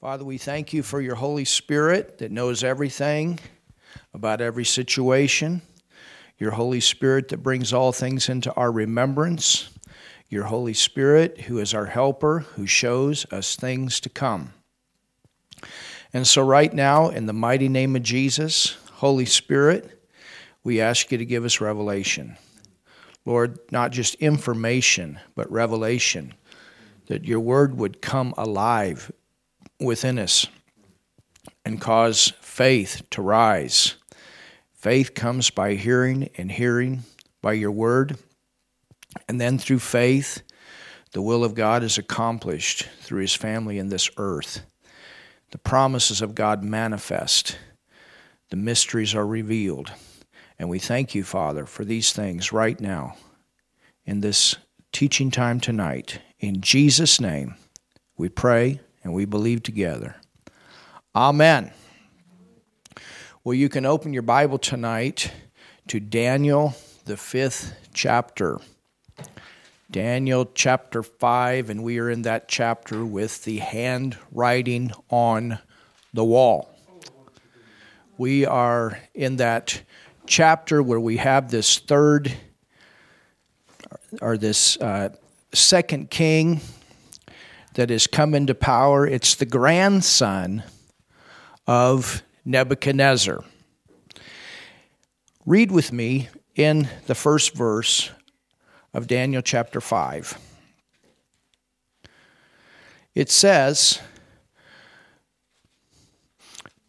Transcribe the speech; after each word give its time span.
Father, 0.00 0.24
we 0.24 0.38
thank 0.38 0.72
you 0.72 0.82
for 0.82 1.02
your 1.02 1.14
Holy 1.14 1.44
Spirit 1.44 2.16
that 2.18 2.30
knows 2.32 2.64
everything 2.64 3.38
about 4.14 4.40
every 4.40 4.64
situation, 4.64 5.60
your 6.38 6.52
Holy 6.52 6.80
Spirit 6.80 7.28
that 7.28 7.42
brings 7.42 7.74
all 7.74 7.92
things 7.92 8.30
into 8.30 8.50
our 8.54 8.72
remembrance, 8.72 9.68
your 10.30 10.44
Holy 10.44 10.72
Spirit 10.72 11.42
who 11.42 11.58
is 11.58 11.74
our 11.74 11.84
helper, 11.84 12.38
who 12.38 12.66
shows 12.66 13.30
us 13.30 13.56
things 13.56 14.00
to 14.00 14.08
come. 14.08 14.54
And 16.14 16.26
so, 16.26 16.40
right 16.40 16.72
now, 16.72 17.10
in 17.10 17.26
the 17.26 17.34
mighty 17.34 17.68
name 17.68 17.94
of 17.94 18.02
Jesus, 18.02 18.78
Holy 18.92 19.26
Spirit, 19.26 20.08
we 20.64 20.80
ask 20.80 21.12
you 21.12 21.18
to 21.18 21.26
give 21.26 21.44
us 21.44 21.60
revelation. 21.60 22.38
Lord, 23.26 23.58
not 23.70 23.92
just 23.92 24.14
information, 24.14 25.20
but 25.34 25.52
revelation, 25.52 26.32
that 27.08 27.26
your 27.26 27.40
word 27.40 27.76
would 27.76 28.00
come 28.00 28.32
alive 28.38 29.12
within 29.80 30.18
us 30.18 30.46
and 31.64 31.80
cause 31.80 32.32
faith 32.40 33.02
to 33.10 33.22
rise. 33.22 33.96
Faith 34.72 35.14
comes 35.14 35.50
by 35.50 35.74
hearing, 35.74 36.30
and 36.36 36.50
hearing 36.52 37.02
by 37.42 37.52
your 37.52 37.70
word. 37.70 38.16
And 39.28 39.40
then 39.40 39.58
through 39.58 39.80
faith, 39.80 40.42
the 41.12 41.22
will 41.22 41.44
of 41.44 41.54
God 41.54 41.82
is 41.82 41.98
accomplished 41.98 42.88
through 43.00 43.20
his 43.20 43.34
family 43.34 43.78
in 43.78 43.88
this 43.88 44.08
earth. 44.16 44.62
The 45.50 45.58
promises 45.58 46.22
of 46.22 46.34
God 46.34 46.62
manifest, 46.62 47.58
the 48.50 48.56
mysteries 48.56 49.14
are 49.14 49.26
revealed. 49.26 49.92
And 50.58 50.68
we 50.68 50.78
thank 50.78 51.14
you, 51.14 51.24
Father, 51.24 51.66
for 51.66 51.84
these 51.84 52.12
things 52.12 52.52
right 52.52 52.80
now 52.80 53.16
in 54.04 54.20
this 54.20 54.56
teaching 54.92 55.30
time 55.30 55.58
tonight. 55.58 56.20
In 56.38 56.60
Jesus' 56.60 57.20
name, 57.20 57.54
we 58.16 58.28
pray 58.28 58.80
and 59.02 59.12
we 59.12 59.24
believe 59.24 59.62
together. 59.62 60.16
Amen. 61.14 61.72
Well, 63.42 63.54
you 63.54 63.68
can 63.68 63.86
open 63.86 64.12
your 64.12 64.22
Bible 64.22 64.58
tonight 64.58 65.32
to 65.88 65.98
Daniel, 65.98 66.74
the 67.04 67.16
fifth 67.16 67.74
chapter. 67.92 68.58
Daniel 69.90 70.48
chapter 70.54 71.02
5, 71.02 71.68
and 71.68 71.82
we 71.82 71.98
are 71.98 72.08
in 72.08 72.22
that 72.22 72.46
chapter 72.46 73.04
with 73.04 73.42
the 73.42 73.58
handwriting 73.58 74.92
on 75.08 75.58
the 76.14 76.24
wall. 76.24 76.70
We 78.16 78.46
are 78.46 79.00
in 79.14 79.36
that 79.36 79.82
chapter 80.26 80.80
where 80.82 81.00
we 81.00 81.16
have 81.16 81.50
this 81.50 81.78
third 81.78 82.32
or 84.20 84.36
this 84.36 84.76
uh, 84.76 85.08
second 85.52 86.10
king 86.10 86.60
that 87.80 87.88
has 87.88 88.06
come 88.06 88.34
into 88.34 88.54
power. 88.54 89.06
It's 89.06 89.34
the 89.34 89.46
grandson 89.46 90.62
of 91.66 92.22
Nebuchadnezzar. 92.44 93.42
Read 95.46 95.72
with 95.72 95.90
me 95.90 96.28
in 96.54 96.90
the 97.06 97.14
first 97.14 97.54
verse 97.54 98.10
of 98.92 99.06
Daniel 99.06 99.40
chapter 99.40 99.80
5. 99.80 100.36
It 103.14 103.30
says, 103.30 103.98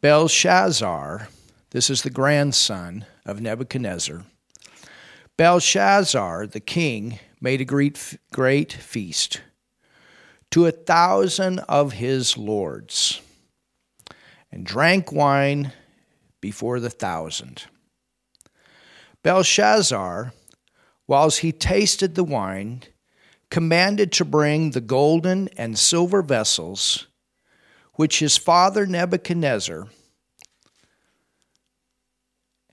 Belshazzar, 0.01 1.29
this 1.69 1.89
is 1.89 2.01
the 2.01 2.09
grandson 2.09 3.05
of 3.25 3.39
Nebuchadnezzar, 3.39 4.25
Belshazzar, 5.37 6.47
the 6.47 6.59
king, 6.59 7.17
made 7.39 7.61
a 7.61 7.65
great, 7.65 8.17
great 8.33 8.73
feast 8.73 9.39
to 10.51 10.65
a 10.65 10.71
thousand 10.71 11.59
of 11.59 11.93
his 11.93 12.37
lords 12.37 13.21
and 14.51 14.65
drank 14.65 15.11
wine 15.11 15.71
before 16.41 16.79
the 16.79 16.89
thousand. 16.89 17.63
Belshazzar, 19.23 20.33
whilst 21.07 21.39
he 21.39 21.51
tasted 21.51 22.15
the 22.15 22.23
wine, 22.23 22.83
commanded 23.49 24.11
to 24.13 24.25
bring 24.25 24.71
the 24.71 24.81
golden 24.81 25.47
and 25.57 25.77
silver 25.77 26.21
vessels 26.21 27.07
which 27.93 28.19
his 28.19 28.37
father 28.37 28.85
Nebuchadnezzar 28.85 29.87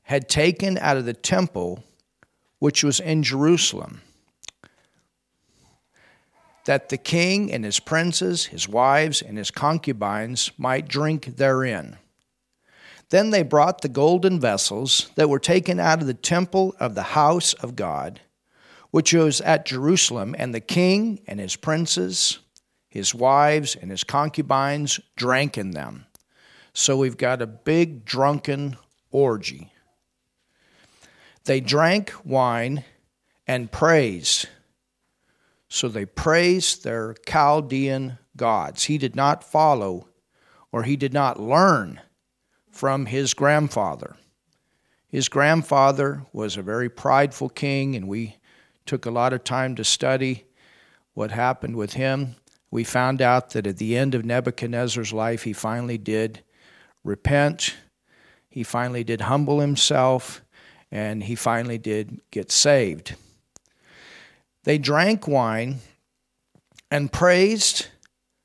had 0.02 0.28
taken 0.28 0.78
out 0.78 0.96
of 0.96 1.04
the 1.04 1.12
temple 1.12 1.84
which 2.60 2.82
was 2.82 2.98
in 2.98 3.22
Jerusalem, 3.22 4.00
that 6.68 6.90
the 6.90 6.98
king 6.98 7.50
and 7.50 7.64
his 7.64 7.80
princes, 7.80 8.44
his 8.44 8.68
wives, 8.68 9.22
and 9.22 9.38
his 9.38 9.50
concubines 9.50 10.50
might 10.58 10.86
drink 10.86 11.38
therein. 11.38 11.96
Then 13.08 13.30
they 13.30 13.42
brought 13.42 13.80
the 13.80 13.88
golden 13.88 14.38
vessels 14.38 15.10
that 15.14 15.30
were 15.30 15.38
taken 15.38 15.80
out 15.80 16.02
of 16.02 16.06
the 16.06 16.12
temple 16.12 16.76
of 16.78 16.94
the 16.94 17.14
house 17.14 17.54
of 17.54 17.74
God, 17.74 18.20
which 18.90 19.14
was 19.14 19.40
at 19.40 19.64
Jerusalem, 19.64 20.36
and 20.38 20.54
the 20.54 20.60
king 20.60 21.22
and 21.26 21.40
his 21.40 21.56
princes, 21.56 22.38
his 22.90 23.14
wives, 23.14 23.74
and 23.74 23.90
his 23.90 24.04
concubines 24.04 25.00
drank 25.16 25.56
in 25.56 25.70
them. 25.70 26.04
So 26.74 26.98
we've 26.98 27.16
got 27.16 27.40
a 27.40 27.46
big 27.46 28.04
drunken 28.04 28.76
orgy. 29.10 29.72
They 31.46 31.60
drank 31.60 32.12
wine 32.26 32.84
and 33.46 33.72
praised. 33.72 34.48
So 35.68 35.88
they 35.88 36.06
praised 36.06 36.82
their 36.82 37.14
Chaldean 37.26 38.18
gods. 38.36 38.84
He 38.84 38.98
did 38.98 39.14
not 39.14 39.44
follow 39.44 40.08
or 40.72 40.82
he 40.82 40.96
did 40.96 41.12
not 41.12 41.40
learn 41.40 42.00
from 42.70 43.06
his 43.06 43.34
grandfather. 43.34 44.16
His 45.08 45.28
grandfather 45.28 46.26
was 46.32 46.56
a 46.56 46.62
very 46.62 46.90
prideful 46.90 47.48
king, 47.48 47.96
and 47.96 48.06
we 48.06 48.36
took 48.84 49.06
a 49.06 49.10
lot 49.10 49.32
of 49.32 49.42
time 49.42 49.74
to 49.76 49.84
study 49.84 50.44
what 51.14 51.30
happened 51.30 51.76
with 51.76 51.94
him. 51.94 52.36
We 52.70 52.84
found 52.84 53.22
out 53.22 53.50
that 53.50 53.66
at 53.66 53.78
the 53.78 53.96
end 53.96 54.14
of 54.14 54.26
Nebuchadnezzar's 54.26 55.12
life, 55.12 55.44
he 55.44 55.54
finally 55.54 55.96
did 55.96 56.42
repent, 57.02 57.76
he 58.50 58.62
finally 58.62 59.04
did 59.04 59.22
humble 59.22 59.60
himself, 59.60 60.42
and 60.90 61.22
he 61.22 61.34
finally 61.34 61.78
did 61.78 62.20
get 62.30 62.52
saved. 62.52 63.14
They 64.68 64.76
drank 64.76 65.26
wine 65.26 65.76
and 66.90 67.10
praised 67.10 67.86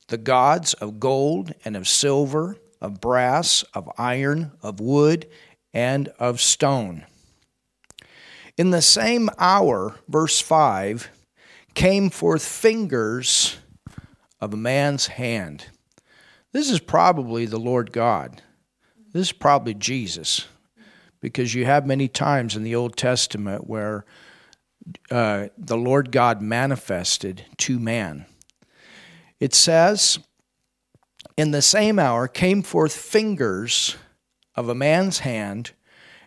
the 0.08 0.18
gods 0.18 0.74
of 0.74 0.98
gold 0.98 1.54
and 1.66 1.76
of 1.76 1.86
silver, 1.86 2.56
of 2.80 3.02
brass, 3.02 3.66
of 3.74 3.92
iron, 3.98 4.54
of 4.62 4.80
wood, 4.80 5.28
and 5.74 6.08
of 6.20 6.40
stone. 6.40 7.06
In 8.56 8.72
the 8.72 8.82
same 8.82 9.30
hour, 9.38 9.96
verse 10.08 10.40
5, 10.40 11.10
came 11.74 12.10
forth 12.10 12.46
fingers 12.46 13.58
of 14.40 14.54
a 14.54 14.58
man's 14.58 15.08
hand. 15.08 15.66
This 16.54 16.72
is 16.72 16.80
probably 16.80 17.46
the 17.46 17.60
Lord 17.60 17.92
God. 17.92 18.42
This 19.12 19.28
is 19.28 19.34
probably 19.34 19.74
Jesus 19.74 20.48
because 21.20 21.54
you 21.54 21.66
have 21.66 21.86
many 21.86 22.08
times 22.08 22.56
in 22.56 22.64
the 22.64 22.76
Old 22.76 22.96
Testament 22.96 23.68
where 23.68 24.06
uh, 25.10 25.48
the 25.58 25.78
Lord 25.78 26.12
God 26.12 26.42
manifested 26.42 27.46
to 27.58 27.80
man. 27.80 28.26
It 29.40 29.54
says, 29.54 30.20
In 31.38 31.52
the 31.52 31.62
same 31.62 32.00
hour 32.00 32.28
came 32.28 32.64
forth 32.64 32.96
fingers 32.96 33.96
of 34.56 34.70
a 34.70 34.76
man's 34.76 35.20
hand 35.20 35.72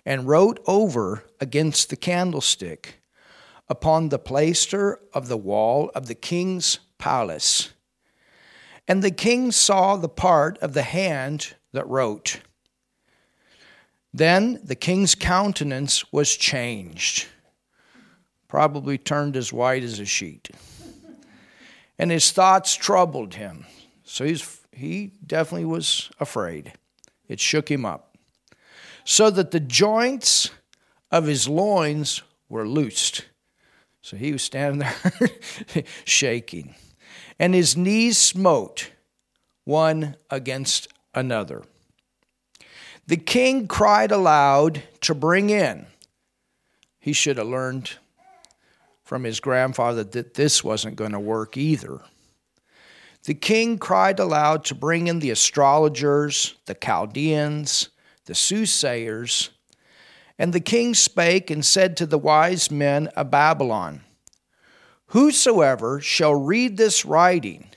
and 0.05 0.29
wrote 0.29 0.61
over 0.67 1.25
against 1.41 1.91
the 1.91 1.97
candlestick 1.97 3.01
upon 3.69 4.09
the 4.09 4.19
plaister 4.19 5.01
of 5.13 5.29
the 5.29 5.37
wall 5.37 5.91
of 5.95 6.07
the 6.07 6.15
king's 6.15 6.79
palace. 6.99 7.73
And 8.89 9.03
the 9.03 9.11
king 9.11 9.51
saw 9.51 9.97
the 9.97 10.09
part 10.09 10.59
of 10.59 10.75
the 10.75 10.83
hand 10.83 11.55
that 11.73 11.89
wrote. 11.89 12.41
Then 14.15 14.61
the 14.63 14.77
king's 14.77 15.15
countenance 15.15 16.11
was 16.13 16.37
changed, 16.37 17.27
probably 18.49 18.99
turned 18.99 19.37
as 19.37 19.53
white 19.53 19.83
as 19.83 19.99
a 19.99 20.05
sheet. 20.05 20.51
And 21.99 22.11
his 22.11 22.31
thoughts 22.31 22.75
troubled 22.75 23.35
him. 23.35 23.67
So 24.05 24.25
he's, 24.25 24.61
he 24.73 25.13
definitely 25.27 25.65
was 25.65 26.11
afraid. 26.21 26.75
It 27.29 27.41
shook 27.41 27.71
him 27.71 27.85
up. 27.85 28.17
So 29.05 29.31
that 29.31 29.51
the 29.51 29.61
joints 29.61 30.51
of 31.11 31.27
his 31.27 31.49
loins 31.49 32.23
were 32.49 32.67
loosed. 32.67 33.27
So 34.03 34.17
he 34.17 34.33
was 34.33 34.43
standing 34.43 34.79
there 34.81 35.85
shaking. 36.05 36.75
And 37.39 37.55
his 37.55 37.77
knees 37.77 38.19
smote 38.19 38.91
one 39.65 40.17
against 40.31 40.89
another. 41.15 41.63
The 43.07 43.17
king 43.17 43.69
cried 43.69 44.11
aloud 44.11 44.83
to 45.03 45.15
bring 45.15 45.51
in. 45.51 45.87
He 46.99 47.13
should 47.13 47.39
have 47.39 47.47
learned 47.47 47.93
from 49.07 49.23
his 49.23 49.39
grandfather 49.39 50.03
that 50.03 50.35
this 50.35 50.63
wasn't 50.65 50.97
going 50.97 51.13
to 51.13 51.21
work 51.21 51.57
either. 51.57 52.01
the 53.25 53.35
king 53.35 53.79
cried 53.79 54.19
aloud 54.19 54.65
to 54.65 54.75
bring 54.75 55.07
in 55.07 55.21
the 55.21 55.31
astrologers, 55.31 56.55
the 56.67 56.75
Chaldeans, 56.75 57.89
the 58.27 58.35
soothsayers. 58.35 59.51
And 60.39 60.53
the 60.53 60.61
king 60.61 60.93
spake 60.95 61.51
and 61.51 61.65
said 61.65 61.97
to 61.97 62.07
the 62.07 62.19
wise 62.19 62.71
men 62.71 63.07
of 63.17 63.31
Babylon, 63.31 64.03
Whosoever 65.07 66.01
shall 66.01 66.35
read 66.35 66.77
this 66.77 67.05
writing 67.05 67.69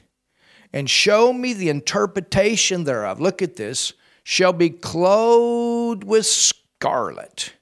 and 0.73 0.89
show 0.89 1.31
me 1.31 1.53
the 1.53 1.69
interpretation 1.69 2.83
thereof, 2.83 3.19
look 3.19 3.41
at 3.41 3.55
this, 3.55 3.93
shall 4.23 4.53
be 4.53 4.69
clothed 4.69 6.03
with 6.03 6.25
scarlet. 6.25 7.53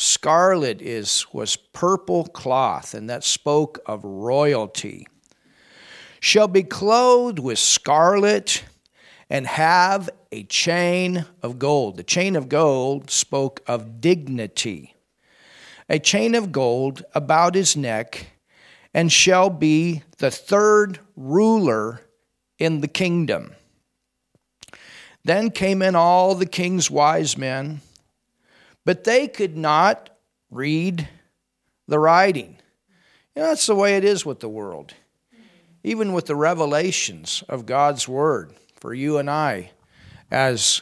Scarlet 0.00 0.80
is 0.80 1.26
was 1.32 1.56
purple 1.56 2.26
cloth, 2.26 2.94
and 2.94 3.10
that 3.10 3.24
spoke 3.24 3.80
of 3.84 4.04
royalty. 4.04 5.08
Shall 6.20 6.46
be 6.46 6.62
clothed 6.62 7.40
with 7.40 7.58
scarlet 7.58 8.62
and 9.28 9.44
have 9.44 10.08
a 10.30 10.44
chain 10.44 11.26
of 11.42 11.58
gold. 11.58 11.96
The 11.96 12.04
chain 12.04 12.36
of 12.36 12.48
gold 12.48 13.10
spoke 13.10 13.60
of 13.66 14.00
dignity. 14.00 14.94
A 15.88 15.98
chain 15.98 16.36
of 16.36 16.52
gold 16.52 17.02
about 17.12 17.56
his 17.56 17.76
neck, 17.76 18.30
and 18.94 19.10
shall 19.10 19.50
be 19.50 20.04
the 20.18 20.30
third 20.30 21.00
ruler 21.16 22.02
in 22.56 22.82
the 22.82 22.88
kingdom. 22.88 23.52
Then 25.24 25.50
came 25.50 25.82
in 25.82 25.96
all 25.96 26.36
the 26.36 26.46
king's 26.46 26.88
wise 26.88 27.36
men, 27.36 27.80
but 28.88 29.04
they 29.04 29.28
could 29.28 29.54
not 29.54 30.08
read 30.50 31.06
the 31.88 31.98
writing. 31.98 32.56
You 33.36 33.42
know, 33.42 33.48
that's 33.48 33.66
the 33.66 33.74
way 33.74 33.98
it 33.98 34.02
is 34.02 34.24
with 34.24 34.40
the 34.40 34.48
world. 34.48 34.94
Even 35.84 36.14
with 36.14 36.24
the 36.24 36.34
revelations 36.34 37.44
of 37.50 37.66
God's 37.66 38.08
Word 38.08 38.54
for 38.76 38.94
you 38.94 39.18
and 39.18 39.28
I 39.28 39.72
as 40.30 40.80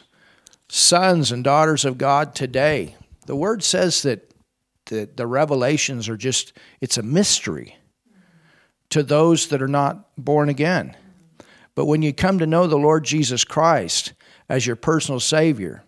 sons 0.69 1.33
and 1.33 1.43
daughters 1.43 1.83
of 1.83 1.97
God 1.97 2.33
today. 2.33 2.95
The 3.25 3.35
Word 3.35 3.61
says 3.61 4.03
that 4.03 4.31
the, 4.85 5.09
the 5.13 5.27
revelations 5.27 6.07
are 6.07 6.15
just, 6.15 6.53
it's 6.79 6.97
a 6.97 7.03
mystery 7.03 7.75
to 8.89 9.03
those 9.03 9.47
that 9.47 9.61
are 9.61 9.67
not 9.67 10.15
born 10.17 10.47
again. 10.47 10.95
But 11.75 11.87
when 11.87 12.01
you 12.01 12.13
come 12.13 12.39
to 12.39 12.47
know 12.47 12.67
the 12.67 12.77
Lord 12.77 13.03
Jesus 13.03 13.43
Christ 13.43 14.13
as 14.47 14.65
your 14.65 14.77
personal 14.77 15.19
Savior, 15.19 15.83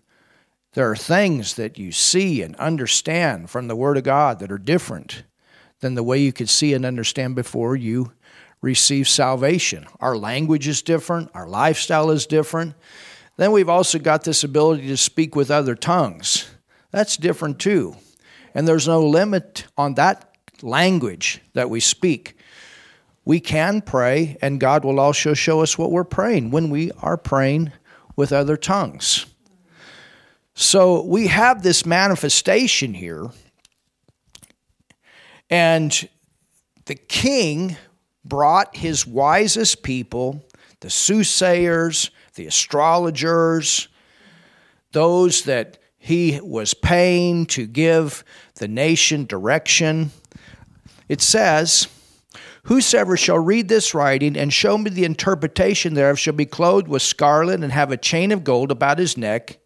there 0.72 0.90
are 0.90 0.96
things 0.96 1.54
that 1.54 1.78
you 1.78 1.90
see 1.90 2.42
and 2.42 2.54
understand 2.56 3.50
from 3.50 3.66
the 3.66 3.76
Word 3.76 3.96
of 3.96 4.04
God 4.04 4.38
that 4.38 4.52
are 4.52 4.58
different 4.58 5.24
than 5.80 5.94
the 5.94 6.02
way 6.02 6.18
you 6.18 6.32
could 6.32 6.48
see 6.48 6.74
and 6.74 6.84
understand 6.84 7.34
before 7.34 7.74
you 7.74 8.12
receive 8.62 9.08
salvation. 9.08 9.86
Our 9.98 10.16
language 10.16 10.68
is 10.68 10.82
different, 10.82 11.30
our 11.34 11.48
lifestyle 11.48 12.10
is 12.10 12.26
different. 12.26 12.74
Then 13.36 13.52
we've 13.52 13.68
also 13.68 13.98
got 13.98 14.24
this 14.24 14.44
ability 14.44 14.86
to 14.88 14.96
speak 14.96 15.34
with 15.34 15.50
other 15.50 15.74
tongues. 15.74 16.50
That's 16.90 17.16
different 17.16 17.58
too. 17.58 17.96
And 18.54 18.68
there's 18.68 18.86
no 18.86 19.04
limit 19.06 19.64
on 19.78 19.94
that 19.94 20.36
language 20.62 21.40
that 21.54 21.70
we 21.70 21.80
speak. 21.80 22.36
We 23.24 23.40
can 23.40 23.80
pray, 23.80 24.36
and 24.42 24.60
God 24.60 24.84
will 24.84 25.00
also 25.00 25.34
show 25.34 25.62
us 25.62 25.78
what 25.78 25.90
we're 25.90 26.04
praying 26.04 26.50
when 26.50 26.68
we 26.68 26.90
are 27.00 27.16
praying 27.16 27.72
with 28.16 28.32
other 28.32 28.56
tongues. 28.56 29.26
So 30.54 31.02
we 31.04 31.28
have 31.28 31.62
this 31.62 31.86
manifestation 31.86 32.94
here, 32.94 33.28
and 35.48 36.08
the 36.86 36.96
king 36.96 37.76
brought 38.24 38.76
his 38.76 39.06
wisest 39.06 39.82
people, 39.82 40.44
the 40.80 40.90
soothsayers, 40.90 42.10
the 42.34 42.46
astrologers, 42.46 43.88
those 44.92 45.42
that 45.42 45.78
he 45.98 46.40
was 46.42 46.74
paying 46.74 47.46
to 47.46 47.66
give 47.66 48.24
the 48.56 48.68
nation 48.68 49.26
direction. 49.26 50.10
It 51.08 51.20
says, 51.20 51.86
Whosoever 52.64 53.16
shall 53.16 53.38
read 53.38 53.68
this 53.68 53.94
writing 53.94 54.36
and 54.36 54.52
show 54.52 54.76
me 54.76 54.90
the 54.90 55.04
interpretation 55.04 55.94
thereof 55.94 56.18
shall 56.18 56.34
be 56.34 56.44
clothed 56.44 56.88
with 56.88 57.02
scarlet 57.02 57.62
and 57.62 57.72
have 57.72 57.90
a 57.90 57.96
chain 57.96 58.32
of 58.32 58.44
gold 58.44 58.70
about 58.70 58.98
his 58.98 59.16
neck 59.16 59.59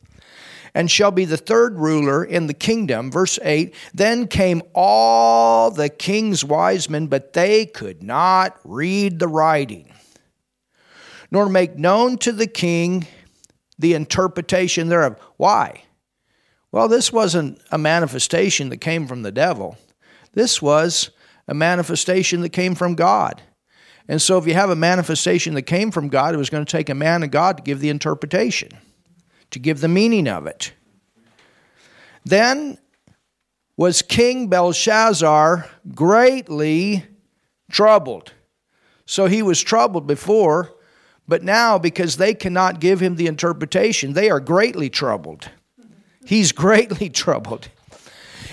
and 0.75 0.91
shall 0.91 1.11
be 1.11 1.25
the 1.25 1.37
third 1.37 1.79
ruler 1.79 2.25
in 2.25 2.47
the 2.47 2.55
kingdom. 2.55 3.11
Verse 3.11 3.39
8 3.43 3.75
Then 3.95 4.27
came 4.27 4.63
all 4.75 5.71
the 5.71 5.89
king's 5.89 6.45
wise 6.45 6.91
men, 6.91 7.07
but 7.07 7.33
they 7.33 7.67
could 7.67 8.03
not 8.03 8.59
read 8.65 9.19
the 9.19 9.29
writing, 9.29 9.93
nor 11.31 11.49
make 11.49 11.77
known 11.77 12.19
to 12.19 12.33
the 12.33 12.47
king 12.47 13.07
the 13.79 13.95
interpretation 13.95 14.89
thereof. 14.89 15.19
Why? 15.37 15.85
Well, 16.73 16.89
this 16.89 17.13
wasn't 17.13 17.61
a 17.71 17.79
manifestation 17.79 18.69
that 18.71 18.79
came 18.79 19.07
from 19.07 19.23
the 19.23 19.33
devil. 19.33 19.77
This 20.33 20.61
was 20.61 21.11
a 21.47 21.55
manifestation 21.55 22.41
that 22.41 22.51
came 22.51 22.75
from 22.75 22.97
God. 22.97 23.41
And 24.09 24.21
so, 24.21 24.37
if 24.39 24.47
you 24.47 24.55
have 24.55 24.71
a 24.71 24.77
manifestation 24.77 25.55
that 25.55 25.63
came 25.63 25.91
from 25.91 26.09
God, 26.09 26.35
it 26.35 26.39
was 26.39 26.51
going 26.51 26.65
to 26.65 26.71
take 26.71 26.91
a 26.91 26.95
man 26.95 27.23
of 27.23 27.31
God 27.31 27.57
to 27.57 27.63
give 27.63 27.81
the 27.81 27.89
interpretation 27.89 28.71
to 29.55 29.61
give 29.61 29.81
the 29.81 29.89
meaning 29.89 30.27
of 30.27 30.49
it. 30.49 30.73
Then 32.25 32.77
was 33.77 34.03
King 34.03 34.49
Belshazzar 34.49 35.71
greatly 35.95 37.05
troubled. 37.71 38.33
So 39.07 39.27
he 39.27 39.43
was 39.43 39.63
troubled 39.63 40.09
before, 40.09 40.73
but 41.29 41.45
now 41.45 41.79
because 41.79 42.17
they 42.17 42.35
cannot 42.35 42.81
give 42.81 42.99
him 42.99 43.15
the 43.15 43.29
interpretation, 43.29 44.15
they 44.15 44.29
are 44.29 44.41
greatly 44.41 44.91
troubled. 44.91 45.49
He's 46.27 46.51
greatly 46.65 47.09
troubled. 47.09 47.69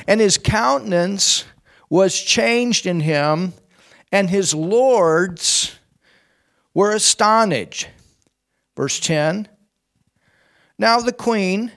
And 0.08 0.22
his 0.22 0.38
countenance 0.38 1.46
was 1.90 2.20
changed 2.22 2.86
in 2.86 3.00
him, 3.00 3.54
and 4.12 4.30
his 4.30 4.54
lords 4.54 5.80
were 6.76 6.92
astonished. 6.92 7.88
Verse 8.76 9.00
10 9.00 9.48
now 10.82 11.00
the 11.00 11.14
queen, 11.14 11.72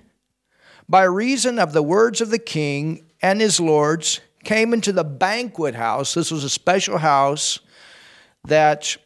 by 0.89 1.03
reason 1.03 1.59
of 1.59 1.75
the 1.75 1.83
words 1.83 2.23
of 2.23 2.31
the 2.31 2.39
king 2.39 3.05
and 3.21 3.39
his 3.39 3.61
lords, 3.61 4.21
came 4.45 4.73
into 4.73 4.93
the 4.93 5.05
banquet 5.05 5.75
house. 5.75 6.15
This 6.15 6.31
was 6.31 6.43
a 6.43 6.49
special 6.49 6.97
house 6.97 7.59
that 8.45 8.97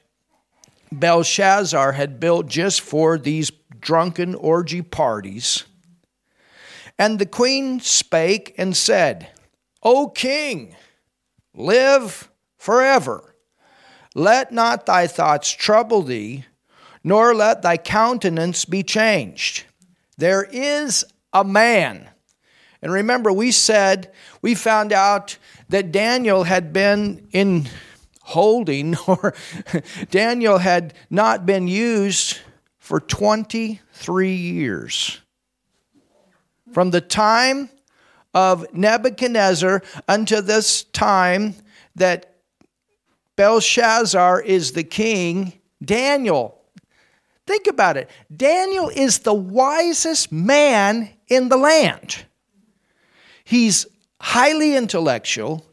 Belshazzar 0.92 1.90
had 1.90 2.20
built 2.20 2.46
just 2.46 2.80
for 2.80 3.18
these 3.18 3.50
drunken 3.80 4.36
orgy 4.36 4.82
parties. 4.82 5.64
And 6.96 7.19
the 7.19 7.26
queen 7.26 7.81
spake 7.81 8.55
and 8.56 8.76
said, 8.76 9.31
O 9.82 10.10
king, 10.10 10.76
live 11.55 12.31
forever. 12.56 13.34
Let 14.14 14.52
not 14.52 14.86
thy 14.86 15.08
thoughts 15.08 15.50
trouble 15.50 16.02
thee, 16.02 16.44
nor 17.02 17.34
let 17.34 17.62
thy 17.62 17.76
countenance 17.78 18.64
be 18.64 18.84
changed. 18.84 19.64
There 20.19 20.43
is 20.43 21.05
a 21.32 21.44
man. 21.44 22.10
And 22.82 22.93
remember, 22.93 23.32
we 23.32 23.53
said, 23.53 24.13
we 24.43 24.55
found 24.55 24.93
out 24.93 25.39
that 25.69 25.93
Daniel 25.93 26.44
had 26.44 26.72
been 26.72 27.29
in 27.32 27.69
holding, 28.22 28.96
or 29.06 29.34
Daniel 30.10 30.58
had 30.58 30.94
not 31.08 31.46
been 31.46 31.69
used 31.69 32.39
for 32.79 33.01
23 33.01 34.34
years. 34.34 35.20
From 36.72 36.91
the 36.91 37.01
time 37.01 37.70
of 38.34 38.67
Nebuchadnezzar 38.75 39.82
unto 40.06 40.41
this 40.41 40.82
time 40.84 41.55
that 41.94 42.34
Belshazzar 43.37 44.43
is 44.43 44.72
the 44.72 44.84
king, 44.84 45.55
Daniel 45.82 46.57
Think 47.48 47.67
about 47.67 47.96
it. 47.96 48.10
Daniel 48.36 48.90
is 48.90 49.20
the 49.20 49.32
wisest 49.32 50.31
man 50.31 51.08
in 51.28 51.48
the 51.48 51.56
land. 51.56 52.26
He's 53.43 53.86
highly 54.20 54.76
intellectual. 54.76 55.64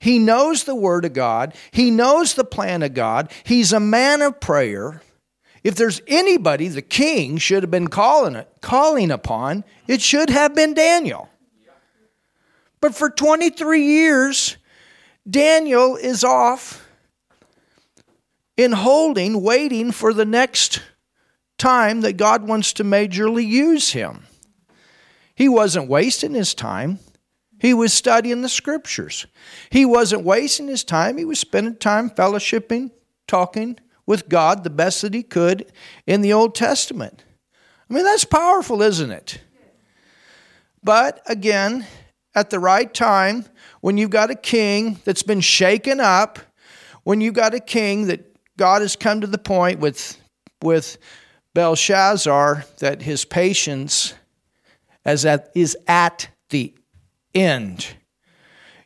He 0.00 0.18
knows 0.18 0.64
the 0.64 0.74
Word 0.74 1.06
of 1.06 1.14
God. 1.14 1.54
He 1.70 1.90
knows 1.90 2.34
the 2.34 2.44
plan 2.44 2.82
of 2.82 2.92
God. 2.92 3.32
He's 3.42 3.72
a 3.72 3.80
man 3.80 4.20
of 4.20 4.38
prayer. 4.38 5.00
If 5.64 5.76
there's 5.76 6.02
anybody 6.06 6.68
the 6.68 6.82
king 6.82 7.38
should 7.38 7.62
have 7.62 7.70
been 7.70 7.88
calling, 7.88 8.44
calling 8.60 9.10
upon, 9.10 9.64
it 9.86 10.02
should 10.02 10.28
have 10.28 10.54
been 10.54 10.74
Daniel. 10.74 11.30
But 12.82 12.94
for 12.94 13.08
23 13.08 13.82
years, 13.82 14.58
Daniel 15.28 15.96
is 15.96 16.22
off 16.22 16.86
in 18.58 18.72
holding, 18.72 19.40
waiting 19.40 19.90
for 19.90 20.12
the 20.12 20.26
next 20.26 20.82
time 21.58 22.00
that 22.02 22.16
God 22.16 22.46
wants 22.46 22.72
to 22.74 22.84
majorly 22.84 23.46
use 23.46 23.90
him. 23.90 24.24
He 25.34 25.48
wasn't 25.48 25.88
wasting 25.88 26.34
his 26.34 26.54
time. 26.54 27.00
He 27.60 27.74
was 27.74 27.92
studying 27.92 28.42
the 28.42 28.48
scriptures. 28.48 29.26
He 29.70 29.84
wasn't 29.84 30.24
wasting 30.24 30.68
his 30.68 30.84
time. 30.84 31.18
He 31.18 31.24
was 31.24 31.40
spending 31.40 31.76
time 31.76 32.10
fellowshipping, 32.10 32.92
talking 33.26 33.78
with 34.06 34.28
God 34.28 34.64
the 34.64 34.70
best 34.70 35.02
that 35.02 35.14
he 35.14 35.22
could 35.22 35.70
in 36.06 36.22
the 36.22 36.32
Old 36.32 36.54
Testament. 36.54 37.24
I 37.90 37.94
mean, 37.94 38.04
that's 38.04 38.24
powerful, 38.24 38.80
isn't 38.82 39.10
it? 39.10 39.40
But 40.82 41.20
again, 41.26 41.86
at 42.34 42.50
the 42.50 42.60
right 42.60 42.92
time, 42.92 43.44
when 43.80 43.98
you've 43.98 44.10
got 44.10 44.30
a 44.30 44.34
king 44.34 45.00
that's 45.04 45.22
been 45.22 45.40
shaken 45.40 46.00
up, 46.00 46.38
when 47.02 47.20
you've 47.20 47.34
got 47.34 47.54
a 47.54 47.60
king 47.60 48.06
that 48.06 48.24
God 48.56 48.82
has 48.82 48.96
come 48.96 49.20
to 49.20 49.26
the 49.26 49.38
point 49.38 49.80
with, 49.80 50.20
with 50.62 50.98
Belshazzar 51.58 52.66
that 52.78 53.02
his 53.02 53.24
patience 53.24 54.14
as 55.04 55.26
at, 55.26 55.50
is 55.56 55.76
at 55.88 56.28
the 56.50 56.72
end. 57.34 57.96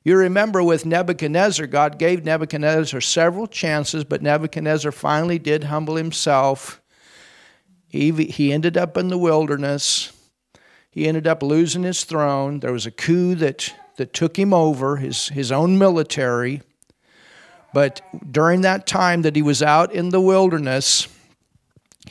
You 0.02 0.16
remember 0.16 0.62
with 0.62 0.86
Nebuchadnezzar, 0.86 1.66
God 1.66 1.98
gave 1.98 2.24
Nebuchadnezzar 2.24 3.02
several 3.02 3.46
chances, 3.46 4.04
but 4.04 4.22
Nebuchadnezzar 4.22 4.90
finally 4.90 5.38
did 5.38 5.64
humble 5.64 5.96
himself. 5.96 6.80
He, 7.88 8.10
he 8.10 8.54
ended 8.54 8.78
up 8.78 8.96
in 8.96 9.08
the 9.08 9.18
wilderness. 9.18 10.10
He 10.90 11.06
ended 11.06 11.26
up 11.26 11.42
losing 11.42 11.82
his 11.82 12.04
throne. 12.04 12.60
There 12.60 12.72
was 12.72 12.86
a 12.86 12.90
coup 12.90 13.34
that, 13.34 13.70
that 13.98 14.14
took 14.14 14.38
him 14.38 14.54
over, 14.54 14.96
his, 14.96 15.28
his 15.28 15.52
own 15.52 15.76
military. 15.76 16.62
But 17.74 18.00
during 18.30 18.62
that 18.62 18.86
time 18.86 19.20
that 19.22 19.36
he 19.36 19.42
was 19.42 19.62
out 19.62 19.92
in 19.92 20.08
the 20.08 20.22
wilderness, 20.22 21.06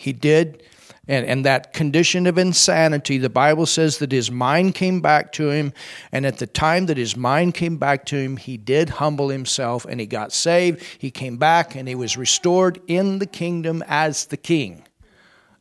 he 0.01 0.13
did, 0.13 0.63
and, 1.08 1.25
and 1.25 1.46
that 1.46 1.74
condition 1.74 2.27
of 2.27 2.38
insanity, 2.38 3.17
the 3.17 3.29
Bible 3.29 3.65
says 3.65 3.98
that 3.98 4.12
his 4.12 4.31
mind 4.31 4.75
came 4.75 5.01
back 5.01 5.31
to 5.34 5.50
him. 5.50 5.74
And 6.12 6.25
at 6.25 6.38
the 6.38 6.48
time 6.48 6.86
that 6.86 6.98
his 6.98 7.17
mind 7.17 7.53
came 7.53 7.77
back 7.77 8.05
to 8.08 8.17
him, 8.17 8.38
he 8.38 8.55
did 8.55 8.89
humble 8.89 9.29
himself 9.29 9.86
and 9.86 10.00
he 10.00 10.05
got 10.05 10.31
saved. 10.31 10.84
He 11.00 11.12
came 11.12 11.38
back 11.38 11.75
and 11.75 11.88
he 11.88 11.96
was 11.96 12.17
restored 12.17 12.79
in 12.88 13.20
the 13.20 13.25
kingdom 13.25 13.84
as 13.88 14.27
the 14.27 14.38
king 14.38 14.88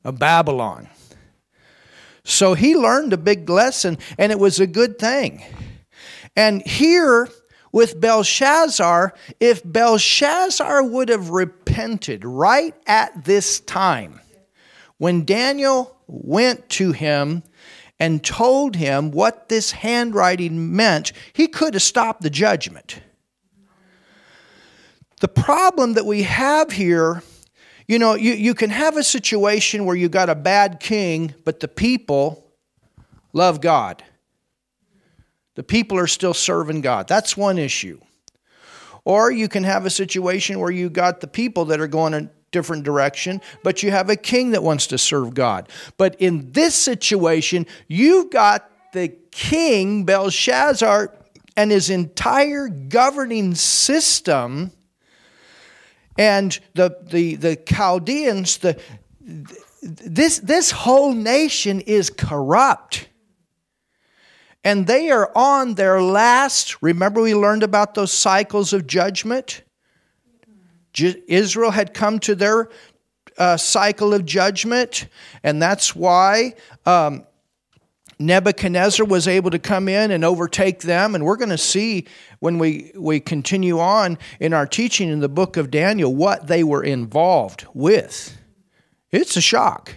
of 0.05 0.19
Babylon. 0.19 0.89
So 2.23 2.55
he 2.55 2.77
learned 2.77 3.13
a 3.13 3.19
big 3.19 3.49
lesson, 3.49 3.99
and 4.19 4.31
it 4.31 4.39
was 4.39 4.61
a 4.61 4.67
good 4.67 4.99
thing. 4.99 5.43
And 6.37 6.63
here 6.67 7.29
with 7.73 8.01
Belshazzar, 8.01 9.15
if 9.41 9.63
Belshazzar 9.65 10.85
would 10.85 11.09
have 11.09 11.31
repented 11.31 12.25
right 12.25 12.75
at 12.87 13.25
this 13.25 13.61
time, 13.61 14.21
when 15.01 15.25
Daniel 15.25 15.97
went 16.07 16.69
to 16.69 16.93
him 16.93 17.43
and 17.99 18.23
told 18.23 18.77
him 18.77 19.11
what 19.11 19.49
this 19.49 19.71
handwriting 19.71 20.77
meant, 20.77 21.15
he 21.33 21.49
could 21.49 21.73
have 21.73 21.83
stopped 21.83 22.21
the 22.21 22.29
judgment. 22.29 23.01
The 25.23 25.29
problem 25.29 25.95
that 25.95 26.05
we 26.05 26.25
have 26.25 26.73
here 26.73 27.23
you 27.89 27.99
know, 27.99 28.15
you, 28.15 28.35
you 28.35 28.55
can 28.55 28.69
have 28.69 28.99
a 28.99 29.03
situation 29.03 29.87
where 29.87 29.97
you 29.97 30.11
got 30.11 30.29
a 30.29 30.35
bad 30.35 30.81
king, 30.81 31.35
but 31.45 31.61
the 31.61 31.67
people 31.67 32.53
love 33.33 33.63
God. 33.63 34.05
The 35.55 35.63
people 35.63 35.99
are 35.99 36.07
still 36.07 36.35
serving 36.35 36.83
God. 36.83 37.09
That's 37.09 37.39
one 37.39 37.59
issue. 37.59 38.01
Or 39.05 39.33
you 39.33 39.49
can 39.49 39.65
have 39.65 39.87
a 39.87 39.91
situation 39.91 40.61
where 40.61 40.71
you 40.71 40.91
got 40.91 41.21
the 41.21 41.27
people 41.27 41.65
that 41.65 41.81
are 41.81 41.89
going 41.89 42.31
different 42.51 42.85
direction, 42.85 43.41
but 43.63 43.83
you 43.83 43.91
have 43.91 44.11
a 44.11 44.17
king 44.17 44.51
that 44.51 44.63
wants 44.63 44.87
to 44.89 44.99
serve 44.99 45.35
God. 45.35 45.69
But 45.97 46.17
in 46.21 46.53
this 46.53 46.75
situation, 46.75 47.67
you've 47.89 48.31
got 48.31 48.71
the 48.93 49.09
king, 49.31 50.05
Belshazzar, 50.05 51.15
and 51.57 51.71
his 51.71 51.91
entire 51.91 52.69
governing 52.69 53.55
system 53.55 54.73
and 56.19 56.59
the, 56.75 56.99
the, 57.03 57.37
the 57.37 57.57
Chaldeans, 57.57 58.59
the, 58.59 58.81
this, 59.83 60.39
this 60.41 60.71
whole 60.71 61.15
nation 61.15 61.81
is 61.81 62.11
corrupt. 62.11 63.09
And 64.63 64.87
they 64.87 65.11
are 65.11 65.31
on 65.35 65.75
their 65.75 66.03
last, 66.03 66.83
remember 66.83 67.23
we 67.23 67.35
learned 67.35 67.63
about 67.63 67.95
those 67.95 68.13
cycles 68.13 68.73
of 68.73 68.87
judgment? 68.87 69.63
Israel 71.03 71.71
had 71.71 71.95
come 71.95 72.19
to 72.21 72.35
their 72.35 72.69
uh, 73.39 73.57
cycle 73.57 74.13
of 74.13 74.25
judgment, 74.25 75.09
and 75.43 75.61
that's 75.61 75.95
why 75.97 76.55
um, 76.87 77.25
Nebuchadnezzar 78.19 79.07
was 79.07 79.27
able 79.27 79.51
to 79.51 79.59
come 79.59 79.89
in 79.89 80.11
and 80.11 80.25
overtake 80.25 80.81
them. 80.81 81.15
And 81.15 81.25
we're 81.25 81.37
going 81.37 81.49
to 81.49 81.59
see 81.59 82.07
when 82.41 82.59
we, 82.59 82.93
we 82.95 83.19
continue 83.19 83.81
on 83.81 84.19
in 84.39 84.53
our 84.53 84.67
teaching 84.67 85.09
in 85.09 85.21
the 85.21 85.29
book 85.29 85.57
of 85.57 85.71
Daniel 85.71 86.15
what 86.15 86.47
they 86.47 86.63
were 86.63 86.85
involved 86.85 87.67
with. 87.73 88.37
It's 89.11 89.37
a 89.39 89.41
shock, 89.41 89.95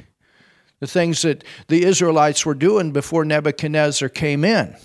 the 0.80 0.88
things 0.88 1.22
that 1.24 1.44
the 1.68 1.84
Israelites 1.84 2.46
were 2.46 2.56
doing 2.56 2.92
before 2.92 3.26
Nebuchadnezzar 3.26 4.08
came 4.10 4.46
in. 4.46 4.76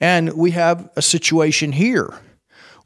And 0.00 0.32
we 0.34 0.52
have 0.52 0.88
a 0.96 1.02
situation 1.02 1.72
here 1.72 2.14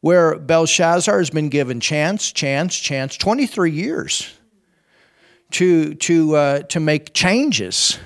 where 0.07 0.39
Belshazzar 0.39 1.19
has 1.19 1.31
been 1.31 1.49
given 1.49 1.81
chance, 1.81 2.31
chance, 2.31 2.77
chance, 2.79 3.17
23 3.17 3.73
years 3.73 4.33
to, 5.51 5.95
to, 5.95 6.37
uh, 6.37 6.63
to 6.63 6.81
make 6.81 7.13
changes 7.13 7.99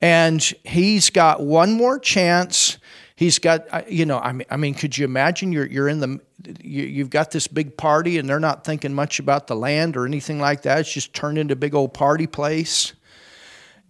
and 0.00 0.42
he's 0.64 1.10
got 1.10 1.42
one 1.42 1.72
more 1.72 1.98
chance. 1.98 2.78
He's 3.16 3.38
got, 3.38 3.66
uh, 3.70 3.82
you 3.88 4.06
know, 4.06 4.18
I 4.18 4.32
mean, 4.32 4.46
I 4.50 4.56
mean, 4.56 4.74
could 4.74 4.96
you 4.96 5.04
imagine 5.04 5.52
you're 5.52 5.66
you're 5.66 5.88
in 5.88 6.00
the, 6.00 6.20
you, 6.62 7.02
have 7.02 7.10
got 7.10 7.30
this 7.30 7.46
big 7.46 7.76
party, 7.76 8.18
and 8.18 8.28
they're 8.28 8.40
not 8.40 8.64
thinking 8.64 8.94
much 8.94 9.18
about 9.18 9.46
the 9.46 9.56
land 9.56 9.96
or 9.96 10.06
anything 10.06 10.38
like 10.38 10.62
that. 10.62 10.80
It's 10.80 10.92
just 10.92 11.12
turned 11.12 11.36
into 11.36 11.52
a 11.52 11.56
big 11.56 11.74
old 11.74 11.92
party 11.92 12.26
place, 12.26 12.94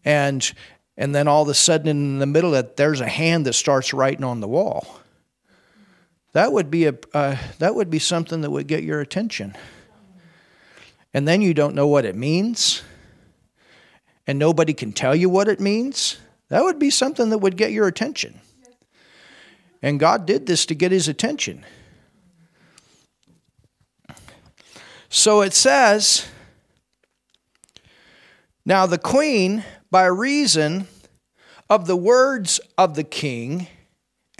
and 0.05 0.53
and 0.97 1.15
then 1.15 1.29
all 1.29 1.43
of 1.43 1.49
a 1.49 1.55
sudden, 1.55 1.89
in 1.89 2.19
the 2.19 2.27
middle 2.27 2.55
of 2.55 2.65
it, 2.65 2.77
there's 2.77 3.01
a 3.01 3.09
hand 3.09 3.47
that 3.47 3.53
starts 3.53 3.95
writing 3.95 4.25
on 4.25 4.41
the 4.41 4.49
wall. 4.49 5.00
That 6.33 6.53
would 6.53 6.71
be 6.71 6.87
a 6.87 6.95
uh, 7.13 7.37
that 7.59 7.75
would 7.75 7.91
be 7.91 7.99
something 7.99 8.41
that 8.43 8.51
would 8.51 8.67
get 8.67 8.85
your 8.85 9.01
attention, 9.01 9.57
and 11.13 11.27
then 11.27 11.43
you 11.43 11.55
don't 11.55 11.75
know 11.75 11.87
what 11.87 12.05
it 12.05 12.15
means 12.15 12.83
and 14.31 14.39
nobody 14.39 14.73
can 14.73 14.93
tell 14.93 15.13
you 15.13 15.29
what 15.29 15.49
it 15.49 15.59
means, 15.59 16.17
that 16.51 16.63
would 16.63 16.79
be 16.79 16.89
something 16.89 17.31
that 17.31 17.39
would 17.39 17.57
get 17.57 17.73
your 17.73 17.89
attention. 17.89 18.41
And 19.83 19.99
God 19.99 20.25
did 20.25 20.47
this 20.47 20.65
to 20.67 20.75
get 20.77 20.93
his 20.93 21.09
attention. 21.09 21.67
So 25.09 25.41
it 25.41 25.53
says, 25.53 26.29
Now 28.65 28.87
the 28.87 28.99
queen, 28.99 29.65
by 29.91 30.05
reason 30.05 30.87
of 31.69 31.89
the 31.89 31.97
words 31.97 32.61
of 32.79 32.95
the 32.95 33.03
king 33.03 33.67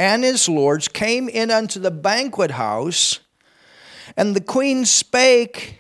and 0.01 0.25
his 0.25 0.49
lords, 0.49 0.89
came 0.89 1.29
in 1.29 1.51
unto 1.51 1.79
the 1.79 1.91
banquet 1.91 2.53
house, 2.53 3.21
and 4.17 4.35
the 4.35 4.41
queen 4.41 4.87
spake 4.87 5.79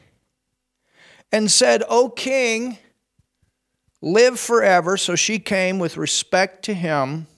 and 1.32 1.50
said, 1.50 1.82
O 1.88 2.10
king, 2.10 2.76
live 4.02 4.38
forever. 4.38 4.98
So 4.98 5.16
she 5.16 5.38
came 5.38 5.78
with 5.78 5.96
respect 5.96 6.66
to 6.66 6.74
him. 6.74 7.28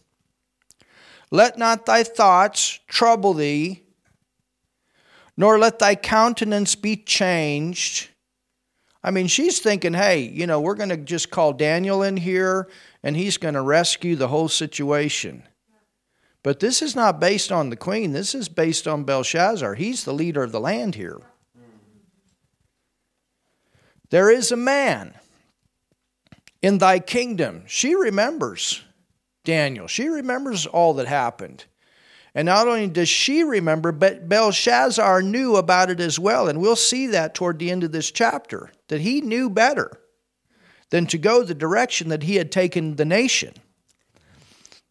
Let 1.31 1.57
not 1.57 1.87
thy 1.87 2.03
thoughts 2.03 2.81
trouble 2.89 3.35
thee, 3.35 3.85
nor 5.37 5.61
let 5.61 5.79
thy 5.79 5.95
countenance 5.95 6.75
be 6.75 6.97
changed. 6.97 8.09
I 9.05 9.13
mean, 9.13 9.29
she's 9.29 9.61
thinking, 9.61 9.95
hey, 9.95 10.23
you 10.23 10.49
know, 10.49 10.61
we're 10.61 10.75
going 10.75 10.89
to 10.89 10.97
just 10.97 11.31
call 11.31 11.53
Daniel 11.53 12.03
in 12.03 12.17
here 12.17 12.69
and 13.05 13.17
he's 13.17 13.37
going 13.37 13.55
to 13.55 13.63
rescue 13.63 14.17
the 14.17 14.29
whole 14.29 14.49
situation. 14.49 15.45
But 16.43 16.61
this 16.61 16.83
is 16.83 16.97
not 16.97 17.21
based 17.21 17.53
on 17.53 17.71
the 17.71 17.77
queen, 17.77 18.13
this 18.13 18.35
is 18.35 18.49
based 18.49 18.89
on 18.89 19.05
Belshazzar. 19.05 19.75
He's 19.75 20.05
the 20.05 20.13
leader 20.13 20.43
of 20.43 20.53
the 20.53 20.61
land 20.61 20.97
here. 20.97 21.21
There 24.11 24.31
is 24.31 24.53
a 24.53 24.57
man 24.57 25.15
in 26.61 26.79
thy 26.79 26.99
kingdom. 26.99 27.63
She 27.67 27.95
remembers 27.95 28.83
Daniel. 29.45 29.87
She 29.87 30.09
remembers 30.09 30.67
all 30.67 30.95
that 30.95 31.07
happened. 31.07 31.65
And 32.35 32.47
not 32.47 32.67
only 32.67 32.89
does 32.89 33.09
she 33.09 33.43
remember, 33.43 33.93
but 33.93 34.29
Belshazzar 34.29 35.23
knew 35.23 35.57
about 35.57 35.91
it 35.91 36.01
as 36.01 36.19
well. 36.19 36.49
And 36.49 36.61
we'll 36.61 36.77
see 36.77 37.09
that 37.09 37.35
toward 37.35 37.59
the 37.59 37.71
end 37.71 37.85
of 37.85 37.93
this 37.93 38.11
chapter, 38.11 38.71
that 38.89 39.03
he 39.03 39.21
knew 39.21 39.51
better 39.51 40.01
than 40.91 41.07
to 41.07 41.19
go 41.19 41.43
the 41.43 41.55
direction 41.55 42.09
that 42.09 42.23
he 42.23 42.37
had 42.37 42.51
taken 42.51 42.97
the 42.97 43.05
nation, 43.05 43.55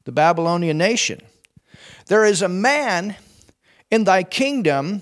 the 0.06 0.12
Babylonian 0.12 0.78
nation. 0.78 1.22
There 2.08 2.26
is 2.26 2.42
a 2.42 2.50
man 2.50 3.16
in 3.90 4.04
thy 4.04 4.24
kingdom 4.24 5.02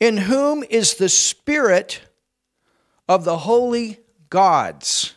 in 0.00 0.16
whom 0.16 0.64
is 0.68 0.94
the 0.94 1.08
spirit 1.08 2.00
of 3.08 3.24
the 3.24 3.38
holy 3.38 4.00
gods. 4.30 5.14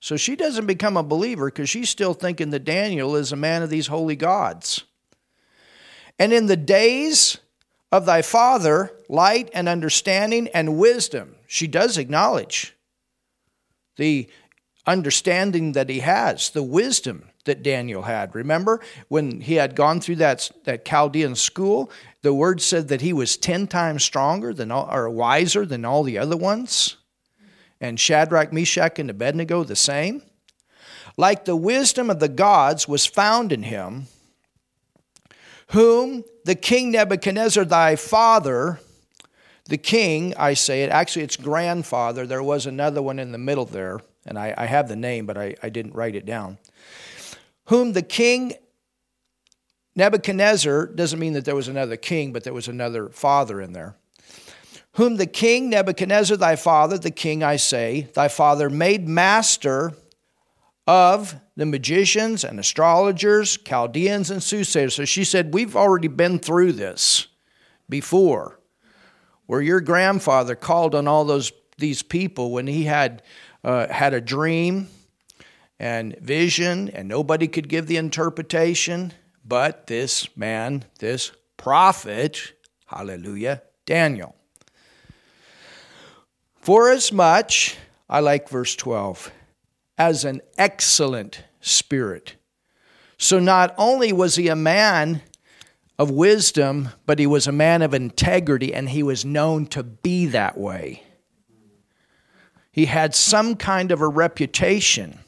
So 0.00 0.16
she 0.16 0.36
doesn't 0.36 0.66
become 0.66 0.96
a 0.96 1.02
believer 1.02 1.46
because 1.46 1.68
she's 1.68 1.90
still 1.90 2.14
thinking 2.14 2.50
that 2.50 2.64
Daniel 2.64 3.16
is 3.16 3.32
a 3.32 3.36
man 3.36 3.62
of 3.62 3.70
these 3.70 3.88
holy 3.88 4.16
gods. 4.16 4.84
And 6.18 6.32
in 6.32 6.46
the 6.46 6.56
days 6.56 7.38
of 7.92 8.06
thy 8.06 8.22
father 8.22 8.92
light 9.08 9.50
and 9.54 9.68
understanding 9.68 10.48
and 10.48 10.78
wisdom. 10.78 11.36
She 11.46 11.66
does 11.66 11.98
acknowledge 11.98 12.74
the 13.96 14.28
understanding 14.86 15.72
that 15.72 15.88
he 15.88 16.00
has, 16.00 16.50
the 16.50 16.62
wisdom 16.62 17.30
that 17.46 17.62
Daniel 17.62 18.02
had. 18.02 18.34
Remember 18.34 18.80
when 19.08 19.40
he 19.40 19.54
had 19.54 19.74
gone 19.74 20.00
through 20.00 20.16
that, 20.16 20.50
that 20.64 20.84
Chaldean 20.84 21.34
school, 21.34 21.90
the 22.22 22.34
word 22.34 22.60
said 22.60 22.88
that 22.88 23.00
he 23.00 23.12
was 23.12 23.36
10 23.36 23.66
times 23.66 24.04
stronger 24.04 24.52
than 24.52 24.70
all, 24.70 24.88
or 24.92 25.08
wiser 25.08 25.64
than 25.64 25.84
all 25.84 26.02
the 26.02 26.18
other 26.18 26.36
ones? 26.36 26.96
And 27.80 27.98
Shadrach, 27.98 28.52
Meshach, 28.52 28.98
and 28.98 29.10
Abednego 29.10 29.64
the 29.64 29.76
same? 29.76 30.22
Like 31.16 31.44
the 31.44 31.56
wisdom 31.56 32.10
of 32.10 32.20
the 32.20 32.28
gods 32.28 32.86
was 32.86 33.06
found 33.06 33.52
in 33.52 33.62
him, 33.62 34.06
whom 35.68 36.24
the 36.44 36.54
king 36.54 36.92
Nebuchadnezzar, 36.92 37.64
thy 37.64 37.96
father, 37.96 38.80
the 39.64 39.78
king, 39.78 40.34
I 40.36 40.54
say 40.54 40.84
it, 40.84 40.90
actually 40.90 41.22
it's 41.22 41.36
grandfather, 41.36 42.26
there 42.26 42.42
was 42.42 42.66
another 42.66 43.02
one 43.02 43.18
in 43.18 43.32
the 43.32 43.38
middle 43.38 43.64
there, 43.64 44.00
and 44.26 44.38
I, 44.38 44.54
I 44.56 44.66
have 44.66 44.88
the 44.88 44.96
name, 44.96 45.26
but 45.26 45.36
I, 45.36 45.54
I 45.62 45.70
didn't 45.70 45.94
write 45.94 46.14
it 46.14 46.26
down. 46.26 46.58
Whom 47.66 47.92
the 47.92 48.02
king 48.02 48.54
Nebuchadnezzar 49.94 50.88
doesn't 50.88 51.18
mean 51.18 51.32
that 51.32 51.44
there 51.44 51.56
was 51.56 51.68
another 51.68 51.96
king, 51.96 52.32
but 52.32 52.44
there 52.44 52.52
was 52.52 52.68
another 52.68 53.08
father 53.08 53.60
in 53.62 53.72
there. 53.72 53.96
Whom 54.92 55.16
the 55.16 55.26
king 55.26 55.70
Nebuchadnezzar, 55.70 56.36
thy 56.36 56.56
father, 56.56 56.98
the 56.98 57.10
king, 57.10 57.42
I 57.42 57.56
say, 57.56 58.08
thy 58.14 58.28
father, 58.28 58.70
made 58.70 59.08
master 59.08 59.94
of 60.86 61.34
the 61.56 61.66
magicians 61.66 62.44
and 62.44 62.60
astrologers, 62.60 63.56
Chaldeans 63.56 64.30
and 64.30 64.42
soothsayers. 64.42 64.94
So 64.94 65.04
she 65.04 65.24
said, 65.24 65.52
We've 65.52 65.76
already 65.76 66.08
been 66.08 66.38
through 66.38 66.72
this 66.72 67.26
before, 67.88 68.60
where 69.46 69.62
your 69.62 69.80
grandfather 69.80 70.54
called 70.54 70.94
on 70.94 71.08
all 71.08 71.24
those 71.24 71.52
these 71.78 72.02
people 72.02 72.52
when 72.52 72.66
he 72.66 72.84
had 72.84 73.22
uh, 73.64 73.88
had 73.88 74.14
a 74.14 74.20
dream 74.20 74.88
and 75.78 76.16
vision, 76.18 76.88
and 76.88 77.08
nobody 77.08 77.48
could 77.48 77.68
give 77.68 77.86
the 77.86 77.96
interpretation, 77.96 79.12
but 79.44 79.86
this 79.86 80.34
man, 80.36 80.84
this 80.98 81.32
prophet, 81.56 82.52
hallelujah, 82.86 83.62
Daniel. 83.84 84.34
For 86.56 86.90
as 86.90 87.12
much, 87.12 87.76
I 88.08 88.20
like 88.20 88.48
verse 88.48 88.74
12 88.74 89.30
as 89.98 90.24
an 90.24 90.40
excellent 90.58 91.44
spirit. 91.60 92.36
So 93.18 93.38
not 93.38 93.74
only 93.78 94.12
was 94.12 94.36
he 94.36 94.48
a 94.48 94.56
man 94.56 95.22
of 95.98 96.10
wisdom, 96.10 96.90
but 97.06 97.18
he 97.18 97.26
was 97.26 97.46
a 97.46 97.52
man 97.52 97.82
of 97.82 97.94
integrity, 97.94 98.74
and 98.74 98.90
he 98.90 99.02
was 99.02 99.24
known 99.24 99.66
to 99.66 99.82
be 99.82 100.26
that 100.26 100.58
way. 100.58 101.02
He 102.70 102.86
had 102.86 103.14
some 103.14 103.56
kind 103.56 103.90
of 103.90 104.02
a 104.02 104.08
reputation 104.08 105.20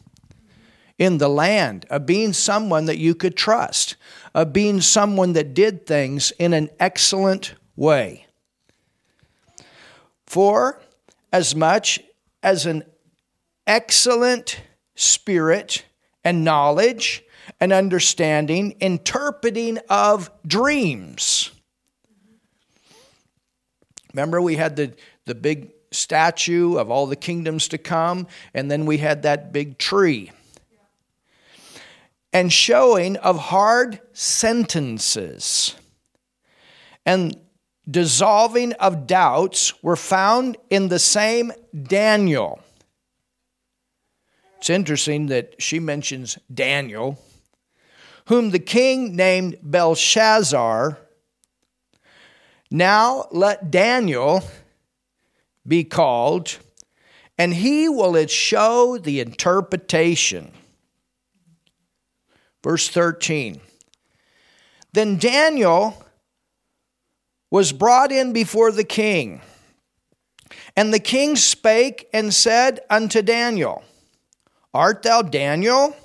in 0.99 1.19
the 1.19 1.28
land 1.28 1.87
of 1.90 2.07
being 2.07 2.33
someone 2.33 2.87
that 2.87 2.99
you 2.99 3.14
could 3.14 3.37
trust, 3.37 3.97
of 4.35 4.52
being 4.52 4.81
someone 4.81 5.33
that 5.33 5.55
did 5.55 5.87
things 5.87 6.33
in 6.33 6.52
an 6.52 6.69
excellent 6.81 7.55
way. 7.76 8.26
For 10.26 10.81
as 11.33 11.55
much 11.55 12.00
as 12.43 12.67
an 12.67 12.83
excellent 13.67 14.61
spirit 14.97 15.85
and 16.25 16.45
knowledge 16.45 17.23
and 17.61 17.73
understanding, 17.73 18.76
interpreting 18.81 19.78
of 19.88 20.31
dreams. 20.47 21.50
Remember, 24.12 24.40
we 24.40 24.57
had 24.57 24.76
the, 24.76 24.95
the 25.26 25.35
big 25.35 25.71
statue 25.90 26.76
of 26.76 26.90
all 26.90 27.07
the 27.07 27.17
kingdoms 27.17 27.69
to 27.69 27.78
come, 27.78 28.26
and 28.52 28.71
then 28.71 28.85
we 28.85 28.99
had 28.99 29.23
that 29.23 29.52
big 29.52 29.78
tree. 29.78 30.31
And 32.33 32.53
showing 32.53 33.17
of 33.17 33.38
hard 33.38 34.01
sentences 34.12 35.75
and 37.07 37.35
dissolving 37.91 38.75
of 38.75 39.07
doubts 39.07 39.83
were 39.83 39.97
found 39.97 40.59
in 40.69 40.88
the 40.88 40.99
same 40.99 41.53
Daniel. 41.85 42.61
It's 44.59 44.69
interesting 44.69 45.27
that 45.29 45.55
she 45.62 45.79
mentions 45.79 46.38
Daniel, 46.53 47.19
whom 48.27 48.51
the 48.51 48.59
king 48.59 49.17
named 49.17 49.57
Belshazzar. 49.62 50.99
Now 52.71 53.29
let 53.31 53.71
Daniel 53.71 54.43
be 55.67 55.85
called, 55.85 56.59
and 57.38 57.55
he 57.55 57.88
will 57.88 58.27
show 58.27 58.99
the 58.99 59.21
interpretation. 59.21 60.53
Verse 62.62 62.88
13. 62.88 63.61
Then 64.92 65.16
Daniel 65.16 66.03
was 67.51 67.73
brought 67.73 68.12
in 68.12 68.33
before 68.33 68.73
the 68.73 68.85
king. 68.85 69.40
And 70.77 70.92
the 70.92 71.01
king 71.01 71.37
spake 71.37 72.09
and 72.12 72.33
said 72.33 72.81
unto 72.88 73.23
Daniel, 73.23 73.83
Art 74.73 75.03
thou 75.03 75.23
Daniel, 75.23 75.97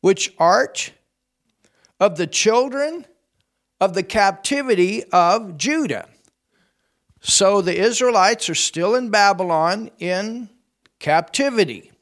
which 0.00 0.32
art 0.38 0.92
of 2.00 2.16
the 2.16 2.26
children 2.26 3.06
of 3.80 3.94
the 3.94 4.02
captivity 4.02 5.04
of 5.12 5.56
Judah? 5.56 6.08
So 7.20 7.60
the 7.60 7.76
Israelites 7.76 8.48
are 8.48 8.54
still 8.54 8.94
in 8.94 9.10
Babylon 9.10 9.90
in 9.98 10.48
captivity, 10.98 11.92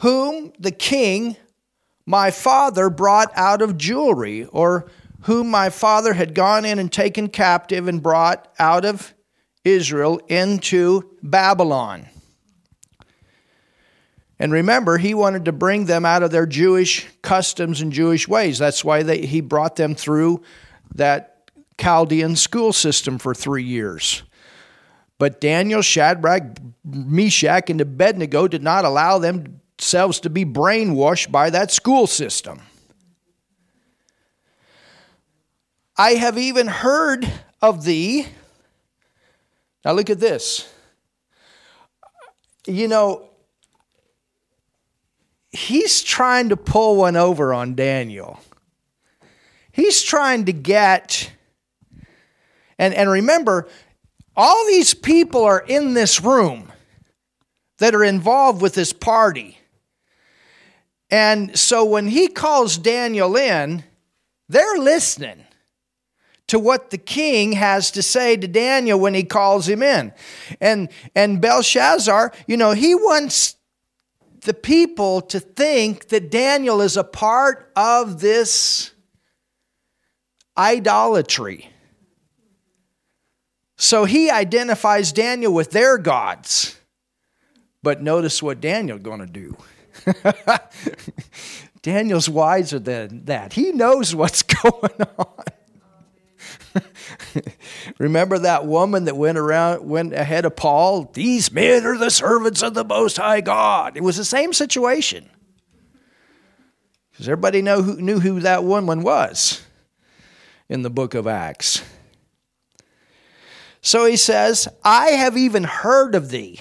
whom 0.00 0.52
the 0.58 0.70
king, 0.70 1.36
my 2.06 2.30
father, 2.30 2.88
brought 2.90 3.30
out 3.36 3.62
of 3.62 3.76
Jewry, 3.76 4.48
or 4.50 4.90
whom 5.22 5.50
my 5.50 5.68
father 5.68 6.14
had 6.14 6.34
gone 6.34 6.64
in 6.64 6.78
and 6.78 6.90
taken 6.90 7.28
captive 7.28 7.86
and 7.86 8.02
brought 8.02 8.52
out 8.58 8.84
of 8.84 9.12
Israel 9.62 10.18
into 10.28 11.16
Babylon. 11.22 12.08
And 14.38 14.52
remember, 14.52 14.96
he 14.96 15.12
wanted 15.12 15.44
to 15.44 15.52
bring 15.52 15.84
them 15.84 16.06
out 16.06 16.22
of 16.22 16.30
their 16.30 16.46
Jewish 16.46 17.06
customs 17.20 17.82
and 17.82 17.92
Jewish 17.92 18.26
ways. 18.26 18.58
That's 18.58 18.82
why 18.82 19.02
they, 19.02 19.26
he 19.26 19.42
brought 19.42 19.76
them 19.76 19.94
through 19.94 20.42
that 20.94 21.50
Chaldean 21.78 22.36
school 22.36 22.72
system 22.72 23.18
for 23.18 23.34
three 23.34 23.64
years. 23.64 24.22
But 25.18 25.42
Daniel, 25.42 25.82
Shadrach, 25.82 26.56
Meshach, 26.82 27.68
and 27.68 27.82
Abednego 27.82 28.48
did 28.48 28.62
not 28.62 28.86
allow 28.86 29.18
themselves 29.80 30.20
to 30.20 30.28
be 30.28 30.44
brainwashed 30.44 31.32
by 31.32 31.48
that 31.48 31.70
school 31.70 32.06
system. 32.06 32.60
I 35.96 36.10
have 36.10 36.36
even 36.36 36.66
heard 36.66 37.26
of 37.62 37.84
thee. 37.84 38.26
Now 39.82 39.92
look 39.92 40.10
at 40.10 40.20
this. 40.20 40.70
You 42.66 42.88
know, 42.88 43.30
he's 45.50 46.02
trying 46.02 46.50
to 46.50 46.58
pull 46.58 46.96
one 46.96 47.16
over 47.16 47.54
on 47.54 47.74
Daniel. 47.74 48.38
He's 49.72 50.02
trying 50.02 50.44
to 50.44 50.52
get, 50.52 51.32
and, 52.78 52.92
and 52.92 53.08
remember, 53.08 53.66
all 54.36 54.66
these 54.66 54.92
people 54.92 55.42
are 55.42 55.64
in 55.66 55.94
this 55.94 56.20
room 56.20 56.70
that 57.78 57.94
are 57.94 58.04
involved 58.04 58.60
with 58.60 58.74
this 58.74 58.92
party. 58.92 59.56
And 61.10 61.58
so 61.58 61.84
when 61.84 62.08
he 62.08 62.28
calls 62.28 62.78
Daniel 62.78 63.36
in, 63.36 63.84
they're 64.48 64.78
listening 64.78 65.44
to 66.46 66.58
what 66.58 66.90
the 66.90 66.98
king 66.98 67.52
has 67.52 67.92
to 67.92 68.02
say 68.02 68.36
to 68.36 68.48
Daniel 68.48 68.98
when 68.98 69.14
he 69.14 69.22
calls 69.22 69.68
him 69.68 69.82
in. 69.82 70.12
And 70.60 70.88
and 71.14 71.40
Belshazzar, 71.40 72.32
you 72.46 72.56
know, 72.56 72.72
he 72.72 72.94
wants 72.94 73.56
the 74.40 74.54
people 74.54 75.20
to 75.20 75.38
think 75.38 76.08
that 76.08 76.30
Daniel 76.30 76.80
is 76.80 76.96
a 76.96 77.04
part 77.04 77.70
of 77.76 78.20
this 78.20 78.92
idolatry. 80.56 81.70
So 83.76 84.04
he 84.04 84.30
identifies 84.30 85.12
Daniel 85.12 85.54
with 85.54 85.70
their 85.70 85.98
gods. 85.98 86.78
But 87.82 88.02
notice 88.02 88.42
what 88.42 88.60
Daniel's 88.60 89.02
going 89.02 89.20
to 89.20 89.26
do. 89.26 89.56
Daniel's 91.82 92.28
wiser 92.28 92.78
than 92.78 93.24
that. 93.24 93.54
He 93.54 93.72
knows 93.72 94.14
what's 94.14 94.42
going 94.62 94.92
on. 95.18 95.44
Remember 97.98 98.38
that 98.38 98.66
woman 98.66 99.04
that 99.06 99.16
went 99.16 99.38
around, 99.38 99.88
went 99.88 100.12
ahead 100.12 100.44
of 100.44 100.56
Paul? 100.56 101.10
These 101.12 101.52
men 101.52 101.84
are 101.86 101.98
the 101.98 102.10
servants 102.10 102.62
of 102.62 102.74
the 102.74 102.84
Most 102.84 103.16
High 103.16 103.40
God. 103.40 103.96
It 103.96 104.02
was 104.02 104.16
the 104.16 104.24
same 104.24 104.52
situation. 104.52 105.28
Because 107.10 107.28
everybody 107.28 107.62
know 107.62 107.82
who, 107.82 108.00
knew 108.00 108.20
who 108.20 108.40
that 108.40 108.64
woman 108.64 109.02
was. 109.02 109.62
in 110.68 110.82
the 110.82 110.90
book 110.90 111.14
of 111.14 111.26
Acts. 111.26 111.82
So 113.82 114.06
he 114.06 114.16
says, 114.16 114.68
I 114.84 115.08
have 115.08 115.36
even 115.36 115.64
heard 115.64 116.14
of 116.14 116.30
thee. 116.30 116.60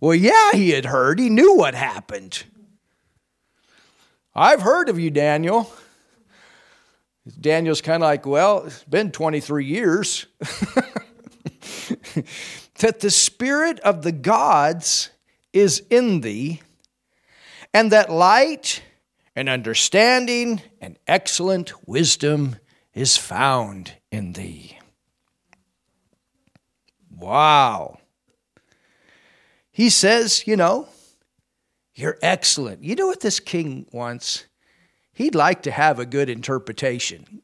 Well, 0.00 0.14
yeah, 0.14 0.52
he 0.52 0.70
had 0.70 0.86
heard. 0.86 1.18
He 1.18 1.28
knew 1.30 1.54
what 1.54 1.74
happened. 1.74 2.44
I've 4.34 4.62
heard 4.62 4.88
of 4.88 4.98
you, 4.98 5.10
Daniel. 5.10 5.72
Daniel's 7.40 7.80
kind 7.80 8.02
of 8.02 8.06
like, 8.06 8.26
well, 8.26 8.64
it's 8.64 8.84
been 8.84 9.10
23 9.10 9.64
years. 9.64 10.26
that 12.78 13.00
the 13.00 13.10
spirit 13.10 13.80
of 13.80 14.02
the 14.02 14.12
gods 14.12 15.10
is 15.52 15.82
in 15.90 16.20
thee, 16.20 16.60
and 17.74 17.90
that 17.90 18.10
light 18.10 18.82
and 19.34 19.48
understanding 19.48 20.62
and 20.80 20.96
excellent 21.06 21.72
wisdom 21.88 22.56
is 22.94 23.16
found 23.16 23.94
in 24.12 24.32
thee. 24.34 24.78
Wow. 27.10 27.98
He 29.70 29.90
says, 29.90 30.46
you 30.46 30.56
know, 30.56 30.88
you're 31.94 32.18
excellent. 32.22 32.82
You 32.82 32.94
know 32.94 33.06
what 33.06 33.20
this 33.20 33.40
king 33.40 33.86
wants? 33.92 34.46
He'd 35.12 35.34
like 35.34 35.62
to 35.62 35.70
have 35.70 35.98
a 35.98 36.06
good 36.06 36.28
interpretation. 36.28 37.42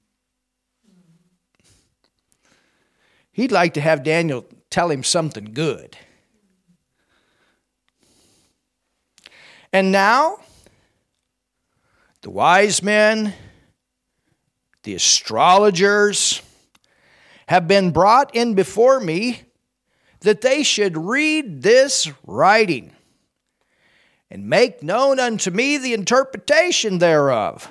He'd 3.33 3.53
like 3.53 3.75
to 3.75 3.83
have 3.83 4.03
Daniel 4.03 4.47
tell 4.71 4.91
him 4.91 5.03
something 5.03 5.53
good. 5.53 5.97
And 9.73 9.93
now, 9.93 10.39
the 12.23 12.31
wise 12.31 12.83
men, 12.83 13.35
the 14.85 14.95
astrologers, 14.95 16.41
have 17.49 17.69
been 17.69 17.91
brought 17.91 18.35
in 18.35 18.55
before 18.55 19.01
me 19.01 19.43
that 20.21 20.41
they 20.41 20.63
should 20.63 20.97
read 20.97 21.63
this 21.63 22.11
writing 22.27 22.96
and 24.31 24.49
make 24.49 24.83
known 24.83 25.21
unto 25.21 25.51
me 25.51 25.79
the 25.79 25.95
interpretation 25.95 26.99
thereof. 26.99 27.71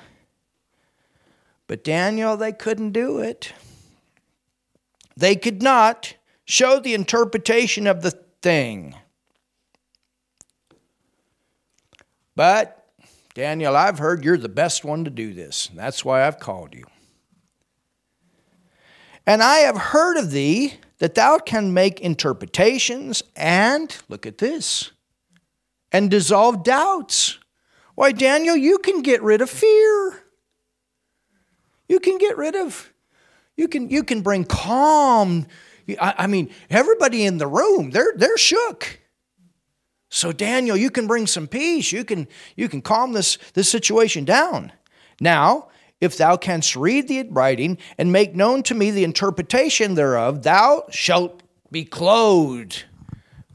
But 1.68 1.84
Daniel, 1.84 2.38
they 2.38 2.52
couldn't 2.52 2.92
do 2.92 3.20
it. 3.20 3.54
They 5.18 5.36
could 5.36 5.62
not 5.62 6.16
show 6.46 6.80
the 6.80 6.94
interpretation 6.94 7.88
of 7.88 8.02
the 8.02 8.12
thing. 8.42 8.96
But, 12.36 12.86
Daniel, 13.34 13.76
I've 13.76 13.98
heard 13.98 14.24
you're 14.24 14.38
the 14.38 14.50
best 14.50 14.86
one 14.86 15.06
to 15.06 15.10
do 15.10 15.34
this. 15.34 15.70
That's 15.74 16.06
why 16.06 16.28
I've 16.28 16.40
called 16.40 16.76
you. 16.76 16.84
And 19.26 19.42
I 19.42 19.60
have 19.60 19.78
heard 19.78 20.18
of 20.18 20.32
thee 20.32 20.76
that 21.00 21.16
thou 21.16 21.40
can 21.40 21.74
make 21.74 22.00
interpretations 22.00 23.24
and, 23.36 23.96
look 24.08 24.26
at 24.26 24.38
this, 24.38 24.92
and 25.96 26.12
dissolve 26.12 26.62
doubts. 26.62 27.40
Why, 27.96 28.12
Daniel, 28.12 28.58
you 28.58 28.80
can 28.80 29.02
get 29.02 29.24
rid 29.24 29.40
of 29.40 29.50
fear. 29.50 30.24
You 31.88 32.02
can 32.02 32.18
get 32.18 32.36
rid 32.36 32.54
of, 32.54 32.92
you 33.56 33.70
can, 33.70 33.90
you 33.90 34.04
can 34.04 34.20
bring 34.20 34.44
calm. 34.44 35.46
I, 35.88 36.14
I 36.18 36.28
mean, 36.28 36.50
everybody 36.70 37.26
in 37.26 37.38
the 37.38 37.48
room, 37.48 37.92
they're, 37.92 38.12
they're 38.18 38.38
shook. 38.38 39.00
So, 40.10 40.34
Daniel, 40.34 40.76
you 40.76 40.90
can 40.90 41.08
bring 41.08 41.28
some 41.28 41.48
peace. 41.48 41.94
You 41.94 42.04
can, 42.04 42.28
you 42.58 42.68
can 42.68 42.82
calm 42.82 43.14
this, 43.14 43.38
this 43.54 43.70
situation 43.70 44.26
down. 44.26 44.74
Now, 45.22 45.70
if 46.02 46.18
thou 46.18 46.36
canst 46.36 46.76
read 46.76 47.08
the 47.08 47.24
writing 47.30 47.78
and 47.98 48.12
make 48.12 48.36
known 48.36 48.64
to 48.64 48.76
me 48.76 48.92
the 48.92 49.06
interpretation 49.06 49.96
thereof, 49.96 50.44
thou 50.44 50.88
shalt 50.90 51.42
be 51.72 51.86
clothed 51.86 52.84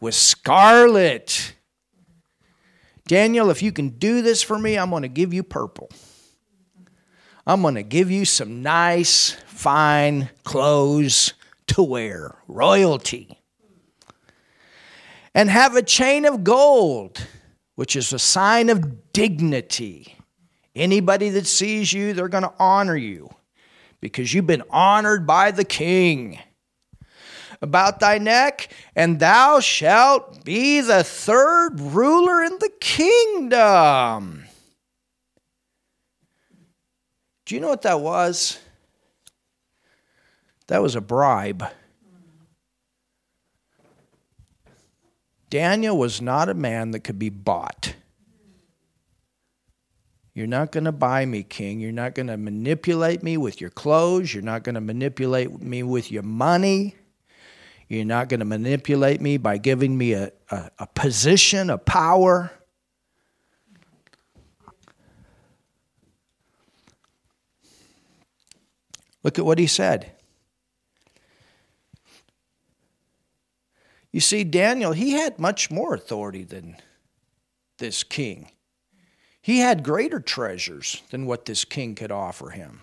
with 0.00 0.14
scarlet. 0.14 1.54
Daniel, 3.10 3.50
if 3.50 3.60
you 3.62 3.72
can 3.72 3.88
do 3.88 4.22
this 4.22 4.40
for 4.42 4.56
me, 4.56 4.78
I'm 4.78 4.90
going 4.90 5.02
to 5.02 5.08
give 5.08 5.34
you 5.34 5.42
purple. 5.42 5.90
I'm 7.44 7.62
going 7.62 7.74
to 7.74 7.82
give 7.82 8.10
you 8.10 8.24
some 8.24 8.62
nice, 8.62 9.32
fine 9.46 10.30
clothes 10.44 11.34
to 11.66 11.82
wear, 11.82 12.36
royalty. 12.46 13.36
And 15.34 15.50
have 15.50 15.74
a 15.74 15.82
chain 15.82 16.24
of 16.24 16.44
gold, 16.44 17.26
which 17.74 17.96
is 17.96 18.12
a 18.12 18.18
sign 18.18 18.68
of 18.68 19.12
dignity 19.12 20.16
Anybody 20.74 21.30
that 21.30 21.46
sees 21.46 21.92
you, 21.92 22.12
they're 22.12 22.28
going 22.28 22.44
to 22.44 22.54
honor 22.58 22.96
you 22.96 23.28
because 24.00 24.32
you've 24.32 24.46
been 24.46 24.62
honored 24.70 25.26
by 25.26 25.50
the 25.50 25.64
king. 25.64 26.38
About 27.62 28.00
thy 28.00 28.18
neck, 28.18 28.72
and 28.96 29.20
thou 29.20 29.60
shalt 29.60 30.44
be 30.44 30.80
the 30.80 31.04
third 31.04 31.78
ruler 31.78 32.42
in 32.42 32.58
the 32.58 32.70
kingdom. 32.80 34.44
Do 37.44 37.54
you 37.54 37.60
know 37.60 37.68
what 37.68 37.82
that 37.82 38.00
was? 38.00 38.58
That 40.68 40.80
was 40.80 40.94
a 40.94 41.00
bribe. 41.00 41.66
Daniel 45.50 45.98
was 45.98 46.22
not 46.22 46.48
a 46.48 46.54
man 46.54 46.92
that 46.92 47.00
could 47.00 47.18
be 47.18 47.28
bought. 47.28 47.94
You're 50.32 50.46
not 50.46 50.70
going 50.70 50.84
to 50.84 50.92
buy 50.92 51.26
me, 51.26 51.42
King. 51.42 51.80
You're 51.80 51.90
not 51.90 52.14
going 52.14 52.28
to 52.28 52.36
manipulate 52.36 53.22
me 53.22 53.36
with 53.36 53.60
your 53.60 53.70
clothes. 53.70 54.32
You're 54.32 54.44
not 54.44 54.62
going 54.62 54.76
to 54.76 54.80
manipulate 54.80 55.60
me 55.60 55.82
with 55.82 56.12
your 56.12 56.22
money. 56.22 56.94
You're 57.90 58.04
not 58.04 58.28
going 58.28 58.38
to 58.38 58.46
manipulate 58.46 59.20
me 59.20 59.36
by 59.36 59.58
giving 59.58 59.98
me 59.98 60.12
a, 60.12 60.30
a, 60.48 60.70
a 60.78 60.86
position 60.86 61.70
of 61.70 61.84
power. 61.84 62.52
Look 69.24 69.40
at 69.40 69.44
what 69.44 69.58
he 69.58 69.66
said. 69.66 70.12
You 74.12 74.20
see, 74.20 74.44
Daniel, 74.44 74.92
he 74.92 75.10
had 75.10 75.40
much 75.40 75.68
more 75.68 75.92
authority 75.92 76.44
than 76.44 76.76
this 77.78 78.04
king. 78.04 78.52
He 79.42 79.58
had 79.58 79.82
greater 79.82 80.20
treasures 80.20 81.02
than 81.10 81.26
what 81.26 81.44
this 81.44 81.64
king 81.64 81.96
could 81.96 82.12
offer 82.12 82.50
him. 82.50 82.82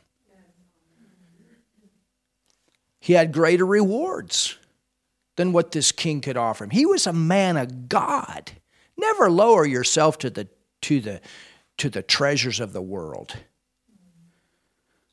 He 2.99 3.13
had 3.13 3.31
greater 3.31 3.65
rewards 3.65 4.57
than 5.37 5.53
what 5.53 5.71
this 5.71 5.91
king 5.91 6.19
could 6.19 6.35
offer 6.35 6.65
him. 6.65 6.71
He 6.71 6.85
was 6.85 7.07
a 7.07 7.13
man 7.13 7.55
of 7.55 7.87
God. 7.87 8.51
Never 8.97 9.31
lower 9.31 9.65
yourself 9.65 10.17
to 10.19 10.29
the, 10.29 10.49
to 10.81 10.99
the, 10.99 11.21
to 11.77 11.89
the 11.89 12.01
treasures 12.01 12.59
of 12.59 12.73
the 12.73 12.81
world. 12.81 13.37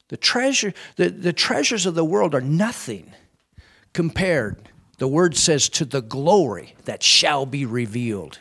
The, 0.08 0.16
treasure, 0.16 0.74
the, 0.96 1.10
the 1.10 1.32
treasures 1.32 1.86
of 1.86 1.94
the 1.94 2.04
world 2.04 2.34
are 2.34 2.40
nothing 2.40 3.12
compared, 3.92 4.68
the 4.98 5.08
word 5.08 5.36
says, 5.36 5.68
to 5.70 5.84
the 5.84 6.02
glory 6.02 6.74
that 6.84 7.02
shall 7.02 7.46
be 7.46 7.64
revealed 7.64 8.38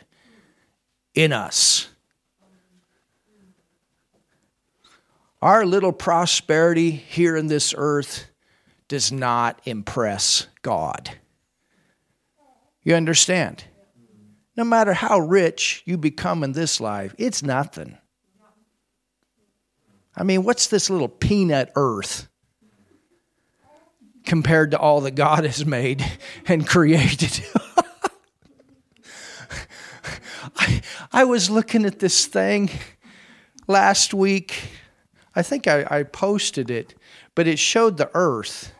in 1.14 1.32
us. 1.32 1.88
Our 5.42 5.66
little 5.66 5.92
prosperity 5.92 6.90
here 6.90 7.36
in 7.36 7.48
this 7.48 7.74
earth 7.76 8.30
does 8.88 9.12
not 9.12 9.60
impress 9.66 10.46
God. 10.62 11.18
You 12.84 12.94
understand? 12.94 13.64
No 14.56 14.62
matter 14.62 14.92
how 14.92 15.18
rich 15.18 15.82
you 15.84 15.98
become 15.98 16.44
in 16.44 16.52
this 16.52 16.80
life, 16.80 17.14
it's 17.18 17.42
nothing. 17.42 17.98
I 20.16 20.22
mean, 20.22 20.44
what's 20.44 20.68
this 20.68 20.88
little 20.88 21.08
peanut 21.08 21.72
earth 21.74 22.28
compared 24.24 24.70
to 24.70 24.78
all 24.78 25.00
that 25.00 25.16
God 25.16 25.44
has 25.44 25.66
made 25.66 26.04
and 26.46 26.64
created? 26.66 27.44
I, 30.56 30.82
I 31.12 31.24
was 31.24 31.50
looking 31.50 31.84
at 31.84 31.98
this 31.98 32.26
thing 32.26 32.70
last 33.66 34.14
week 34.14 34.70
I 35.36 35.42
think 35.42 35.66
I, 35.66 35.86
I 35.90 36.02
posted 36.04 36.70
it, 36.70 36.94
but 37.34 37.46
it 37.46 37.58
showed 37.58 37.96
the 37.96 38.10
Earth. 38.14 38.72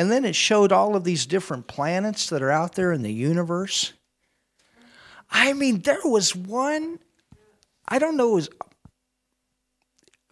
And 0.00 0.10
then 0.10 0.24
it 0.24 0.34
showed 0.34 0.72
all 0.72 0.96
of 0.96 1.04
these 1.04 1.26
different 1.26 1.66
planets 1.66 2.30
that 2.30 2.40
are 2.40 2.50
out 2.50 2.74
there 2.74 2.90
in 2.90 3.02
the 3.02 3.12
universe. 3.12 3.92
I 5.30 5.52
mean, 5.52 5.82
there 5.82 6.00
was 6.02 6.34
one, 6.34 7.00
I 7.86 7.98
don't 7.98 8.16
know, 8.16 8.30
it 8.30 8.34
was 8.34 8.50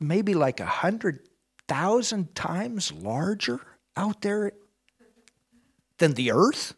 maybe 0.00 0.32
like 0.32 0.60
a 0.60 0.64
hundred 0.64 1.20
thousand 1.68 2.34
times 2.34 2.92
larger 2.92 3.60
out 3.94 4.22
there 4.22 4.52
than 5.98 6.14
the 6.14 6.32
Earth. 6.32 6.72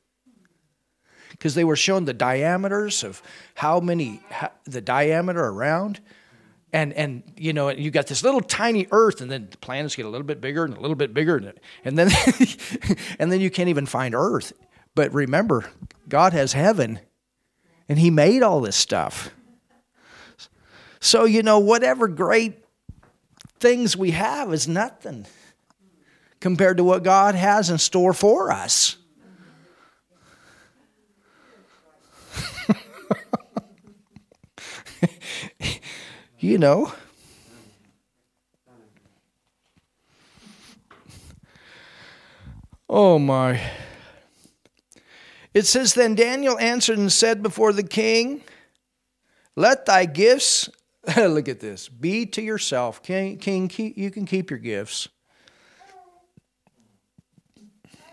Because 1.30 1.54
they 1.54 1.62
were 1.62 1.76
showing 1.76 2.06
the 2.06 2.12
diameters 2.12 3.04
of 3.04 3.22
how 3.54 3.78
many, 3.78 4.20
the 4.64 4.80
diameter 4.80 5.44
around. 5.44 6.00
And 6.72 6.92
and 6.92 7.22
you 7.36 7.52
know 7.52 7.70
you 7.70 7.90
got 7.90 8.06
this 8.06 8.22
little 8.22 8.40
tiny 8.40 8.86
earth 8.90 9.20
and 9.20 9.30
then 9.30 9.48
the 9.50 9.56
planets 9.58 9.96
get 9.96 10.06
a 10.06 10.08
little 10.08 10.26
bit 10.26 10.40
bigger 10.40 10.64
and 10.64 10.76
a 10.76 10.80
little 10.80 10.96
bit 10.96 11.12
bigger 11.12 11.36
and, 11.36 11.52
and 11.84 11.98
then 11.98 12.10
and 13.18 13.32
then 13.32 13.40
you 13.40 13.50
can't 13.50 13.68
even 13.68 13.86
find 13.86 14.14
earth. 14.14 14.52
But 14.94 15.12
remember 15.12 15.70
god 16.08 16.32
has 16.32 16.52
heaven 16.52 17.00
and 17.88 17.98
he 17.98 18.10
made 18.10 18.42
all 18.42 18.60
this 18.60 18.76
stuff. 18.76 19.30
So 21.00 21.24
you 21.24 21.42
know 21.42 21.58
whatever 21.58 22.08
great 22.08 22.64
things 23.58 23.96
we 23.96 24.12
have 24.12 24.52
is 24.52 24.68
nothing 24.68 25.26
compared 26.40 26.78
to 26.78 26.84
what 26.84 27.02
god 27.02 27.34
has 27.34 27.68
in 27.68 27.78
store 27.78 28.14
for 28.14 28.50
us 28.50 28.96
you 36.40 36.58
know. 36.58 36.92
Oh 42.88 43.18
my. 43.18 43.60
It 45.54 45.66
says, 45.66 45.94
Then 45.94 46.14
Daniel 46.14 46.58
answered 46.58 46.98
and 46.98 47.12
said 47.12 47.42
before 47.42 47.72
the 47.72 47.84
king, 47.84 48.42
Let 49.54 49.86
thy 49.86 50.06
gifts, 50.06 50.68
look 51.16 51.48
at 51.48 51.60
this, 51.60 51.88
be 51.88 52.26
to 52.26 52.42
yourself. 52.42 53.02
King, 53.02 53.38
king 53.38 53.68
keep, 53.68 53.96
you 53.96 54.10
can 54.10 54.26
keep 54.26 54.50
your 54.50 54.58
gifts. 54.58 55.08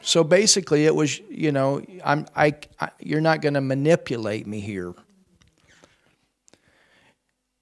So 0.02 0.24
basically, 0.24 0.86
it 0.86 0.96
was, 0.96 1.20
you 1.30 1.52
know, 1.52 1.82
I'm, 2.04 2.28
I, 2.36 2.56
I 2.80 2.90
you're 3.00 3.20
not 3.20 3.42
going 3.42 3.56
to 3.56 3.62
manipulate 3.62 4.48
me 4.48 4.60
here 4.60 4.94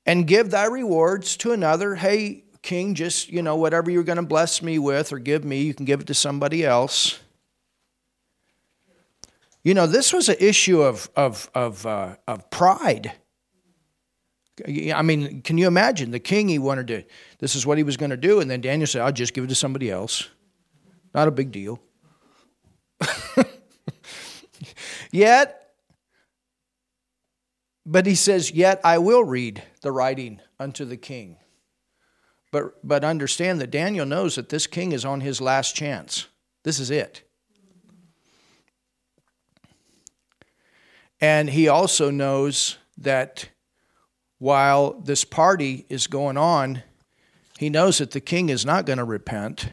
and 0.06 0.28
give 0.28 0.52
thy 0.52 0.66
rewards 0.66 1.38
to 1.38 1.52
another. 1.52 1.96
Hey, 1.96 2.44
king, 2.62 2.96
just, 2.96 3.30
you 3.30 3.42
know, 3.42 3.56
whatever 3.56 3.90
you're 3.90 4.04
going 4.04 4.18
to 4.18 4.24
bless 4.24 4.62
me 4.62 4.80
with 4.80 5.12
or 5.14 5.20
give 5.20 5.46
me, 5.46 5.62
you 5.62 5.74
can 5.74 5.86
give 5.86 6.02
it 6.02 6.08
to 6.08 6.14
somebody 6.14 6.66
else. 6.66 7.20
You 9.64 9.74
know, 9.74 9.88
this 9.88 10.14
was 10.14 10.30
an 10.30 10.36
issue 10.40 10.82
of, 10.82 11.10
of, 11.16 11.50
of, 11.56 11.86
uh, 11.86 12.16
of 12.28 12.50
pride. 12.52 13.14
I 14.94 15.02
mean, 15.02 15.42
can 15.42 15.58
you 15.58 15.68
imagine? 15.68 16.12
The 16.12 16.20
king, 16.20 16.48
he 16.48 16.60
wanted 16.60 16.88
to, 16.88 17.04
this 17.40 17.56
is 17.56 17.66
what 17.66 17.78
he 17.78 17.84
was 17.84 17.98
going 17.98 18.12
to 18.12 18.18
do. 18.18 18.40
And 18.40 18.50
then 18.50 18.62
Daniel 18.62 18.88
said, 18.88 19.02
I'll 19.02 19.12
just 19.12 19.34
give 19.34 19.44
it 19.44 19.48
to 19.48 19.56
somebody 19.56 19.90
else. 19.90 20.30
Not 21.14 21.28
a 21.28 21.32
big 21.32 21.52
deal. 21.52 21.80
Yet, 25.12 25.74
but 27.86 28.06
he 28.06 28.16
says, 28.16 28.52
Yet 28.52 28.82
I 28.84 28.98
will 28.98 29.24
read 29.24 29.64
the 29.86 29.92
writing 29.92 30.42
unto 30.60 30.84
the 30.84 30.98
king. 30.98 31.38
But, 32.52 32.76
but 32.84 33.04
understand 33.04 33.62
that 33.62 33.70
Daniel 33.70 34.06
knows 34.06 34.34
that 34.34 34.50
this 34.50 34.66
king 34.66 34.92
is 34.92 35.06
on 35.06 35.22
his 35.22 35.40
last 35.40 35.76
chance. 35.76 36.28
This 36.64 36.80
is 36.80 36.90
it. 36.90 37.22
And 41.22 41.52
he 41.52 41.68
also 41.68 42.10
knows 42.10 42.78
that 42.98 43.50
while 44.40 44.94
this 44.94 45.24
party 45.24 45.86
is 45.88 46.08
going 46.08 46.36
on, 46.36 46.82
he 47.60 47.70
knows 47.70 48.00
that 48.00 48.10
the 48.10 48.20
king 48.20 48.50
is 48.50 48.66
not 48.66 48.88
going 48.88 48.98
to 48.98 49.04
repent. 49.04 49.70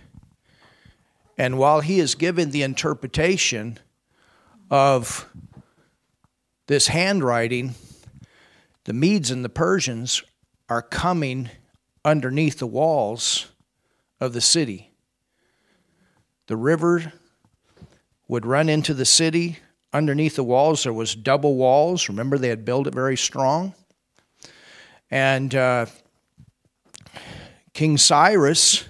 And 1.38 1.56
while 1.56 1.80
he 1.80 2.00
is 2.00 2.14
given 2.14 2.50
the 2.50 2.62
interpretation 2.62 3.78
of 4.70 5.26
this 6.66 6.88
handwriting, 6.88 7.74
the 8.84 8.92
Medes 8.92 9.30
and 9.30 9.44
the 9.44 9.48
Persians 9.48 10.22
are 10.68 10.82
coming 10.82 11.50
underneath 12.04 12.58
the 12.58 12.66
walls 12.66 13.48
of 14.20 14.32
the 14.32 14.40
city. 14.40 14.90
The 16.46 16.56
river 16.56 17.12
would 18.28 18.46
run 18.46 18.68
into 18.68 18.94
the 18.94 19.04
city. 19.04 19.58
Underneath 19.92 20.36
the 20.36 20.44
walls, 20.44 20.84
there 20.84 20.92
was 20.92 21.14
double 21.14 21.54
walls. 21.54 22.08
Remember, 22.08 22.38
they 22.38 22.48
had 22.48 22.64
built 22.64 22.86
it 22.86 22.94
very 22.94 23.16
strong. 23.16 23.74
And 25.10 25.54
uh, 25.54 25.86
King 27.74 27.98
Cyrus 27.98 28.84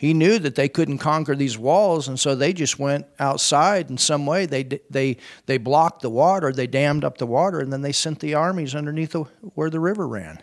he 0.00 0.14
knew 0.14 0.38
that 0.38 0.54
they 0.54 0.70
couldn't 0.70 0.96
conquer 0.96 1.36
these 1.36 1.58
walls, 1.58 2.08
and 2.08 2.18
so 2.18 2.34
they 2.34 2.54
just 2.54 2.78
went 2.78 3.04
outside 3.18 3.90
in 3.90 3.98
some 3.98 4.24
way. 4.24 4.46
They 4.46 4.62
they 4.88 5.18
they 5.44 5.58
blocked 5.58 6.00
the 6.00 6.08
water, 6.08 6.54
they 6.54 6.66
dammed 6.66 7.04
up 7.04 7.18
the 7.18 7.26
water, 7.26 7.60
and 7.60 7.70
then 7.70 7.82
they 7.82 7.92
sent 7.92 8.20
the 8.20 8.32
armies 8.32 8.74
underneath 8.74 9.10
the, 9.10 9.24
where 9.54 9.68
the 9.68 9.78
river 9.78 10.08
ran, 10.08 10.42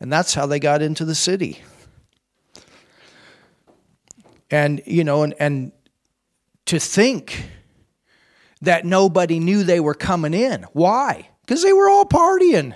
and 0.00 0.12
that's 0.12 0.34
how 0.34 0.44
they 0.44 0.60
got 0.60 0.82
into 0.82 1.06
the 1.06 1.14
city. 1.14 1.62
And 4.50 4.82
you 4.84 5.02
know, 5.02 5.22
and 5.22 5.34
and 5.40 5.72
to 6.66 6.78
think 6.78 7.46
that 8.60 8.84
nobody 8.84 9.40
knew 9.40 9.64
they 9.64 9.80
were 9.80 9.94
coming 9.94 10.34
in. 10.34 10.66
Why? 10.74 11.30
Because 11.40 11.62
they 11.62 11.72
were 11.72 11.88
all 11.88 12.04
partying. 12.04 12.74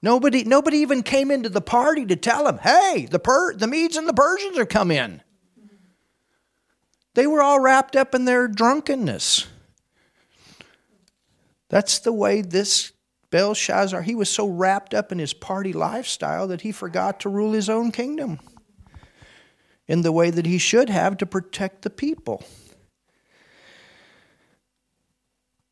Nobody, 0.00 0.44
nobody 0.44 0.78
even 0.78 1.02
came 1.02 1.30
into 1.30 1.48
the 1.48 1.60
party 1.60 2.06
to 2.06 2.16
tell 2.16 2.46
him, 2.46 2.58
hey, 2.58 3.08
the, 3.10 3.18
per- 3.18 3.54
the 3.54 3.66
Medes 3.66 3.96
and 3.96 4.08
the 4.08 4.14
Persians 4.14 4.56
are 4.56 4.66
come 4.66 4.90
in. 4.90 5.22
They 7.14 7.26
were 7.26 7.42
all 7.42 7.58
wrapped 7.58 7.96
up 7.96 8.14
in 8.14 8.24
their 8.24 8.46
drunkenness. 8.46 9.46
That's 11.68 11.98
the 11.98 12.12
way 12.12 12.42
this 12.42 12.92
Belshazzar, 13.30 14.02
he 14.02 14.14
was 14.14 14.30
so 14.30 14.48
wrapped 14.48 14.94
up 14.94 15.12
in 15.12 15.18
his 15.18 15.34
party 15.34 15.72
lifestyle 15.72 16.46
that 16.48 16.62
he 16.62 16.72
forgot 16.72 17.20
to 17.20 17.28
rule 17.28 17.52
his 17.52 17.68
own 17.68 17.92
kingdom 17.92 18.38
in 19.86 20.02
the 20.02 20.12
way 20.12 20.30
that 20.30 20.46
he 20.46 20.58
should 20.58 20.88
have 20.88 21.16
to 21.18 21.26
protect 21.26 21.82
the 21.82 21.90
people. 21.90 22.42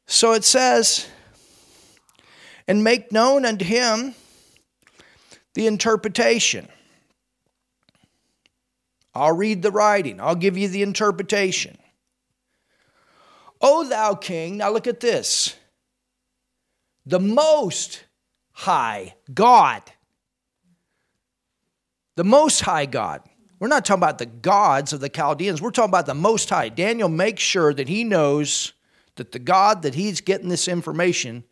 So 0.07 0.33
it 0.33 0.45
says, 0.45 1.07
and 2.69 2.83
make 2.83 3.13
known 3.13 3.45
unto 3.45 3.65
him 3.65 4.15
the 5.55 5.67
interpretation. 5.67 6.69
I'll 9.15 9.37
read 9.37 9.63
the 9.63 9.71
writing, 9.71 10.21
I'll 10.21 10.35
give 10.35 10.59
you 10.59 10.69
the 10.69 10.83
interpretation. 10.83 11.79
O 13.61 13.89
thou 13.89 14.15
king, 14.15 14.59
now 14.59 14.71
look 14.71 14.87
at 14.87 15.01
this. 15.01 15.57
The 17.07 17.21
most 17.21 18.05
high 18.53 19.15
God. 19.33 19.83
The 22.17 22.25
most 22.25 22.61
high 22.61 22.87
God. 22.87 23.23
We're 23.59 23.69
not 23.69 23.87
talking 23.87 24.03
about 24.03 24.19
the 24.19 24.27
gods 24.27 24.93
of 24.93 25.01
the 25.01 25.09
Chaldeans. 25.09 25.63
We're 25.63 25.71
talking 25.71 25.89
about 25.89 26.07
the 26.07 26.15
most 26.15 26.51
high. 26.51 26.69
Daniel 26.69 27.09
makes 27.09 27.43
sure 27.43 27.73
that 27.73 27.89
he 27.89 28.05
knows 28.05 28.75
that 29.15 29.33
the 29.33 29.39
God 29.39 29.83
that 29.83 29.95
he's 29.95 30.21
getting 30.21 30.51
this 30.51 30.69
information 30.69 31.45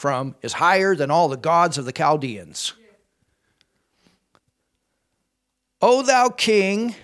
from 0.00 0.34
is 0.42 0.54
higher 0.54 0.96
than 0.96 1.10
all 1.10 1.28
the 1.28 1.36
gods 1.36 1.78
of 1.78 1.84
the 1.84 1.92
Chaldeans. 1.92 2.72
O 5.82 6.02
thou 6.02 6.28
king, 6.28 6.94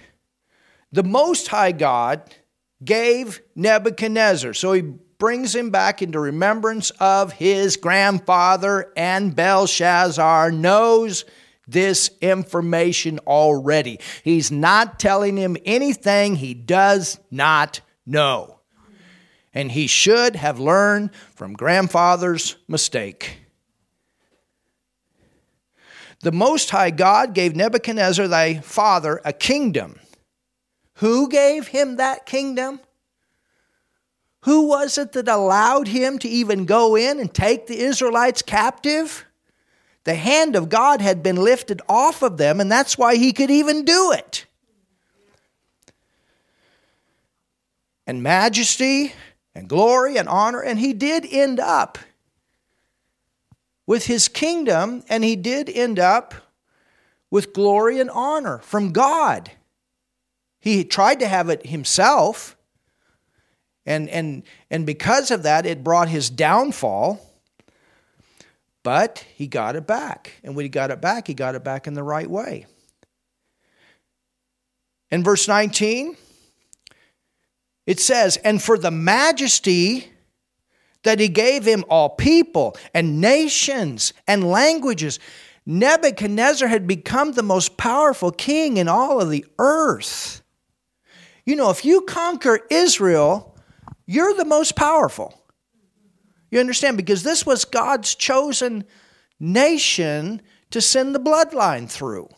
the 0.92 1.02
Most 1.02 1.48
High 1.48 1.72
God 1.72 2.22
gave 2.84 3.40
Nebuchadnezzar. 3.54 4.54
So 4.54 4.72
he 4.72 4.82
brings 4.82 5.54
him 5.54 5.70
back 5.70 6.02
into 6.02 6.20
remembrance 6.20 6.90
of 7.00 7.32
his 7.32 7.76
grandfather, 7.76 8.92
and 8.96 9.34
Belshazzar 9.34 10.50
knows 10.52 11.24
this 11.66 12.10
information 12.20 13.18
already. 13.20 13.98
He's 14.24 14.50
not 14.52 15.00
telling 15.00 15.36
him 15.36 15.56
anything 15.64 16.36
he 16.36 16.54
does 16.54 17.18
not 17.30 17.80
know 18.04 18.55
and 19.56 19.72
he 19.72 19.86
should 19.86 20.36
have 20.36 20.60
learned 20.60 21.14
from 21.34 21.54
grandfather's 21.54 22.56
mistake. 22.68 23.38
The 26.20 26.30
Most 26.30 26.68
High 26.68 26.90
God 26.90 27.32
gave 27.32 27.56
Nebuchadnezzar, 27.56 28.28
thy 28.28 28.58
father, 28.58 29.18
a 29.24 29.32
kingdom. 29.32 29.98
Who 30.96 31.30
gave 31.30 31.68
him 31.68 31.96
that 31.96 32.26
kingdom? 32.26 32.80
Who 34.40 34.68
was 34.68 34.98
it 34.98 35.12
that 35.12 35.26
allowed 35.26 35.88
him 35.88 36.18
to 36.18 36.28
even 36.28 36.66
go 36.66 36.94
in 36.94 37.18
and 37.18 37.32
take 37.32 37.66
the 37.66 37.78
Israelites 37.78 38.42
captive? 38.42 39.24
The 40.04 40.16
hand 40.16 40.54
of 40.54 40.68
God 40.68 41.00
had 41.00 41.22
been 41.22 41.36
lifted 41.36 41.80
off 41.88 42.22
of 42.22 42.36
them, 42.36 42.60
and 42.60 42.70
that's 42.70 42.98
why 42.98 43.16
he 43.16 43.32
could 43.32 43.50
even 43.50 43.86
do 43.86 44.12
it. 44.12 44.44
And 48.06 48.22
majesty 48.22 49.14
and 49.56 49.68
glory 49.68 50.18
and 50.18 50.28
honor. 50.28 50.60
And 50.60 50.78
he 50.78 50.92
did 50.92 51.26
end 51.28 51.58
up 51.58 51.98
with 53.86 54.06
his 54.06 54.28
kingdom, 54.28 55.02
and 55.08 55.24
he 55.24 55.34
did 55.34 55.70
end 55.70 55.98
up 55.98 56.34
with 57.30 57.54
glory 57.54 57.98
and 57.98 58.10
honor 58.10 58.58
from 58.58 58.92
God. 58.92 59.50
He 60.60 60.84
tried 60.84 61.20
to 61.20 61.28
have 61.28 61.48
it 61.48 61.66
himself, 61.66 62.56
and, 63.86 64.08
and, 64.10 64.42
and 64.70 64.84
because 64.84 65.30
of 65.30 65.44
that, 65.44 65.64
it 65.64 65.84
brought 65.84 66.08
his 66.08 66.28
downfall. 66.28 67.20
But 68.82 69.24
he 69.34 69.46
got 69.46 69.74
it 69.74 69.86
back. 69.86 70.34
And 70.44 70.54
when 70.54 70.64
he 70.64 70.68
got 70.68 70.90
it 70.90 71.00
back, 71.00 71.26
he 71.26 71.34
got 71.34 71.54
it 71.54 71.64
back 71.64 71.86
in 71.86 71.94
the 71.94 72.02
right 72.02 72.28
way. 72.28 72.66
In 75.10 75.24
verse 75.24 75.48
19, 75.48 76.16
it 77.86 78.00
says, 78.00 78.36
And 78.38 78.62
for 78.62 78.76
the 78.76 78.90
majesty 78.90 80.12
that 81.04 81.20
he 81.20 81.28
gave 81.28 81.64
him 81.64 81.84
all 81.88 82.10
people 82.10 82.76
and 82.92 83.20
nations 83.20 84.12
and 84.26 84.44
languages, 84.44 85.18
Nebuchadnezzar 85.64 86.68
had 86.68 86.86
become 86.86 87.32
the 87.32 87.42
most 87.42 87.76
powerful 87.76 88.30
king 88.30 88.76
in 88.76 88.88
all 88.88 89.20
of 89.20 89.30
the 89.30 89.44
earth. 89.58 90.42
You 91.44 91.56
know, 91.56 91.70
if 91.70 91.84
you 91.84 92.02
conquer 92.02 92.60
Israel, 92.70 93.56
you're 94.06 94.34
the 94.34 94.44
most 94.44 94.76
powerful. 94.76 95.40
You 96.50 96.60
understand? 96.60 96.96
Because 96.96 97.22
this 97.22 97.44
was 97.44 97.64
God's 97.64 98.14
chosen 98.14 98.84
nation 99.38 100.42
to 100.70 100.80
send 100.80 101.14
the 101.14 101.20
bloodline 101.20 101.90
through. 101.90 102.28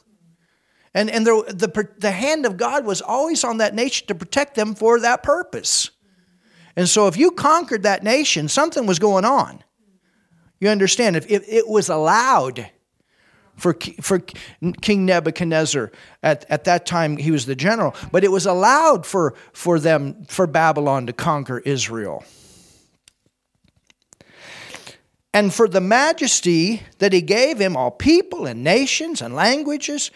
And, 0.94 1.11
and 1.11 1.27
the, 1.27 1.44
the, 1.48 1.88
the 1.98 2.11
hand 2.11 2.46
of 2.46 2.57
God 2.57 2.85
was 2.85 3.03
always 3.03 3.44
on 3.44 3.59
that 3.59 3.74
nation 3.74 4.07
to 4.09 4.14
protect 4.14 4.55
them 4.55 4.74
for 4.74 5.01
that 5.01 5.22
purpose. 5.22 5.90
And 6.77 6.88
so 6.88 7.07
if 7.09 7.16
you 7.16 7.31
conquered 7.31 7.83
that 7.83 8.03
nation, 8.03 8.48
something 8.48 8.87
was 8.87 8.98
going 8.98 9.24
on. 9.24 9.62
You 10.61 10.68
understand? 10.68 11.16
If, 11.16 11.31
if 11.31 11.48
it 11.48 11.68
was 11.68 11.88
allowed 11.88 12.70
for, 13.57 13.77
for 14.01 14.20
King 14.81 15.05
Nebuchadnezzar, 15.05 15.90
at, 16.22 16.44
at 16.48 16.64
that 16.64 16.87
time 16.87 17.16
he 17.16 17.31
was 17.31 17.46
the 17.46 17.57
general, 17.57 17.94
but 18.12 18.24
it 18.24 18.31
was 18.31 18.46
allowed 18.46 19.05
for, 19.05 19.35
for 19.53 19.81
them, 19.81 20.24
for 20.27 20.46
Babylon 20.46 21.07
to 21.07 21.12
conquer 21.12 21.59
Israel. 21.59 22.24
And 25.35 25.53
for 25.53 25.68
the 25.68 25.81
majesty 25.81 26.83
that 26.98 27.12
he 27.12 27.20
gave 27.20 27.61
him, 27.61 27.77
all 27.77 27.90
people 27.90 28.46
and 28.46 28.64
nations 28.64 29.20
and 29.20 29.35
languages 29.35 30.11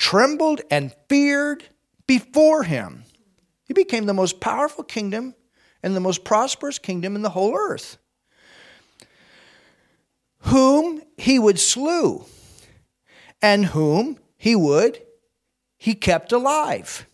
trembled 0.00 0.62
and 0.70 0.96
feared 1.10 1.62
before 2.06 2.62
him. 2.62 3.04
He 3.64 3.74
became 3.74 4.06
the 4.06 4.14
most 4.14 4.40
powerful 4.40 4.82
kingdom 4.82 5.34
and 5.82 5.94
the 5.94 6.00
most 6.00 6.24
prosperous 6.24 6.78
kingdom 6.78 7.14
in 7.14 7.22
the 7.22 7.30
whole 7.30 7.54
earth. 7.54 7.98
Whom 10.44 11.02
he 11.18 11.38
would 11.38 11.60
slew, 11.60 12.24
and 13.42 13.66
whom 13.66 14.18
he 14.38 14.56
would, 14.56 15.02
he 15.76 15.94
kept 15.94 16.32
alive. 16.32 17.06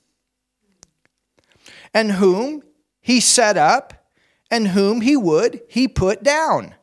And 1.92 2.12
whom 2.12 2.62
he 3.01 3.18
set 3.18 3.57
up, 3.57 4.09
and 4.49 4.68
whom 4.68 5.01
he 5.01 5.16
would, 5.16 5.61
he 5.68 5.88
put 5.88 6.22
down. 6.22 6.77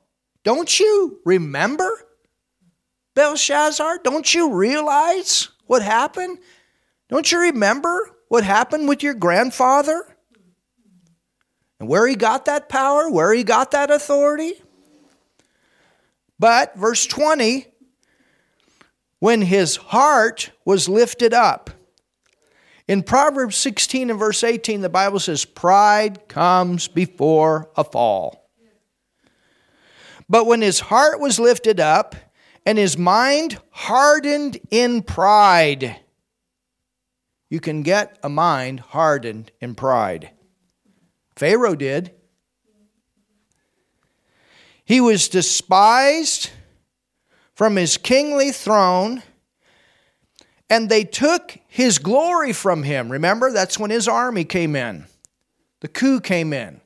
Don't 0.43 0.81
you 0.81 1.21
remember, 1.23 2.05
Belshazzar? 3.15 3.99
Don't 4.03 4.33
you 4.33 4.53
realize 4.53 5.47
what 5.65 5.81
happened? 5.81 6.39
Don't 7.09 7.31
you 7.31 7.39
remember 7.39 8.09
what 8.27 8.43
happened 8.43 8.87
with 8.87 9.03
your 9.03 9.13
grandfather? 9.13 10.03
And 11.79 11.89
where 11.89 12.07
he 12.07 12.15
got 12.15 12.45
that 12.45 12.69
power, 12.69 13.09
where 13.09 13.33
he 13.33 13.43
got 13.43 13.71
that 13.71 13.91
authority? 13.91 14.53
But, 16.39 16.75
verse 16.75 17.05
20, 17.05 17.67
when 19.19 19.41
his 19.41 19.77
heart 19.77 20.51
was 20.65 20.89
lifted 20.89 21.33
up. 21.33 21.69
In 22.87 23.03
Proverbs 23.03 23.55
16 23.55 24.09
and 24.09 24.19
verse 24.19 24.43
18, 24.43 24.81
the 24.81 24.89
Bible 24.89 25.19
says, 25.19 25.45
Pride 25.45 26.27
comes 26.27 26.89
before 26.89 27.69
a 27.77 27.83
fall. 27.83 28.49
But 30.27 30.45
when 30.45 30.61
his 30.61 30.81
heart 30.81 31.19
was 31.19 31.39
lifted 31.39 31.79
up 31.79 32.15
and 32.65 32.77
his 32.77 32.97
mind 32.97 33.59
hardened 33.71 34.59
in 34.71 35.01
pride, 35.01 35.97
you 37.49 37.59
can 37.59 37.83
get 37.83 38.17
a 38.23 38.29
mind 38.29 38.79
hardened 38.79 39.51
in 39.61 39.75
pride. 39.75 40.31
Pharaoh 41.35 41.75
did. 41.75 42.11
He 44.85 44.99
was 44.99 45.29
despised 45.29 46.49
from 47.55 47.75
his 47.75 47.97
kingly 47.97 48.51
throne, 48.51 49.23
and 50.69 50.89
they 50.89 51.03
took 51.03 51.57
his 51.67 51.99
glory 51.99 52.53
from 52.53 52.83
him. 52.83 53.11
Remember, 53.11 53.51
that's 53.51 53.77
when 53.77 53.91
his 53.91 54.07
army 54.07 54.43
came 54.43 54.75
in. 54.75 55.05
The 55.81 55.87
coup 55.87 56.19
came 56.19 56.53
in. 56.53 56.81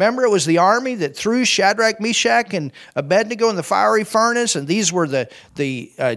Remember, 0.00 0.24
it 0.24 0.30
was 0.30 0.46
the 0.46 0.56
army 0.56 0.94
that 0.94 1.14
threw 1.14 1.44
Shadrach, 1.44 2.00
Meshach, 2.00 2.54
and 2.54 2.72
Abednego 2.96 3.50
in 3.50 3.56
the 3.56 3.62
fiery 3.62 4.02
furnace, 4.02 4.56
and 4.56 4.66
these 4.66 4.90
were 4.90 5.06
the 5.06 5.28
the 5.56 5.92
uh, 5.98 6.16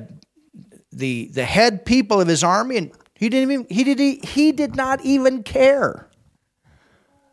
the 0.93 1.27
the 1.33 1.43
head 1.43 1.83
people 1.83 2.21
of 2.21 2.29
his 2.29 2.45
army, 2.45 2.77
and 2.77 2.93
he 3.13 3.27
didn't 3.27 3.51
even 3.51 3.67
he 3.69 3.83
did 3.83 3.99
he, 3.99 4.21
he 4.23 4.53
did 4.53 4.77
not 4.77 5.03
even 5.03 5.43
care 5.43 6.07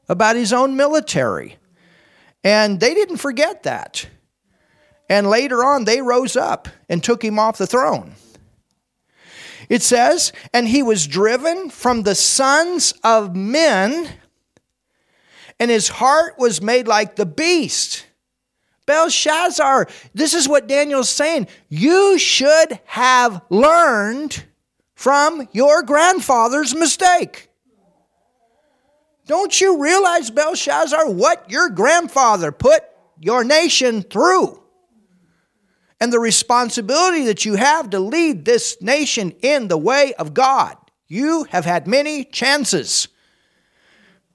about 0.09 0.35
his 0.35 0.53
own 0.53 0.77
military, 0.77 1.57
and 2.43 2.81
they 2.81 2.95
didn't 2.95 3.19
forget 3.19 3.63
that. 3.63 4.09
And 5.09 5.31
later 5.31 5.65
on, 5.65 5.85
they 5.85 6.03
rose 6.03 6.35
up 6.35 6.67
and 6.89 7.01
took 7.01 7.23
him 7.23 7.39
off 7.39 7.59
the 7.59 7.67
throne. 7.69 8.17
It 9.69 9.83
says, 9.83 10.33
and 10.53 10.67
he 10.67 10.83
was 10.83 11.07
driven 11.07 11.71
from 11.71 12.03
the 12.03 12.17
sons 12.17 12.93
of 13.05 13.37
men 13.37 14.09
and 15.61 15.71
his 15.71 15.89
heart 15.89 16.39
was 16.39 16.63
made 16.63 16.89
like 16.89 17.15
the 17.15 17.27
beast. 17.27 18.07
Belshazzar, 18.87 19.87
this 20.15 20.33
is 20.35 20.49
what 20.49 20.67
Daniel's 20.67 21.11
saying. 21.11 21.47
You 21.69 22.19
should 22.19 22.81
have 22.87 23.43
learned 23.51 24.43
from 24.95 25.47
your 25.53 25.83
grandfather's 25.83 26.75
mistake. 26.75 27.51
Don't 29.27 29.61
you 29.61 29.81
realize, 29.81 30.31
Belshazzar, 30.31 31.09
what 31.11 31.49
your 31.51 31.69
grandfather 31.69 32.51
put 32.51 32.83
your 33.21 33.45
nation 33.45 34.03
through? 34.03 34.61
And 36.01 36.11
the 36.11 36.19
responsibility 36.19 37.25
that 37.27 37.45
you 37.45 37.57
have 37.57 37.91
to 37.91 38.01
lead 38.01 38.47
this 38.47 38.81
nation 38.81 39.35
in 39.43 39.69
the 39.69 39.77
way 39.77 40.15
of 40.15 40.33
God. 40.33 40.77
You 41.07 41.45
have 41.45 41.67
had 41.67 41.87
many 41.87 42.25
chances 42.25 43.09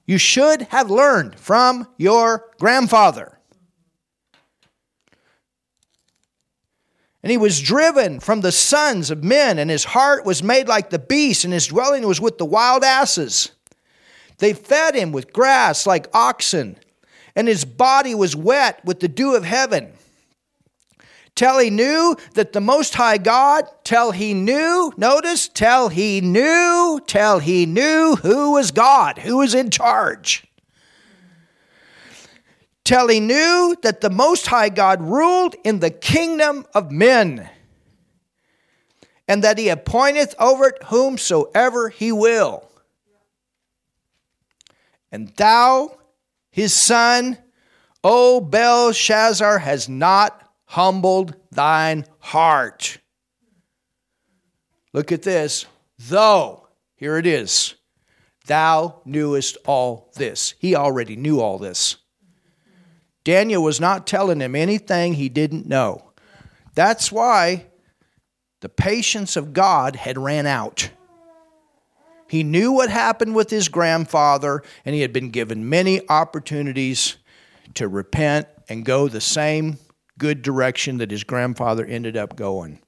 you 0.06 0.18
should 0.18 0.62
have 0.62 0.90
learned 0.90 1.38
from 1.38 1.88
your 1.96 2.44
grandfather. 2.58 3.38
And 7.22 7.30
he 7.32 7.38
was 7.38 7.60
driven 7.60 8.20
from 8.20 8.40
the 8.40 8.52
sons 8.52 9.10
of 9.10 9.24
men, 9.24 9.58
and 9.58 9.68
his 9.68 9.84
heart 9.84 10.24
was 10.24 10.44
made 10.44 10.68
like 10.68 10.90
the 10.90 10.98
beast, 10.98 11.44
and 11.44 11.52
his 11.52 11.66
dwelling 11.66 12.06
was 12.06 12.20
with 12.20 12.38
the 12.38 12.44
wild 12.44 12.84
asses. 12.84 13.50
They 14.38 14.52
fed 14.52 14.94
him 14.94 15.10
with 15.10 15.32
grass 15.32 15.86
like 15.86 16.08
oxen, 16.14 16.78
and 17.34 17.48
his 17.48 17.64
body 17.64 18.14
was 18.14 18.36
wet 18.36 18.84
with 18.84 19.00
the 19.00 19.08
dew 19.08 19.34
of 19.34 19.44
heaven 19.44 19.92
till 21.36 21.58
he 21.58 21.70
knew 21.70 22.16
that 22.34 22.52
the 22.52 22.60
Most 22.60 22.94
High 22.94 23.18
God, 23.18 23.64
till 23.84 24.10
he 24.10 24.34
knew, 24.34 24.92
notice, 24.96 25.48
till 25.48 25.90
he 25.90 26.20
knew, 26.20 27.00
till 27.06 27.38
he 27.38 27.66
knew 27.66 28.16
who 28.16 28.52
was 28.52 28.72
God, 28.72 29.18
who 29.18 29.36
was 29.36 29.54
in 29.54 29.70
charge. 29.70 30.46
Till 32.84 33.08
he 33.08 33.20
knew 33.20 33.76
that 33.82 34.00
the 34.00 34.10
Most 34.10 34.46
High 34.46 34.70
God 34.70 35.02
ruled 35.02 35.54
in 35.62 35.80
the 35.80 35.90
kingdom 35.90 36.66
of 36.74 36.90
men, 36.90 37.48
and 39.28 39.44
that 39.44 39.58
he 39.58 39.68
appointeth 39.68 40.34
over 40.38 40.68
it 40.68 40.82
whomsoever 40.84 41.90
he 41.90 42.12
will. 42.12 42.66
And 45.12 45.28
thou, 45.36 45.98
his 46.50 46.72
son, 46.72 47.38
O 48.02 48.40
Belshazzar, 48.40 49.58
has 49.58 49.88
not 49.88 50.45
humbled 50.66 51.34
thine 51.50 52.04
heart. 52.18 52.98
Look 54.92 55.12
at 55.12 55.22
this. 55.22 55.66
Though, 55.98 56.68
here 56.96 57.16
it 57.16 57.26
is, 57.26 57.74
thou 58.46 59.00
knewest 59.04 59.56
all 59.66 60.10
this. 60.16 60.54
He 60.58 60.74
already 60.74 61.16
knew 61.16 61.40
all 61.40 61.58
this. 61.58 61.96
Daniel 63.24 63.62
was 63.62 63.80
not 63.80 64.06
telling 64.06 64.40
him 64.40 64.54
anything 64.54 65.14
he 65.14 65.28
didn't 65.28 65.66
know. 65.66 66.12
That's 66.74 67.10
why 67.10 67.66
the 68.60 68.68
patience 68.68 69.36
of 69.36 69.52
God 69.52 69.96
had 69.96 70.18
ran 70.18 70.46
out. 70.46 70.90
He 72.28 72.42
knew 72.42 72.72
what 72.72 72.90
happened 72.90 73.34
with 73.34 73.50
his 73.50 73.68
grandfather, 73.68 74.62
and 74.84 74.94
he 74.94 75.00
had 75.00 75.12
been 75.12 75.30
given 75.30 75.68
many 75.68 76.08
opportunities 76.08 77.16
to 77.74 77.88
repent 77.88 78.48
and 78.68 78.84
go 78.84 79.08
the 79.08 79.20
same 79.20 79.78
good 80.18 80.42
direction 80.42 80.98
that 80.98 81.10
his 81.10 81.24
grandfather 81.24 81.84
ended 81.84 82.16
up 82.16 82.36
going. 82.36 82.80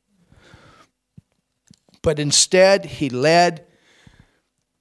But 2.03 2.19
instead, 2.19 2.85
he 2.85 3.11
led 3.11 3.67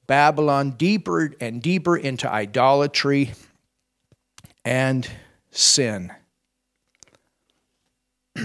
Babylon 0.06 0.72
deeper 0.72 1.34
and 1.42 1.62
deeper 1.62 1.98
into 1.98 2.32
idolatry 2.32 3.34
and 4.64 5.10
sin. 5.52 6.14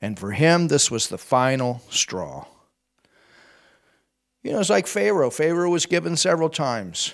And 0.00 0.18
for 0.18 0.32
him, 0.32 0.68
this 0.68 0.90
was 0.90 1.08
the 1.08 1.18
final 1.18 1.82
straw. 1.90 2.46
You 4.42 4.52
know, 4.52 4.60
it's 4.60 4.70
like 4.70 4.86
Pharaoh. 4.86 5.30
Pharaoh 5.30 5.68
was 5.68 5.84
given 5.84 6.16
several 6.16 6.48
times 6.48 7.12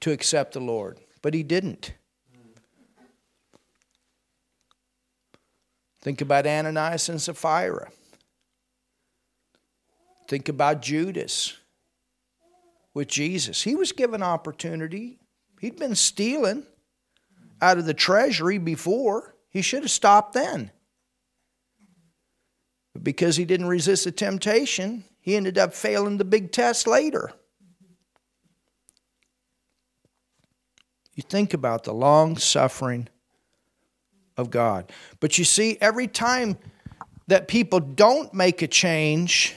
to 0.00 0.10
accept 0.10 0.54
the 0.54 0.60
Lord, 0.60 0.98
but 1.22 1.34
he 1.34 1.44
didn't. 1.44 1.92
Think 6.02 6.20
about 6.20 6.46
Ananias 6.46 7.08
and 7.08 7.22
Sapphira. 7.22 7.90
Think 10.28 10.48
about 10.48 10.82
Judas 10.82 11.56
with 12.92 13.08
Jesus. 13.08 13.62
He 13.62 13.76
was 13.76 13.92
given 13.92 14.22
opportunity. 14.22 15.20
He'd 15.60 15.78
been 15.78 15.94
stealing 15.94 16.64
out 17.60 17.78
of 17.78 17.86
the 17.86 17.94
treasury 17.94 18.58
before. 18.58 19.36
He 19.48 19.62
should 19.62 19.82
have 19.82 19.90
stopped 19.90 20.32
then. 20.32 20.72
But 22.92 23.04
because 23.04 23.36
he 23.36 23.44
didn't 23.44 23.66
resist 23.66 24.04
the 24.04 24.12
temptation, 24.12 25.04
he 25.20 25.36
ended 25.36 25.56
up 25.56 25.72
failing 25.72 26.18
the 26.18 26.24
big 26.24 26.50
test 26.50 26.88
later. 26.88 27.30
You 31.14 31.22
think 31.22 31.54
about 31.54 31.84
the 31.84 31.92
long 31.92 32.36
suffering 32.38 33.08
of 34.36 34.50
God. 34.50 34.90
But 35.20 35.38
you 35.38 35.44
see, 35.44 35.78
every 35.80 36.06
time 36.06 36.58
that 37.28 37.48
people 37.48 37.80
don't 37.80 38.32
make 38.34 38.62
a 38.62 38.66
change, 38.66 39.54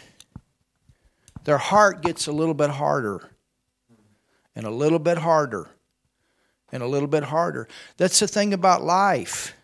their 1.44 1.58
heart 1.58 2.02
gets 2.02 2.28
a 2.28 2.32
little 2.32 2.54
bit 2.54 2.70
harder 2.72 3.30
and 4.56 4.66
a 4.66 4.72
little 4.72 5.00
bit 5.00 5.18
harder 5.18 5.68
and 6.72 6.82
a 6.82 6.88
little 6.88 7.08
bit 7.08 7.24
harder. 7.24 7.68
That's 7.98 8.20
the 8.20 8.28
thing 8.28 8.54
about 8.54 8.84
life. 8.84 9.56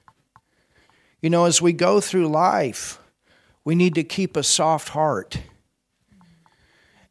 You 1.22 1.30
know, 1.30 1.46
as 1.46 1.62
we 1.62 1.74
go 1.74 2.02
through 2.02 2.28
life, 2.28 3.00
we 3.64 3.76
need 3.76 3.96
to 3.96 4.04
keep 4.04 4.36
a 4.36 4.44
soft 4.44 4.90
heart. 4.90 5.38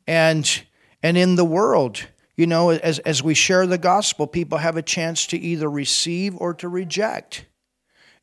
And 0.07 0.63
and 1.03 1.17
in 1.17 1.37
the 1.37 1.45
world, 1.45 2.07
you 2.37 2.47
know, 2.47 2.71
as, 2.71 2.99
as 3.01 3.23
we 3.23 3.35
share 3.35 3.67
the 3.67 3.79
gospel, 3.79 4.27
people 4.27 4.59
have 4.59 4.77
a 4.77 4.83
chance 4.83 5.27
to 5.29 5.39
either 5.39 5.71
receive 5.71 6.37
or 6.37 6.55
to 6.55 6.69
reject. 6.69 7.47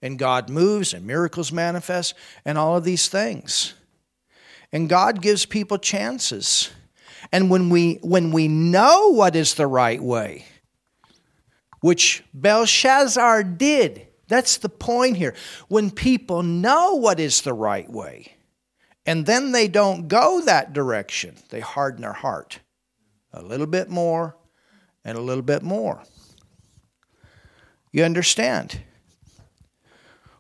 And 0.01 0.19
God 0.19 0.49
moves 0.49 0.93
and 0.93 1.05
miracles 1.05 1.51
manifest 1.51 2.13
and 2.45 2.57
all 2.57 2.77
of 2.77 2.83
these 2.83 3.07
things. 3.07 3.73
And 4.71 4.89
God 4.89 5.21
gives 5.21 5.45
people 5.45 5.77
chances. 5.77 6.71
And 7.31 7.49
when 7.49 7.69
we 7.69 7.95
when 8.01 8.31
we 8.31 8.47
know 8.47 9.09
what 9.09 9.35
is 9.35 9.55
the 9.55 9.67
right 9.67 10.01
way, 10.01 10.45
which 11.81 12.23
Belshazzar 12.33 13.43
did, 13.43 14.07
that's 14.27 14.57
the 14.57 14.69
point 14.69 15.17
here. 15.17 15.33
When 15.67 15.89
people 15.89 16.43
know 16.43 16.95
what 16.95 17.19
is 17.19 17.41
the 17.41 17.53
right 17.53 17.89
way, 17.89 18.35
and 19.05 19.25
then 19.25 19.51
they 19.51 19.67
don't 19.67 20.07
go 20.07 20.41
that 20.41 20.73
direction, 20.73 21.35
they 21.49 21.61
harden 21.61 22.01
their 22.01 22.13
heart 22.13 22.59
a 23.33 23.41
little 23.41 23.67
bit 23.67 23.89
more 23.89 24.37
and 25.03 25.17
a 25.17 25.21
little 25.21 25.43
bit 25.43 25.63
more. 25.63 26.03
You 27.91 28.03
understand? 28.03 28.81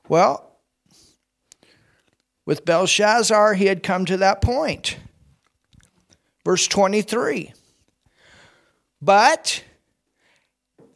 Well, 0.09 0.59
with 2.45 2.63
Belshazzar, 2.65 3.55
he 3.55 3.65
had 3.65 3.83
come 3.83 4.05
to 4.05 4.17
that 4.17 4.41
point. 4.41 4.97
Verse 6.45 6.65
23. 6.67 7.53
But, 9.01 9.63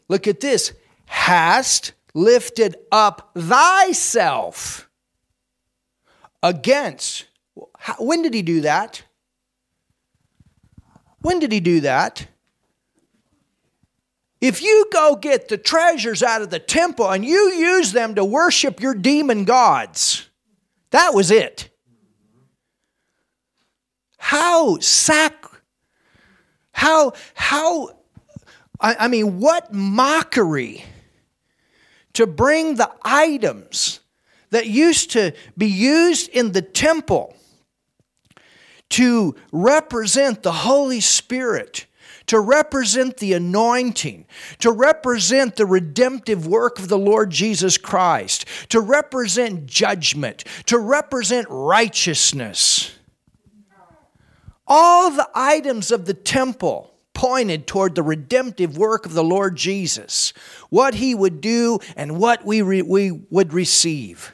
look 0.07 0.27
at 0.27 0.39
this, 0.39 0.73
hast 1.05 1.91
lifted 2.13 2.77
up 2.91 3.31
thyself 3.37 4.89
against. 6.41 7.25
When 7.99 8.21
did 8.21 8.33
he 8.33 8.41
do 8.41 8.61
that? 8.61 9.03
When 11.19 11.39
did 11.39 11.51
he 11.51 11.59
do 11.59 11.81
that? 11.81 12.27
If 14.41 14.61
you 14.63 14.87
go 14.91 15.15
get 15.15 15.47
the 15.47 15.57
treasures 15.57 16.23
out 16.23 16.41
of 16.41 16.49
the 16.49 16.59
temple 16.59 17.09
and 17.09 17.23
you 17.23 17.51
use 17.51 17.91
them 17.91 18.15
to 18.15 18.25
worship 18.25 18.81
your 18.81 18.95
demon 18.95 19.45
gods, 19.45 20.29
that 20.89 21.13
was 21.13 21.29
it. 21.29 21.69
How 24.17 24.79
sac 24.79 25.45
how 26.71 27.13
how 27.35 27.89
I, 28.79 28.95
I 29.01 29.07
mean 29.07 29.39
what 29.39 29.71
mockery 29.71 30.83
to 32.13 32.25
bring 32.25 32.75
the 32.75 32.91
items 33.03 33.99
that 34.49 34.67
used 34.67 35.11
to 35.11 35.33
be 35.57 35.67
used 35.67 36.29
in 36.29 36.51
the 36.53 36.61
temple 36.61 37.35
to 38.89 39.35
represent 39.51 40.43
the 40.43 40.51
Holy 40.51 40.99
Spirit, 40.99 41.85
to 42.31 42.39
represent 42.39 43.17
the 43.17 43.33
anointing, 43.33 44.25
to 44.57 44.71
represent 44.71 45.57
the 45.57 45.65
redemptive 45.65 46.47
work 46.47 46.79
of 46.79 46.87
the 46.87 46.97
Lord 46.97 47.29
Jesus 47.29 47.77
Christ, 47.77 48.45
to 48.69 48.79
represent 48.79 49.65
judgment, 49.65 50.45
to 50.67 50.77
represent 50.77 51.45
righteousness. 51.49 52.95
All 54.65 55.11
the 55.11 55.29
items 55.35 55.91
of 55.91 56.05
the 56.05 56.13
temple 56.13 56.93
pointed 57.13 57.67
toward 57.67 57.95
the 57.95 58.03
redemptive 58.03 58.77
work 58.77 59.05
of 59.05 59.13
the 59.13 59.25
Lord 59.25 59.57
Jesus, 59.57 60.31
what 60.69 60.93
he 60.93 61.13
would 61.13 61.41
do 61.41 61.79
and 61.97 62.17
what 62.17 62.45
we, 62.45 62.61
re- 62.61 62.81
we 62.81 63.11
would 63.11 63.51
receive. 63.51 64.31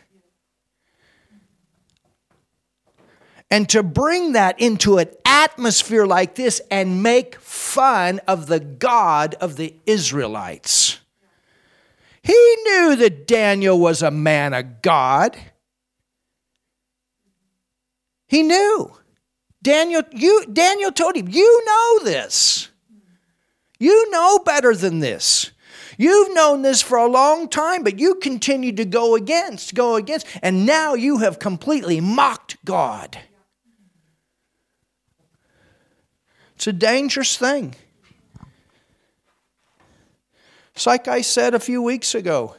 And 3.49 3.69
to 3.69 3.81
bring 3.81 4.33
that 4.33 4.59
into 4.59 4.97
an 4.97 5.09
atmosphere 5.25 6.05
like 6.05 6.35
this 6.35 6.61
and 6.69 7.01
make 7.01 7.39
fun 7.39 8.19
of 8.27 8.47
the 8.47 8.59
God 8.59 9.35
of 9.35 9.55
the 9.55 9.73
Israelites. 9.85 10.99
He 12.21 12.57
knew 12.65 12.97
that 12.97 13.25
Daniel 13.25 13.79
was 13.79 14.01
a 14.01 14.11
man 14.11 14.53
of 14.53 14.81
God. 14.81 15.37
He 18.27 18.43
knew. 18.43 18.91
Daniel, 19.61 20.01
you, 20.11 20.45
Daniel 20.51 20.91
told 20.91 21.15
him, 21.15 21.29
You 21.29 21.63
know 21.65 21.99
this. 22.03 22.69
You 23.79 24.11
know 24.11 24.39
better 24.39 24.75
than 24.75 24.99
this. 24.99 25.51
You've 25.97 26.33
known 26.33 26.61
this 26.61 26.81
for 26.81 26.97
a 26.97 27.07
long 27.07 27.47
time, 27.47 27.83
but 27.83 27.97
you 27.97 28.15
continue 28.15 28.71
to 28.73 28.85
go 28.85 29.15
against, 29.15 29.73
go 29.73 29.95
against, 29.95 30.27
and 30.41 30.65
now 30.65 30.93
you 30.93 31.19
have 31.19 31.39
completely 31.39 31.99
mocked 31.99 32.57
God. 32.65 33.17
It's 36.57 36.65
a 36.65 36.73
dangerous 36.73 37.37
thing. 37.37 37.75
It's 40.75 40.87
like 40.87 41.07
I 41.07 41.21
said 41.21 41.53
a 41.53 41.59
few 41.59 41.83
weeks 41.83 42.15
ago. 42.15 42.55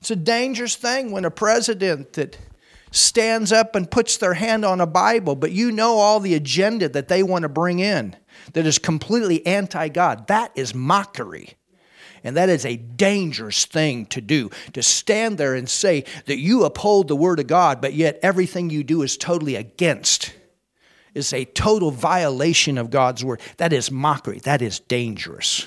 It's 0.00 0.10
a 0.10 0.16
dangerous 0.16 0.76
thing 0.76 1.10
when 1.10 1.26
a 1.26 1.30
president 1.30 2.14
that 2.14 2.38
stands 2.90 3.52
up 3.52 3.76
and 3.76 3.90
puts 3.90 4.16
their 4.16 4.32
hand 4.32 4.64
on 4.64 4.80
a 4.80 4.86
Bible, 4.86 5.36
but 5.36 5.52
you 5.52 5.70
know 5.70 5.98
all 5.98 6.20
the 6.20 6.34
agenda 6.34 6.88
that 6.88 7.08
they 7.08 7.22
want 7.22 7.42
to 7.42 7.50
bring 7.50 7.80
in 7.80 8.16
that 8.54 8.64
is 8.64 8.78
completely 8.78 9.44
anti 9.44 9.88
God. 9.88 10.26
That 10.28 10.50
is 10.54 10.74
mockery. 10.74 11.52
And 12.24 12.34
that 12.38 12.48
is 12.48 12.64
a 12.64 12.78
dangerous 12.78 13.66
thing 13.66 14.06
to 14.06 14.22
do, 14.22 14.48
to 14.72 14.82
stand 14.82 15.36
there 15.36 15.54
and 15.54 15.68
say 15.68 16.04
that 16.24 16.38
you 16.38 16.64
uphold 16.64 17.08
the 17.08 17.16
Word 17.16 17.40
of 17.40 17.46
God, 17.46 17.82
but 17.82 17.92
yet 17.92 18.18
everything 18.22 18.70
you 18.70 18.84
do 18.84 19.02
is 19.02 19.18
totally 19.18 19.54
against 19.54 20.32
is 21.18 21.32
a 21.32 21.44
total 21.44 21.90
violation 21.90 22.78
of 22.78 22.90
God's 22.90 23.24
word. 23.24 23.40
That 23.58 23.72
is 23.72 23.90
mockery. 23.90 24.38
That 24.40 24.62
is 24.62 24.80
dangerous. 24.80 25.66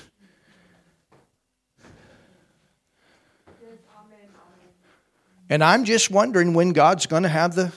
And 5.48 5.62
I'm 5.62 5.84
just 5.84 6.10
wondering 6.10 6.54
when 6.54 6.72
God's 6.72 7.06
going 7.06 7.24
to 7.24 7.28
have 7.28 7.54
the 7.54 7.72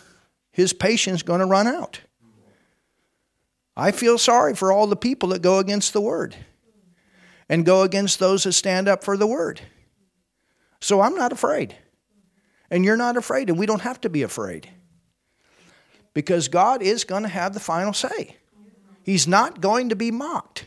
his 0.52 0.72
patience 0.72 1.22
going 1.22 1.42
to 1.42 1.46
run 1.46 1.68
out. 1.68 2.00
I 3.76 3.92
feel 3.92 4.18
sorry 4.18 4.56
for 4.56 4.72
all 4.72 4.88
the 4.88 4.96
people 4.96 5.30
that 5.30 5.42
go 5.42 5.60
against 5.60 5.92
the 5.92 6.00
word 6.00 6.34
and 7.50 7.66
go 7.66 7.82
against 7.82 8.20
those 8.20 8.46
that 8.46 8.54
stand 8.54 8.88
up 8.88 9.04
for 9.04 9.18
the 9.18 9.28
word. 9.28 9.60
So 10.80 11.02
I'm 11.02 11.16
not 11.16 11.34
afraid. 11.34 11.76
And 12.72 12.86
you're 12.86 12.96
not 12.96 13.18
afraid, 13.18 13.50
and 13.50 13.60
we 13.60 13.66
don't 13.66 13.82
have 13.82 14.00
to 14.02 14.10
be 14.10 14.24
afraid 14.24 14.70
because 16.16 16.48
God 16.48 16.82
is 16.82 17.04
going 17.04 17.22
to 17.22 17.30
have 17.30 17.54
the 17.54 17.60
final 17.60 17.94
say. 17.94 18.38
He's 19.04 19.28
not 19.28 19.62
going 19.62 19.90
to 19.90 19.96
be 19.96 20.10
mocked. 20.10 20.66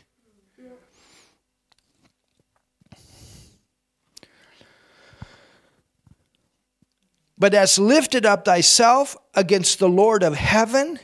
But 7.36 7.54
as 7.54 7.78
lifted 7.78 8.26
up 8.26 8.44
thyself 8.44 9.16
against 9.34 9.78
the 9.78 9.88
Lord 9.88 10.22
of 10.22 10.34
heaven, 10.34 10.98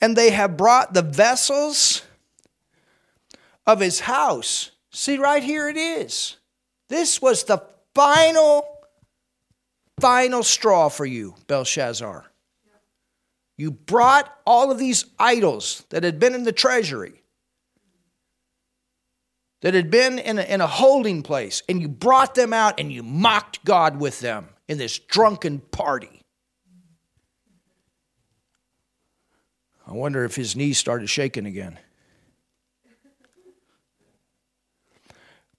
and 0.00 0.16
they 0.16 0.30
have 0.30 0.56
brought 0.56 0.94
the 0.94 1.02
vessels 1.02 2.02
of 3.66 3.80
his 3.80 4.00
house. 4.00 4.70
See, 4.90 5.18
right 5.18 5.42
here 5.42 5.68
it 5.68 5.76
is. 5.76 6.36
This 6.88 7.20
was 7.20 7.44
the 7.44 7.62
final 7.94 8.64
final 10.00 10.42
straw 10.42 10.88
for 10.88 11.04
you, 11.04 11.34
Belshazzar. 11.46 12.29
You 13.60 13.72
brought 13.72 14.34
all 14.46 14.70
of 14.70 14.78
these 14.78 15.04
idols 15.18 15.84
that 15.90 16.02
had 16.02 16.18
been 16.18 16.34
in 16.34 16.44
the 16.44 16.50
treasury, 16.50 17.22
that 19.60 19.74
had 19.74 19.90
been 19.90 20.18
in 20.18 20.38
a, 20.38 20.42
in 20.42 20.62
a 20.62 20.66
holding 20.66 21.22
place, 21.22 21.62
and 21.68 21.78
you 21.78 21.86
brought 21.86 22.34
them 22.34 22.54
out 22.54 22.80
and 22.80 22.90
you 22.90 23.02
mocked 23.02 23.62
God 23.62 24.00
with 24.00 24.20
them 24.20 24.48
in 24.66 24.78
this 24.78 24.98
drunken 24.98 25.58
party. 25.58 26.22
I 29.86 29.92
wonder 29.92 30.24
if 30.24 30.36
his 30.36 30.56
knees 30.56 30.78
started 30.78 31.10
shaking 31.10 31.44
again. 31.44 31.78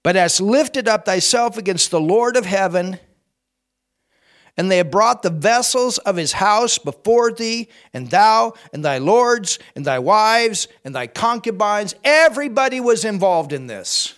But 0.02 0.16
hast 0.16 0.40
lifted 0.40 0.88
up 0.88 1.04
thyself 1.04 1.56
against 1.56 1.92
the 1.92 2.00
Lord 2.00 2.36
of 2.36 2.46
heaven, 2.46 2.98
and 4.56 4.70
they 4.70 4.76
have 4.78 4.90
brought 4.90 5.22
the 5.22 5.30
vessels 5.30 5.98
of 5.98 6.16
his 6.16 6.32
house 6.32 6.78
before 6.78 7.32
thee, 7.32 7.68
and 7.94 8.10
thou, 8.10 8.52
and 8.72 8.84
thy 8.84 8.98
lords, 8.98 9.58
and 9.74 9.84
thy 9.84 9.98
wives, 9.98 10.68
and 10.84 10.94
thy 10.94 11.06
concubines. 11.06 11.94
Everybody 12.04 12.80
was 12.80 13.04
involved 13.04 13.52
in 13.52 13.66
this. 13.66 14.14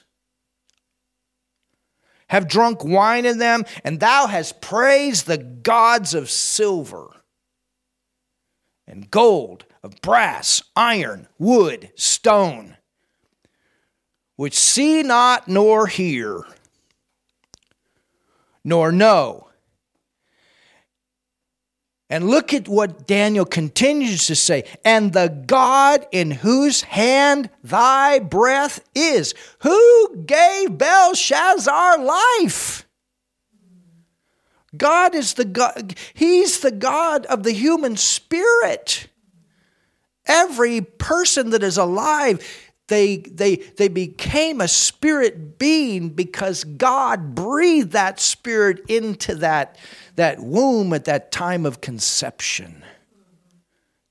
Have 2.29 2.49
drunk 2.49 2.85
wine 2.85 3.27
in 3.27 3.39
them, 3.39 3.65
and 3.85 4.01
thou 4.01 4.27
hast 4.27 4.61
praised 4.61 5.27
the 5.27 5.39
gods 5.39 6.15
of 6.15 6.31
silver 6.31 7.11
and 8.87 9.11
gold, 9.11 9.67
of 9.83 10.01
brass, 10.03 10.63
iron, 10.75 11.29
wood, 11.39 11.91
stone 11.95 12.77
which 14.37 14.59
see 14.59 15.03
not 15.03 15.49
nor 15.49 15.87
hear, 15.87 16.45
nor 18.65 18.91
know. 18.91 19.49
And 22.11 22.29
look 22.29 22.53
at 22.53 22.69
what 22.69 23.07
Daniel 23.07 23.47
continues 23.47 24.27
to 24.27 24.37
say 24.37 24.65
and 24.85 25.13
the 25.13 25.29
God 25.47 26.07
in 26.13 26.31
whose 26.31 26.83
hand 26.83 27.49
thy 27.63 28.19
breath 28.19 28.81
is. 28.95 29.35
Who 29.61 30.17
gave 30.27 30.77
Belshazzar 30.77 31.99
life? 31.99 32.87
God 34.77 35.15
is 35.15 35.35
the 35.35 35.45
God, 35.45 35.95
He's 36.13 36.61
the 36.61 36.71
God 36.71 37.27
of 37.27 37.43
the 37.43 37.53
human 37.53 37.97
spirit. 37.97 39.09
Every 40.27 40.81
person 40.81 41.51
that 41.51 41.63
is 41.63 41.77
alive 41.77 42.64
they, 42.89 43.17
they, 43.17 43.57
they 43.57 43.89
became 43.89 44.61
a 44.61 44.69
spirit 44.69 45.59
being 45.59 46.11
because 46.11 46.65
God 46.65 47.35
breathed 47.35 47.93
that 47.93 48.21
spirit 48.21 48.81
into 48.89 49.37
that, 49.37 49.77
that 50.17 50.41
womb 50.41 50.93
at 50.93 51.07
that 51.07 51.33
time 51.33 51.65
of 51.65 51.81
conception. 51.81 52.85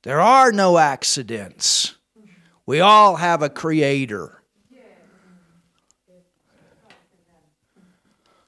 There 0.02 0.20
are 0.20 0.52
no 0.52 0.78
accidents. 0.78 1.96
We 2.66 2.80
all 2.80 3.18
have 3.18 3.42
a 3.42 3.50
creator. 3.50 4.42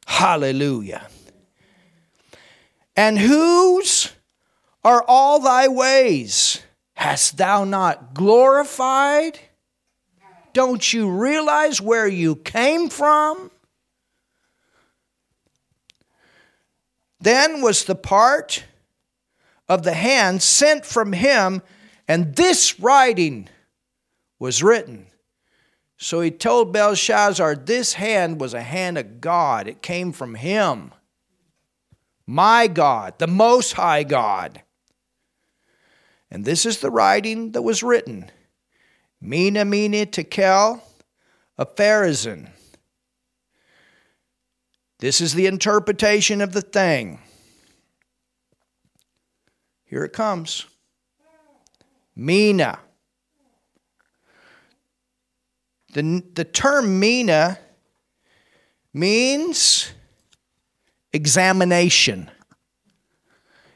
Hallelujah. 0.08 1.08
And 2.96 3.20
whose 3.20 4.12
are 4.84 5.04
all 5.08 5.40
thy 5.40 5.68
ways? 5.68 6.62
Hast 6.96 7.38
thou 7.38 7.64
not 7.64 8.14
glorified? 8.14 9.40
Don't 10.56 10.94
you 10.94 11.10
realize 11.10 11.82
where 11.82 12.08
you 12.08 12.38
came 12.38 12.88
from? 12.88 13.52
Then 17.20 17.62
was 17.62 17.84
the 17.84 17.94
part 17.94 18.64
of 19.68 19.84
the 19.84 19.94
hand 19.94 20.42
sent 20.42 20.86
from 20.86 21.12
him, 21.12 21.62
and 22.08 22.38
this 22.38 22.80
writing 22.80 23.50
was 24.40 24.64
written. 24.64 25.08
So 25.98 26.22
he 26.22 26.32
told 26.32 26.72
Belshazzar, 26.72 27.58
This 27.58 27.96
hand 27.96 28.40
was 28.40 28.54
a 28.54 28.62
hand 28.62 28.98
of 28.98 29.20
God. 29.20 29.68
It 29.68 29.82
came 29.82 30.14
from 30.14 30.36
him. 30.36 30.94
My 32.26 32.68
God, 32.68 33.20
the 33.20 33.28
Most 33.28 33.74
High 33.74 34.04
God. 34.04 34.62
And 36.32 36.46
this 36.46 36.66
is 36.66 36.80
the 36.80 36.92
writing 36.92 37.52
that 37.52 37.62
was 37.62 37.84
written. 37.84 38.32
Mina 39.26 39.66
Mene 39.66 40.06
Tekel, 40.06 40.80
a 41.58 41.66
Pharazim. 41.66 42.48
This 45.00 45.20
is 45.20 45.34
the 45.34 45.48
interpretation 45.48 46.42
of 46.42 46.54
the 46.54 46.62
thing. 46.62 47.20
Here 49.86 50.04
it 50.04 50.14
comes. 50.14 50.68
Mina. 52.16 52.78
The, 55.94 56.24
the 56.36 56.46
term 56.46 57.00
Mina 57.00 57.58
means 58.94 59.92
examination. 61.14 62.30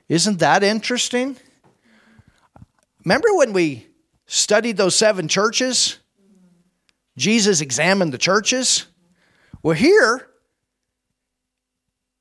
Isn't 0.07 0.37
that 0.39 0.63
interesting? 0.63 1.37
Remember 3.03 3.29
when 3.33 3.51
we 3.51 3.88
studied 4.29 4.77
those 4.77 4.95
seven 4.95 5.27
churches, 5.27 5.97
Jesus 7.17 7.59
examined 7.59 8.13
the 8.13 8.17
churches. 8.17 8.85
Well, 9.61 9.75
here, 9.75 10.29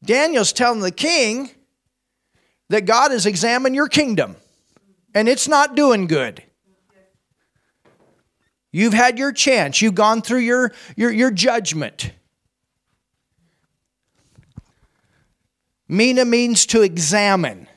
Daniel's 0.02 0.52
telling 0.52 0.80
the 0.80 0.90
king 0.90 1.50
that 2.70 2.86
God 2.86 3.12
has 3.12 3.26
examined 3.26 3.74
your 3.74 3.88
kingdom 3.88 4.36
and 5.14 5.28
it's 5.28 5.46
not 5.46 5.76
doing 5.76 6.06
good. 6.06 6.42
You've 8.72 8.94
had 8.94 9.18
your 9.18 9.32
chance, 9.32 9.80
you've 9.80 9.94
gone 9.94 10.22
through 10.22 10.40
your, 10.40 10.72
your, 10.96 11.10
your 11.10 11.30
judgment. 11.30 12.12
Mina 15.86 16.24
means 16.24 16.66
to 16.66 16.82
examine. 16.82 17.67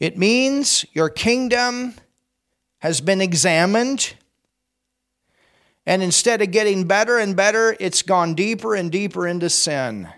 It 0.00 0.16
means 0.16 0.86
your 0.92 1.10
kingdom 1.10 1.94
has 2.78 3.02
been 3.02 3.20
examined, 3.20 4.14
and 5.84 6.02
instead 6.02 6.40
of 6.40 6.50
getting 6.50 6.84
better 6.84 7.18
and 7.18 7.36
better, 7.36 7.76
it's 7.78 8.00
gone 8.00 8.34
deeper 8.34 8.74
and 8.74 8.90
deeper 8.90 9.28
into 9.28 9.50
sin. 9.50 10.08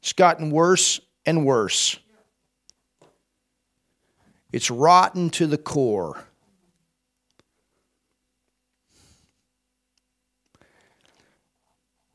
It's 0.00 0.12
gotten 0.12 0.50
worse 0.50 1.00
and 1.24 1.46
worse. 1.46 1.98
It's 4.52 4.70
rotten 4.70 5.30
to 5.30 5.46
the 5.46 5.58
core. 5.58 6.22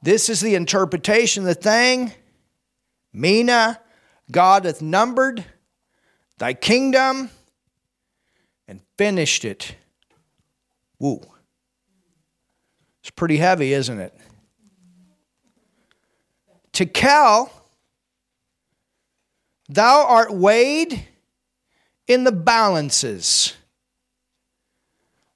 This 0.04 0.30
is 0.30 0.42
the 0.42 0.54
interpretation 0.54 1.44
of 1.44 1.48
the 1.48 1.56
thing. 1.56 2.12
Mina, 3.14 3.80
God 4.30 4.66
hath 4.66 4.82
numbered 4.82 5.46
thy 6.38 6.54
kingdom 6.54 7.30
and 8.68 8.82
finished 8.98 9.46
it. 9.46 9.76
Woo. 11.00 11.22
It's 13.02 13.12
pretty 13.12 13.38
heavy, 13.38 13.74
isn't 13.74 14.00
it? 14.00 14.18
To 16.74 16.86
Tekel, 16.86 17.52
thou 19.70 20.06
art 20.06 20.34
weighed 20.34 21.08
in 22.08 22.24
the 22.24 22.32
balances. 22.32 23.54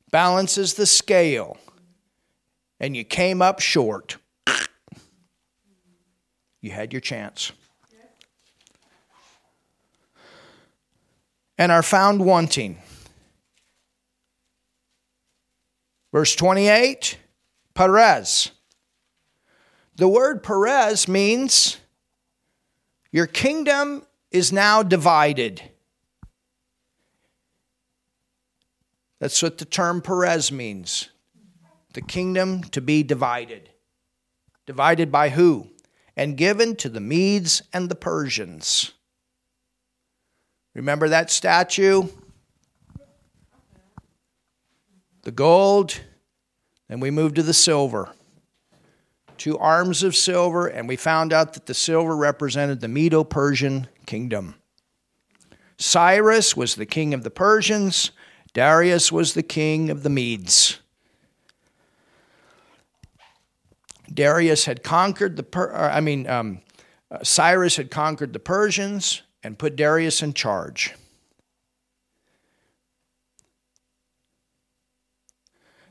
Balances 0.10 0.76
the 0.76 0.86
scale. 0.86 1.58
And 2.80 2.96
you 2.96 3.04
came 3.04 3.42
up 3.42 3.60
short. 3.60 4.18
You 6.62 6.72
had 6.72 6.94
your 6.94 7.02
chance. 7.02 7.52
And 11.58 11.72
are 11.72 11.84
found 11.84 12.24
wanting. 12.24 12.78
Verse 16.12 16.36
28 16.36 17.18
Peres. 17.74 18.52
The 19.96 20.08
word 20.08 20.44
Peres 20.44 21.08
means 21.08 21.78
your 23.12 23.28
kingdom 23.28 24.06
is 24.32 24.52
now 24.52 24.84
divided. 24.84 25.62
That's 29.20 29.42
what 29.42 29.58
the 29.58 29.66
term 29.66 30.02
Peres 30.02 30.52
means. 30.52 31.10
The 31.94 32.02
kingdom 32.02 32.64
to 32.66 32.82
be 32.82 33.02
divided. 33.02 33.70
Divided 34.66 35.12
by 35.12 35.30
who? 35.30 35.70
And 36.16 36.38
given 36.38 36.76
to 36.78 36.90
the 36.90 37.00
Medes 37.00 37.64
and 37.74 37.90
the 37.90 37.96
Persians. 37.96 38.94
Remember 40.78 41.10
that 41.10 41.32
statue? 41.32 42.04
The 45.24 45.32
gold, 45.32 46.00
then 46.88 47.00
we 47.00 47.10
moved 47.10 47.36
to 47.38 47.44
the 47.44 47.54
silver. 47.54 48.10
two 49.40 49.58
arms 49.58 50.04
of 50.04 50.16
silver, 50.16 50.68
and 50.68 50.88
we 50.88 50.96
found 50.96 51.34
out 51.34 51.54
that 51.54 51.66
the 51.66 51.74
silver 51.74 52.16
represented 52.16 52.80
the 52.80 52.88
Medo 52.88 53.24
Persian 53.24 53.88
kingdom. 54.06 54.56
Cyrus 55.78 56.56
was 56.56 56.76
the 56.76 56.86
king 56.86 57.14
of 57.14 57.24
the 57.24 57.32
Persians, 57.32 58.12
Darius 58.54 59.12
was 59.12 59.34
the 59.34 59.44
king 59.44 59.90
of 59.90 60.04
the 60.04 60.10
Medes. 60.10 60.80
Darius 64.14 64.66
had 64.66 64.84
conquered 64.84 65.38
the, 65.38 65.44
per- 65.44 65.74
uh, 65.74 65.92
I 65.92 66.02
mean, 66.02 66.28
um, 66.28 66.62
uh, 67.12 67.24
Cyrus 67.24 67.78
had 67.78 67.92
conquered 67.92 68.34
the 68.34 68.40
Persians 68.40 69.24
and 69.48 69.58
put 69.58 69.78
Darius 69.78 70.22
in 70.22 70.34
charge. 70.34 70.94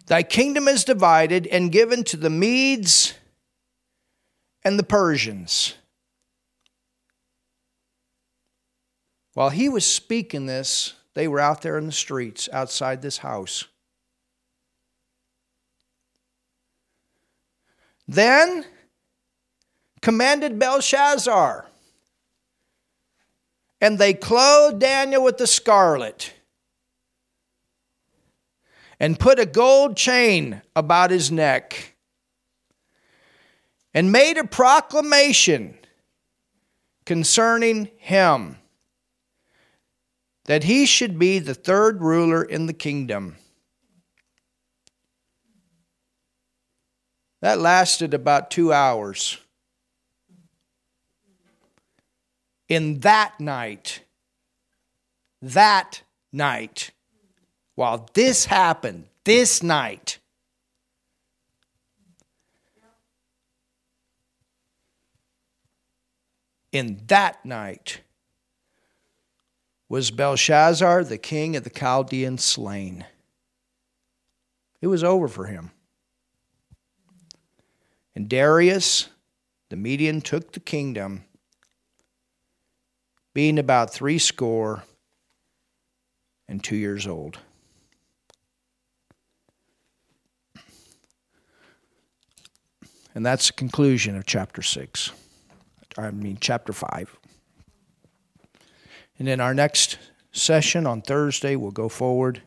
Thy 0.09 0.23
kingdom 0.23 0.69
is 0.69 0.85
divided 0.85 1.47
and 1.47 1.73
given 1.73 2.05
to 2.05 2.19
the 2.19 2.29
Medes 2.29 3.15
and 4.63 4.79
the 4.79 4.85
Persians. 4.85 5.75
While 9.33 9.49
he 9.49 9.71
was 9.71 9.87
speaking 9.87 10.45
this, 10.45 10.93
they 11.15 11.27
were 11.27 11.41
out 11.41 11.63
there 11.63 11.79
in 11.79 11.87
the 11.87 11.93
streets 11.93 12.51
outside 12.53 13.01
this 13.01 13.17
house. 13.19 13.65
Then 18.07 18.67
commanded 20.03 20.59
Belshazzar, 20.59 21.67
and 23.81 23.99
they 23.99 24.15
clothed 24.15 24.81
Daniel 24.81 25.23
with 25.23 25.39
the 25.39 25.47
scarlet 25.47 26.33
and 28.99 29.19
put 29.19 29.39
a 29.39 29.47
gold 29.47 29.97
chain 29.97 30.63
about 30.75 31.11
his 31.11 31.31
neck 31.31 31.97
and 33.93 34.11
made 34.13 34.39
a 34.39 34.45
proclamation 34.45 35.77
concerning 37.05 37.91
him 37.99 38.57
that 40.47 40.65
he 40.65 40.87
should 40.87 41.19
be 41.19 41.39
the 41.39 41.55
third 41.55 42.01
ruler 42.01 42.43
in 42.43 42.67
the 42.67 42.73
kingdom. 42.73 43.37
That 47.43 47.59
lasted 47.59 48.15
about 48.15 48.51
two 48.51 48.73
hours. 48.73 49.39
In 52.69 53.01
that 53.01 53.39
night, 53.39 54.03
that 55.41 56.03
night, 56.33 56.91
while 57.75 58.09
this 58.15 58.47
happened 58.47 59.07
this 59.25 59.63
night. 59.63 60.19
In 66.73 67.01
that 67.07 67.45
night 67.45 68.01
was 69.89 70.11
Belshazzar, 70.11 71.05
the 71.05 71.19
king 71.19 71.57
of 71.57 71.65
the 71.65 71.71
Chaldeans, 71.71 72.45
slain. 72.45 73.05
It 74.81 74.89
was 74.89 75.03
over 75.03 75.29
for 75.29 75.47
him. 75.47 75.71
And 78.15 78.29
Darius, 78.29 79.09
the 79.71 79.77
Median, 79.77 80.21
took 80.21 80.53
the 80.53 80.61
kingdom, 80.61 81.25
being 83.37 83.59
about 83.59 83.93
threescore 83.93 84.83
and 86.49 86.65
two 86.65 86.75
years 86.75 87.07
old. 87.07 87.37
And 93.15 93.27
that's 93.27 93.49
the 93.49 93.53
conclusion 93.53 94.17
of 94.17 94.25
chapter 94.25 94.63
6. 94.63 95.11
I 95.99 96.11
mean, 96.13 96.39
chapter 96.41 96.73
5. 96.73 97.15
And 99.19 99.29
in 99.29 99.39
our 99.43 99.53
next 99.53 99.99
session 100.33 100.87
on 100.87 101.03
Thursday, 101.03 101.57
we'll 101.57 101.73
go 101.73 101.91
forward 101.91 102.41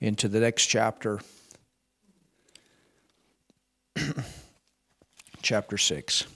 into 0.00 0.28
the 0.28 0.40
next 0.40 0.66
chapter, 0.66 1.18
chapter 5.40 5.78
6. 5.78 6.26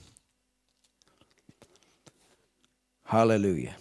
Hallelujah. 3.07 3.73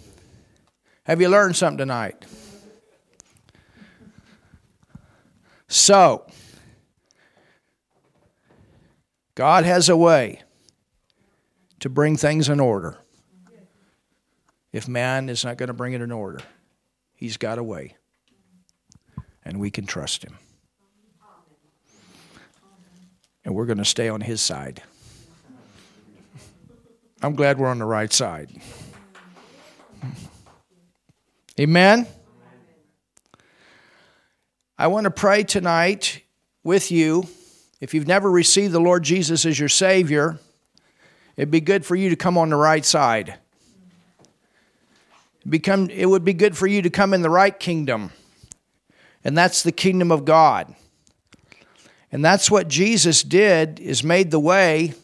Have 1.02 1.20
you 1.20 1.28
learned 1.28 1.56
something 1.56 1.78
tonight? 1.78 2.24
So, 5.66 6.24
God 9.34 9.64
has 9.64 9.88
a 9.88 9.96
way 9.96 10.42
to 11.80 11.88
bring 11.88 12.16
things 12.16 12.48
in 12.48 12.60
order. 12.60 12.98
If 14.72 14.86
man 14.86 15.28
is 15.28 15.44
not 15.44 15.56
going 15.56 15.66
to 15.68 15.74
bring 15.74 15.92
it 15.92 16.00
in 16.00 16.12
order, 16.12 16.38
he's 17.12 17.36
got 17.36 17.58
a 17.58 17.64
way. 17.64 17.96
And 19.44 19.58
we 19.58 19.72
can 19.72 19.86
trust 19.86 20.22
him. 20.22 20.38
And 23.44 23.56
we're 23.56 23.66
going 23.66 23.78
to 23.78 23.84
stay 23.84 24.08
on 24.08 24.20
his 24.20 24.40
side. 24.40 24.84
I'm 27.22 27.34
glad 27.34 27.58
we're 27.58 27.68
on 27.68 27.80
the 27.80 27.84
right 27.84 28.12
side. 28.12 28.50
Amen. 31.58 32.06
I 34.78 34.88
want 34.88 35.04
to 35.04 35.10
pray 35.10 35.42
tonight 35.42 36.22
with 36.62 36.90
you 36.90 37.28
if 37.80 37.92
you've 37.92 38.06
never 38.06 38.30
received 38.30 38.72
the 38.72 38.80
Lord 38.80 39.02
Jesus 39.02 39.44
as 39.44 39.58
your 39.58 39.68
Savior, 39.68 40.38
it'd 41.36 41.50
be 41.50 41.60
good 41.60 41.84
for 41.84 41.94
you 41.94 42.08
to 42.08 42.16
come 42.16 42.38
on 42.38 42.48
the 42.48 42.56
right 42.56 42.84
side. 42.84 43.34
Become, 45.48 45.90
it 45.90 46.06
would 46.06 46.24
be 46.24 46.32
good 46.32 46.56
for 46.56 46.66
you 46.66 46.82
to 46.82 46.90
come 46.90 47.14
in 47.14 47.22
the 47.22 47.30
right 47.30 47.58
kingdom, 47.58 48.10
and 49.22 49.36
that's 49.36 49.62
the 49.62 49.72
kingdom 49.72 50.10
of 50.10 50.24
God. 50.24 50.74
And 52.10 52.24
that's 52.24 52.50
what 52.50 52.68
Jesus 52.68 53.22
did 53.22 53.78
is 53.78 54.02
made 54.02 54.30
the 54.30 54.40
way 54.40 54.94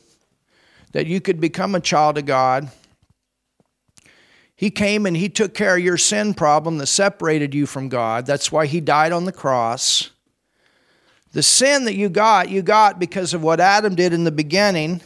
that 0.93 1.07
you 1.07 1.21
could 1.21 1.41
become 1.41 1.75
a 1.75 1.81
child 1.81 2.17
of 2.17 2.27
God. 2.27 2.71
He 4.63 4.71
came 4.71 5.07
and 5.07 5.17
he 5.17 5.29
took 5.29 5.55
care 5.55 5.77
of 5.77 5.83
your 5.83 5.97
sin 5.97 6.35
problem 6.35 6.79
that 6.79 6.87
separated 6.87 7.53
you 7.53 7.67
from 7.67 7.89
God. 7.89 8.27
That's 8.27 8.53
why 8.53 8.67
he 8.67 8.81
died 8.81 9.11
on 9.11 9.25
the 9.25 9.33
cross. 9.33 10.11
The 11.33 11.43
sin 11.43 11.87
that 11.87 11.97
you 11.97 12.09
got, 12.09 12.49
you 12.49 12.63
got 12.63 13.01
because 13.01 13.35
of 13.35 13.43
what 13.43 13.59
Adam 13.59 13.97
did 13.97 14.13
in 14.13 14.23
the 14.23 14.31
beginning, 14.31 15.01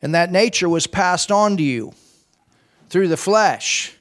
and 0.00 0.14
that 0.14 0.30
nature 0.30 0.68
was 0.68 0.86
passed 0.86 1.32
on 1.32 1.56
to 1.56 1.62
you 1.64 1.92
through 2.88 3.08
the 3.08 3.16
flesh. 3.16 3.92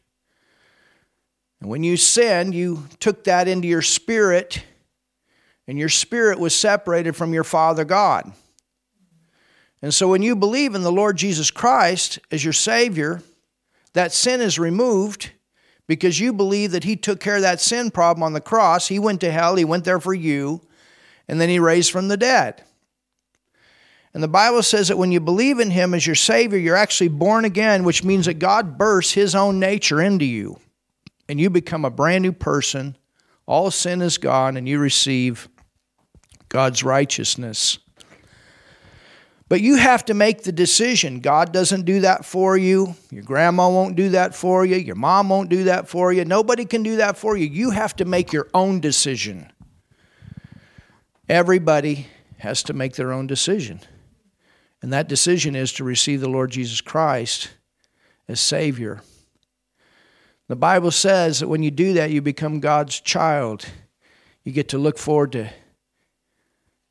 And 1.60 1.68
when 1.68 1.82
you 1.82 1.98
sinned, 1.98 2.54
you 2.54 2.88
took 3.00 3.24
that 3.24 3.48
into 3.48 3.68
your 3.68 3.82
spirit, 3.82 4.64
and 5.68 5.80
your 5.80 5.90
spirit 5.90 6.38
was 6.38 6.54
separated 6.54 7.16
from 7.16 7.34
your 7.34 7.44
Father 7.44 7.84
God. 7.84 8.32
And 9.82 9.92
so 9.92 10.08
when 10.08 10.22
you 10.22 10.36
believe 10.36 10.76
in 10.76 10.84
the 10.84 10.92
Lord 10.92 11.18
Jesus 11.18 11.50
Christ 11.50 12.20
as 12.30 12.44
your 12.44 12.54
Savior, 12.54 13.24
that 13.94 14.14
sin 14.14 14.42
is 14.42 14.60
removed 14.60 15.32
because 15.88 16.20
you 16.20 16.34
believe 16.34 16.72
that 16.72 16.84
He 16.84 16.96
took 16.96 17.20
care 17.20 17.38
of 17.38 17.42
that 17.42 17.62
sin 17.62 17.92
problem 17.92 18.24
on 18.24 18.34
the 18.34 18.42
cross. 18.42 18.88
He 18.88 19.00
went 19.00 19.22
to 19.22 19.32
hell, 19.32 19.56
He 19.56 19.66
went 19.66 19.86
there 19.86 20.00
for 20.00 20.14
you 20.14 20.62
and 21.28 21.40
then 21.40 21.50
he 21.50 21.60
raised 21.60 21.92
from 21.92 22.08
the 22.08 22.18
dead. 22.18 22.64
And 24.14 24.22
the 24.22 24.28
Bible 24.28 24.62
says 24.62 24.90
that 24.90 24.98
when 24.98 25.12
you 25.12 25.20
believe 25.20 25.60
in 25.60 25.72
him 25.72 25.94
as 25.94 26.06
your 26.06 26.16
Savior, 26.16 26.60
you're 26.60 26.76
actually 26.76 27.08
born 27.08 27.46
again, 27.46 27.84
which 27.84 28.04
means 28.04 28.28
that 28.28 28.36
God 28.36 28.78
bursts 28.78 29.14
his 29.14 29.34
own 29.34 29.60
nature 29.60 30.02
into 30.02 30.26
you. 30.26 30.60
And 31.28 31.40
you 31.40 31.50
become 31.50 31.86
a 31.86 31.90
brand 31.90 32.22
new 32.22 32.34
person. 32.34 32.98
All 33.48 33.72
sin 33.72 34.02
is 34.02 34.18
gone, 34.20 34.56
and 34.56 34.70
you 34.70 34.78
receive 34.78 35.50
God's 36.50 36.84
righteousness. 36.84 37.80
But 39.50 39.62
you 39.62 39.76
have 39.76 40.06
to 40.06 40.14
make 40.14 40.44
the 40.44 40.52
decision. 40.52 41.20
God 41.20 41.52
doesn't 41.52 41.84
do 41.84 42.02
that 42.02 42.26
for 42.26 42.58
you. 42.58 42.96
Your 43.12 43.24
grandma 43.24 43.70
won't 43.70 43.96
do 43.96 44.10
that 44.10 44.34
for 44.34 44.66
you. 44.66 44.78
Your 44.78 44.96
mom 44.96 45.30
won't 45.30 45.50
do 45.50 45.66
that 45.66 45.88
for 45.88 46.14
you. 46.14 46.26
Nobody 46.26 46.66
can 46.66 46.82
do 46.82 46.96
that 46.98 47.18
for 47.18 47.38
you. 47.38 47.46
You 47.46 47.72
have 47.72 47.96
to 47.98 48.06
make 48.06 48.34
your 48.34 48.48
own 48.54 48.80
decision. 48.80 49.52
Everybody 51.30 52.08
has 52.38 52.64
to 52.64 52.74
make 52.74 52.96
their 52.96 53.12
own 53.12 53.28
decision. 53.28 53.82
And 54.82 54.92
that 54.92 55.08
decision 55.08 55.56
is 55.56 55.72
to 55.74 55.84
receive 55.84 56.20
the 56.20 56.30
Lord 56.30 56.52
Jesus 56.52 56.82
Christ 56.82 57.52
as 58.28 58.42
Savior. 58.42 59.02
The 60.48 60.56
Bible 60.58 60.92
says 60.92 61.40
that 61.40 61.48
when 61.48 61.64
you 61.64 61.72
do 61.72 61.94
that, 61.94 62.12
you 62.12 62.22
become 62.22 62.60
God's 62.60 63.00
child. 63.00 63.66
You 64.44 64.52
get 64.52 64.70
to 64.70 64.78
look 64.78 64.98
forward 64.98 65.32
to 65.34 65.50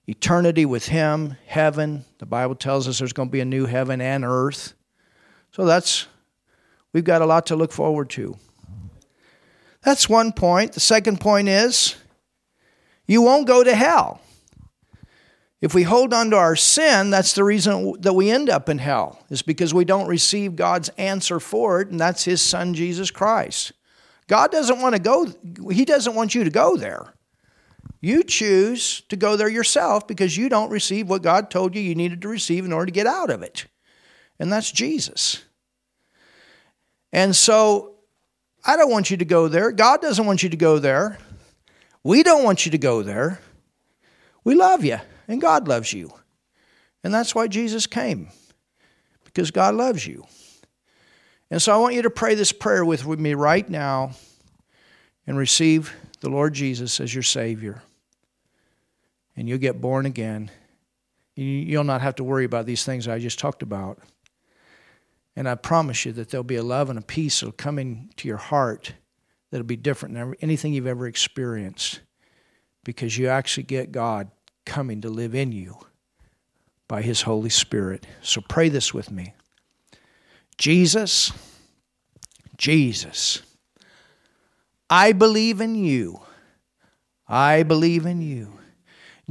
eternity 0.06 0.64
with 0.64 0.86
Him, 0.86 1.36
heaven. 1.46 2.04
The 2.18 2.26
Bible 2.26 2.54
tells 2.54 2.88
us 2.88 2.98
there's 2.98 3.12
going 3.12 3.28
to 3.28 3.32
be 3.32 3.40
a 3.40 3.44
new 3.44 3.66
heaven 3.66 4.00
and 4.00 4.24
earth. 4.24 4.74
So 5.52 5.64
that's, 5.64 6.06
we've 6.92 7.04
got 7.04 7.22
a 7.22 7.26
lot 7.26 7.46
to 7.46 7.56
look 7.56 7.72
forward 7.72 8.10
to. 8.10 8.36
That's 9.82 10.08
one 10.08 10.32
point. 10.32 10.72
The 10.72 10.80
second 10.80 11.20
point 11.20 11.48
is 11.48 11.96
you 13.06 13.22
won't 13.22 13.46
go 13.46 13.64
to 13.64 13.74
hell. 13.74 14.20
If 15.60 15.74
we 15.74 15.84
hold 15.84 16.12
on 16.12 16.30
to 16.30 16.36
our 16.36 16.56
sin, 16.56 17.10
that's 17.10 17.34
the 17.34 17.44
reason 17.44 17.94
that 18.00 18.14
we 18.14 18.30
end 18.30 18.50
up 18.50 18.68
in 18.68 18.78
hell, 18.78 19.24
is 19.30 19.42
because 19.42 19.72
we 19.72 19.84
don't 19.84 20.08
receive 20.08 20.56
God's 20.56 20.88
answer 20.98 21.38
for 21.38 21.80
it, 21.80 21.88
and 21.88 22.00
that's 22.00 22.24
His 22.24 22.42
Son, 22.42 22.74
Jesus 22.74 23.12
Christ. 23.12 23.72
God 24.26 24.50
doesn't 24.50 24.80
want 24.80 24.96
to 24.96 25.00
go, 25.00 25.26
He 25.70 25.84
doesn't 25.84 26.16
want 26.16 26.34
you 26.34 26.42
to 26.42 26.50
go 26.50 26.76
there. 26.76 27.14
You 28.02 28.24
choose 28.24 29.02
to 29.10 29.16
go 29.16 29.36
there 29.36 29.48
yourself 29.48 30.08
because 30.08 30.36
you 30.36 30.48
don't 30.48 30.70
receive 30.70 31.08
what 31.08 31.22
God 31.22 31.50
told 31.50 31.76
you 31.76 31.80
you 31.80 31.94
needed 31.94 32.20
to 32.22 32.28
receive 32.28 32.64
in 32.64 32.72
order 32.72 32.86
to 32.86 32.92
get 32.92 33.06
out 33.06 33.30
of 33.30 33.42
it. 33.42 33.66
And 34.40 34.52
that's 34.52 34.72
Jesus. 34.72 35.44
And 37.12 37.34
so 37.34 37.94
I 38.64 38.76
don't 38.76 38.90
want 38.90 39.12
you 39.12 39.16
to 39.18 39.24
go 39.24 39.46
there. 39.46 39.70
God 39.70 40.02
doesn't 40.02 40.26
want 40.26 40.42
you 40.42 40.48
to 40.48 40.56
go 40.56 40.80
there. 40.80 41.16
We 42.02 42.24
don't 42.24 42.42
want 42.42 42.66
you 42.66 42.72
to 42.72 42.78
go 42.78 43.02
there. 43.02 43.38
We 44.42 44.56
love 44.56 44.84
you, 44.84 44.98
and 45.28 45.40
God 45.40 45.68
loves 45.68 45.92
you. 45.92 46.12
And 47.04 47.14
that's 47.14 47.36
why 47.36 47.46
Jesus 47.46 47.86
came, 47.86 48.30
because 49.24 49.52
God 49.52 49.76
loves 49.76 50.04
you. 50.04 50.26
And 51.52 51.62
so 51.62 51.72
I 51.72 51.76
want 51.76 51.94
you 51.94 52.02
to 52.02 52.10
pray 52.10 52.34
this 52.34 52.50
prayer 52.50 52.84
with, 52.84 53.06
me 53.06 53.34
right 53.34 53.68
now 53.68 54.12
and 55.24 55.38
receive 55.38 55.94
the 56.18 56.30
Lord 56.30 56.54
Jesus 56.54 56.98
as 56.98 57.14
your 57.14 57.22
Savior. 57.22 57.82
And 59.42 59.48
you'll 59.48 59.58
get 59.58 59.80
born 59.80 60.06
again. 60.06 60.52
You'll 61.34 61.82
not 61.82 62.00
have 62.00 62.14
to 62.14 62.22
worry 62.22 62.44
about 62.44 62.64
these 62.64 62.84
things 62.84 63.08
I 63.08 63.18
just 63.18 63.40
talked 63.40 63.60
about. 63.60 63.98
And 65.34 65.48
I 65.48 65.56
promise 65.56 66.06
you 66.06 66.12
that 66.12 66.28
there'll 66.28 66.44
be 66.44 66.54
a 66.54 66.62
love 66.62 66.90
and 66.90 66.96
a 66.96 67.02
peace 67.02 67.40
that'll 67.40 67.50
come 67.50 67.76
into 67.76 68.28
your 68.28 68.36
heart 68.36 68.92
that'll 69.50 69.66
be 69.66 69.74
different 69.74 70.14
than 70.14 70.36
anything 70.42 70.72
you've 70.72 70.86
ever 70.86 71.08
experienced 71.08 71.98
because 72.84 73.18
you 73.18 73.26
actually 73.26 73.64
get 73.64 73.90
God 73.90 74.30
coming 74.64 75.00
to 75.00 75.08
live 75.08 75.34
in 75.34 75.50
you 75.50 75.76
by 76.86 77.02
His 77.02 77.22
Holy 77.22 77.50
Spirit. 77.50 78.06
So 78.20 78.42
pray 78.48 78.68
this 78.68 78.94
with 78.94 79.10
me 79.10 79.34
Jesus, 80.56 81.32
Jesus, 82.56 83.42
I 84.88 85.10
believe 85.10 85.60
in 85.60 85.74
you. 85.74 86.20
I 87.26 87.64
believe 87.64 88.06
in 88.06 88.22
you. 88.22 88.60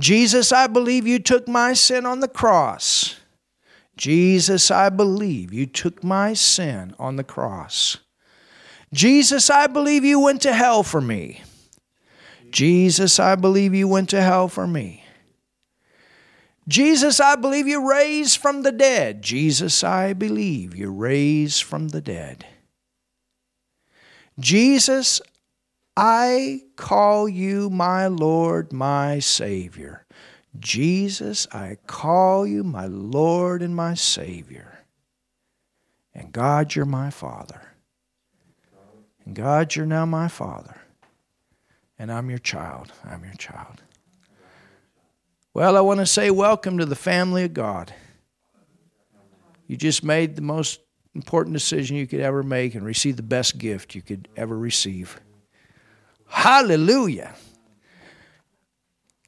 Jesus, 0.02 0.52
I 0.52 0.66
believe 0.66 1.06
you 1.06 1.20
took 1.20 1.48
my 1.48 1.74
sin 1.74 2.08
on 2.08 2.22
the 2.22 2.28
cross. 2.28 3.18
Jesus, 3.96 4.72
I 4.72 4.90
believe 4.90 5.54
you 5.54 5.68
took 5.68 6.04
my 6.04 6.34
sin 6.34 6.96
on 6.98 7.18
the 7.18 7.24
cross. 7.24 7.98
Jesus, 8.92 9.52
I 9.52 9.68
believe 9.68 10.04
you 10.04 10.20
went 10.20 10.42
to 10.42 10.54
hell 10.54 10.82
for 10.82 11.02
me. 11.02 11.44
Jesus, 12.50 13.20
I 13.20 13.36
believe 13.36 13.76
you 13.76 13.88
went 13.88 14.10
to 14.10 14.22
hell 14.22 14.48
for 14.48 14.66
me. 14.66 15.04
Jesus, 16.68 17.20
I 17.20 17.36
believe 17.36 17.68
you 17.68 17.88
raised 17.88 18.40
from 18.40 18.64
the 18.64 18.72
dead. 18.72 19.22
Jesus, 19.22 19.84
I 19.84 20.14
believe 20.14 20.76
you 20.76 20.92
raised 20.92 21.62
from 21.62 21.90
the 21.90 22.02
dead. 22.02 22.46
Jesus, 24.40 25.22
I 25.96 26.62
call 26.82 27.30
you 27.30 27.70
my 27.70 28.08
Lord, 28.08 28.74
my 28.74 29.20
Savior. 29.20 30.04
Jesus, 30.60 31.48
I 31.52 31.78
call 31.86 32.48
you 32.48 32.64
my 32.64 32.88
Lord 32.88 33.62
and 33.62 33.76
my 33.76 33.94
Savior. 33.94 34.80
And 36.16 36.32
God, 36.32 36.74
you're 36.74 36.86
my 36.86 37.12
Father. 37.12 37.62
And 39.24 39.36
God, 39.36 39.76
you're 39.76 39.86
now 39.86 40.08
my 40.08 40.28
Father. 40.28 40.82
And 42.00 42.12
I'm 42.12 42.32
your 42.32 42.40
child. 42.40 42.92
I'm 43.06 43.24
your 43.24 43.36
child. 43.36 43.84
Well, 45.54 45.78
I 45.78 45.82
want 45.82 46.00
to 46.00 46.08
say 46.08 46.32
welcome 46.32 46.80
to 46.80 46.86
the 46.88 46.96
family 46.96 47.44
of 47.44 47.54
God. 47.54 47.94
You 49.68 49.78
just 49.78 50.04
made 50.04 50.36
the 50.36 50.42
most 50.42 50.80
important 51.14 51.54
decision 51.54 51.96
you 51.96 52.08
could 52.08 52.22
ever 52.22 52.42
make 52.42 52.74
and 52.74 52.84
received 52.84 53.20
the 53.20 53.24
best 53.24 53.60
gift 53.60 53.94
you 53.94 54.02
could 54.02 54.28
ever 54.36 54.58
receive. 54.58 55.22
Hallelujah. 56.32 57.36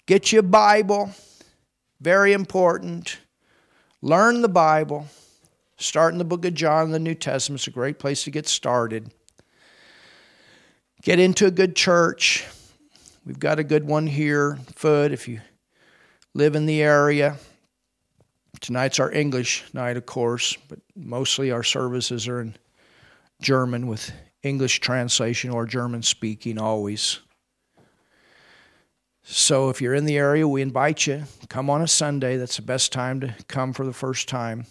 Get 0.06 0.32
your 0.32 0.42
Bible, 0.42 1.12
very 2.00 2.34
important. 2.34 3.20
Learn 4.02 4.42
the 4.42 4.50
Bible. 4.50 5.08
Start 5.78 6.14
in 6.14 6.18
the 6.18 6.26
book 6.26 6.46
of 6.46 6.54
John, 6.54 6.92
the 6.92 7.00
New 7.00 7.14
Testament. 7.14 7.60
It's 7.60 7.68
a 7.68 7.72
great 7.72 8.00
place 8.00 8.24
to 8.24 8.32
get 8.32 8.48
started. 8.48 9.12
Get 11.02 11.20
into 11.20 11.46
a 11.46 11.52
good 11.52 11.76
church. 11.76 12.46
We've 13.26 13.40
got 13.40 13.60
a 13.60 13.64
good 13.64 13.86
one 13.86 14.08
here, 14.08 14.58
Foot, 14.76 15.12
if 15.12 15.28
you 15.28 15.42
live 16.34 16.56
in 16.56 16.66
the 16.66 16.82
area. 16.82 17.38
Tonight's 18.62 19.00
our 19.00 19.12
English 19.12 19.66
night, 19.74 19.98
of 19.98 20.06
course, 20.06 20.58
but 20.70 20.80
mostly 20.96 21.52
our 21.52 21.64
services 21.64 22.30
are 22.30 22.40
in 22.40 22.56
German 23.42 23.88
with 23.88 24.12
English 24.44 24.82
translation 24.82 25.50
or 25.50 25.66
German 25.66 26.04
speaking 26.04 26.60
always. 26.60 27.20
So 29.24 29.70
if 29.70 29.82
you're 29.82 29.94
in 29.94 30.06
the 30.06 30.18
area, 30.18 30.46
we 30.46 30.62
invite 30.62 31.08
you. 31.08 31.24
Come 31.48 31.70
on 31.70 31.82
a 31.82 31.88
Sunday. 31.88 32.36
That's 32.36 32.58
the 32.58 32.62
best 32.62 32.92
time 32.92 33.22
to 33.22 33.34
come 33.48 33.72
for 33.72 33.86
the 33.86 33.94
first 33.94 34.28
time. 34.28 34.66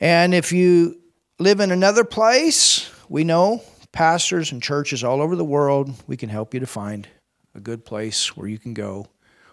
And 0.00 0.34
if 0.34 0.52
you 0.52 1.00
live 1.38 1.60
in 1.60 1.70
another 1.70 2.04
place, 2.04 2.90
we 3.08 3.22
know 3.22 3.62
pastors 3.92 4.50
and 4.52 4.62
churches 4.62 5.04
all 5.04 5.22
over 5.22 5.36
the 5.36 5.44
world, 5.44 5.90
we 6.06 6.16
can 6.16 6.28
help 6.28 6.52
you 6.52 6.60
to 6.60 6.66
find 6.66 7.08
a 7.54 7.60
good 7.60 7.84
place 7.84 8.36
where 8.36 8.48
you 8.48 8.58
can 8.58 8.74
go, 8.74 9.06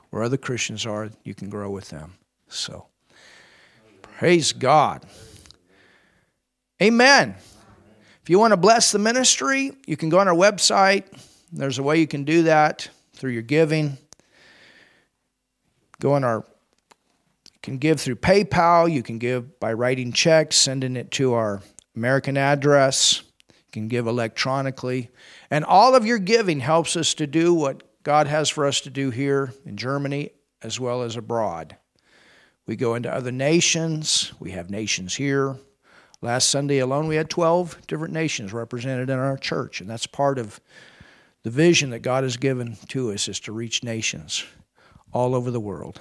where 0.09 0.23
other 0.23 0.35
Christians 0.35 0.85
are, 0.85 1.09
you 1.23 1.35
can 1.35 1.49
grow 1.49 1.69
with 1.69 1.89
them. 1.89 2.15
So, 2.49 2.87
praise 4.01 4.51
God. 4.51 5.05
Amen. 6.81 7.35
If 8.23 8.29
you 8.29 8.39
want 8.39 8.53
to 8.53 8.57
bless 8.57 8.93
the 8.93 8.99
ministry, 8.99 9.73
you 9.85 9.97
can 9.97 10.07
go 10.07 10.19
on 10.19 10.29
our 10.29 10.33
website. 10.33 11.03
There's 11.51 11.77
a 11.77 11.83
way 11.83 11.99
you 11.99 12.07
can 12.07 12.23
do 12.23 12.43
that 12.43 12.87
through 13.13 13.31
your 13.31 13.41
giving. 13.41 13.97
Go 15.99 16.13
on 16.13 16.23
our 16.23 16.45
can 17.61 17.77
give 17.77 17.99
through 17.99 18.15
PayPal, 18.15 18.91
you 18.91 19.03
can 19.03 19.17
give 19.17 19.59
by 19.59 19.73
writing 19.73 20.11
checks, 20.11 20.55
sending 20.55 20.95
it 20.95 21.11
to 21.11 21.33
our 21.33 21.61
American 21.95 22.37
address 22.37 23.23
you 23.49 23.71
can 23.71 23.87
give 23.87 24.07
electronically. 24.07 25.09
And 25.49 25.65
all 25.65 25.95
of 25.95 26.05
your 26.05 26.19
giving 26.19 26.59
helps 26.61 26.95
us 26.95 27.13
to 27.15 27.27
do 27.27 27.53
what 27.53 27.83
God 28.03 28.27
has 28.27 28.49
for 28.49 28.65
us 28.65 28.81
to 28.81 28.89
do 28.89 29.11
here 29.11 29.53
in 29.65 29.77
Germany 29.77 30.31
as 30.61 30.79
well 30.79 31.03
as 31.03 31.17
abroad. 31.17 31.77
We 32.67 32.77
go 32.77 32.95
into 32.95 33.13
other 33.13 33.31
nations, 33.31 34.31
we 34.39 34.51
have 34.51 34.69
nations 34.69 35.15
here. 35.15 35.57
Last 36.23 36.47
Sunday 36.47 36.79
alone, 36.79 37.07
we 37.07 37.17
had 37.17 37.29
12 37.29 37.85
different 37.85 38.13
nations 38.13 38.53
represented 38.53 39.09
in 39.09 39.19
our 39.19 39.35
church, 39.35 39.81
and 39.81 39.89
that's 39.89 40.07
part 40.07 40.39
of 40.39 40.61
the 41.43 41.49
vision 41.49 41.89
that 41.89 41.99
God 41.99 42.23
has 42.23 42.37
given 42.37 42.77
to 42.87 43.11
us 43.11 43.27
is 43.27 43.41
to 43.41 43.51
reach 43.51 43.83
nations 43.83 44.45
all 45.11 45.35
over 45.35 45.51
the 45.51 45.59
world. 45.59 45.99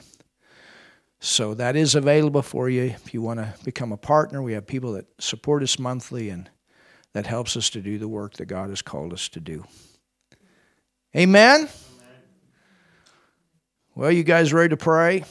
So 1.18 1.55
that 1.55 1.75
is 1.75 1.97
available 1.97 2.43
for 2.43 2.70
you 2.70 2.83
if 2.83 3.12
you 3.12 3.20
want 3.20 3.41
to 3.41 3.53
become 3.64 3.91
a 3.91 3.97
partner. 3.97 4.41
We 4.41 4.53
have 4.53 4.64
people 4.64 4.93
that 4.93 5.07
support 5.18 5.61
us 5.64 5.77
monthly 5.77 6.31
and 6.31 6.49
that 7.14 7.27
helps 7.27 7.57
us 7.57 7.68
to 7.70 7.81
do 7.81 7.99
the 7.99 8.07
work 8.07 8.35
that 8.35 8.47
God 8.47 8.70
has 8.70 8.81
called 8.81 9.12
us 9.12 9.29
to 9.31 9.41
do. 9.41 9.64
Amen? 11.16 11.62
Amen. 11.62 11.68
Well, 13.97 14.12
you 14.12 14.23
guys 14.23 14.53
ready 14.53 14.68
to 14.68 14.77
pray? 14.77 15.25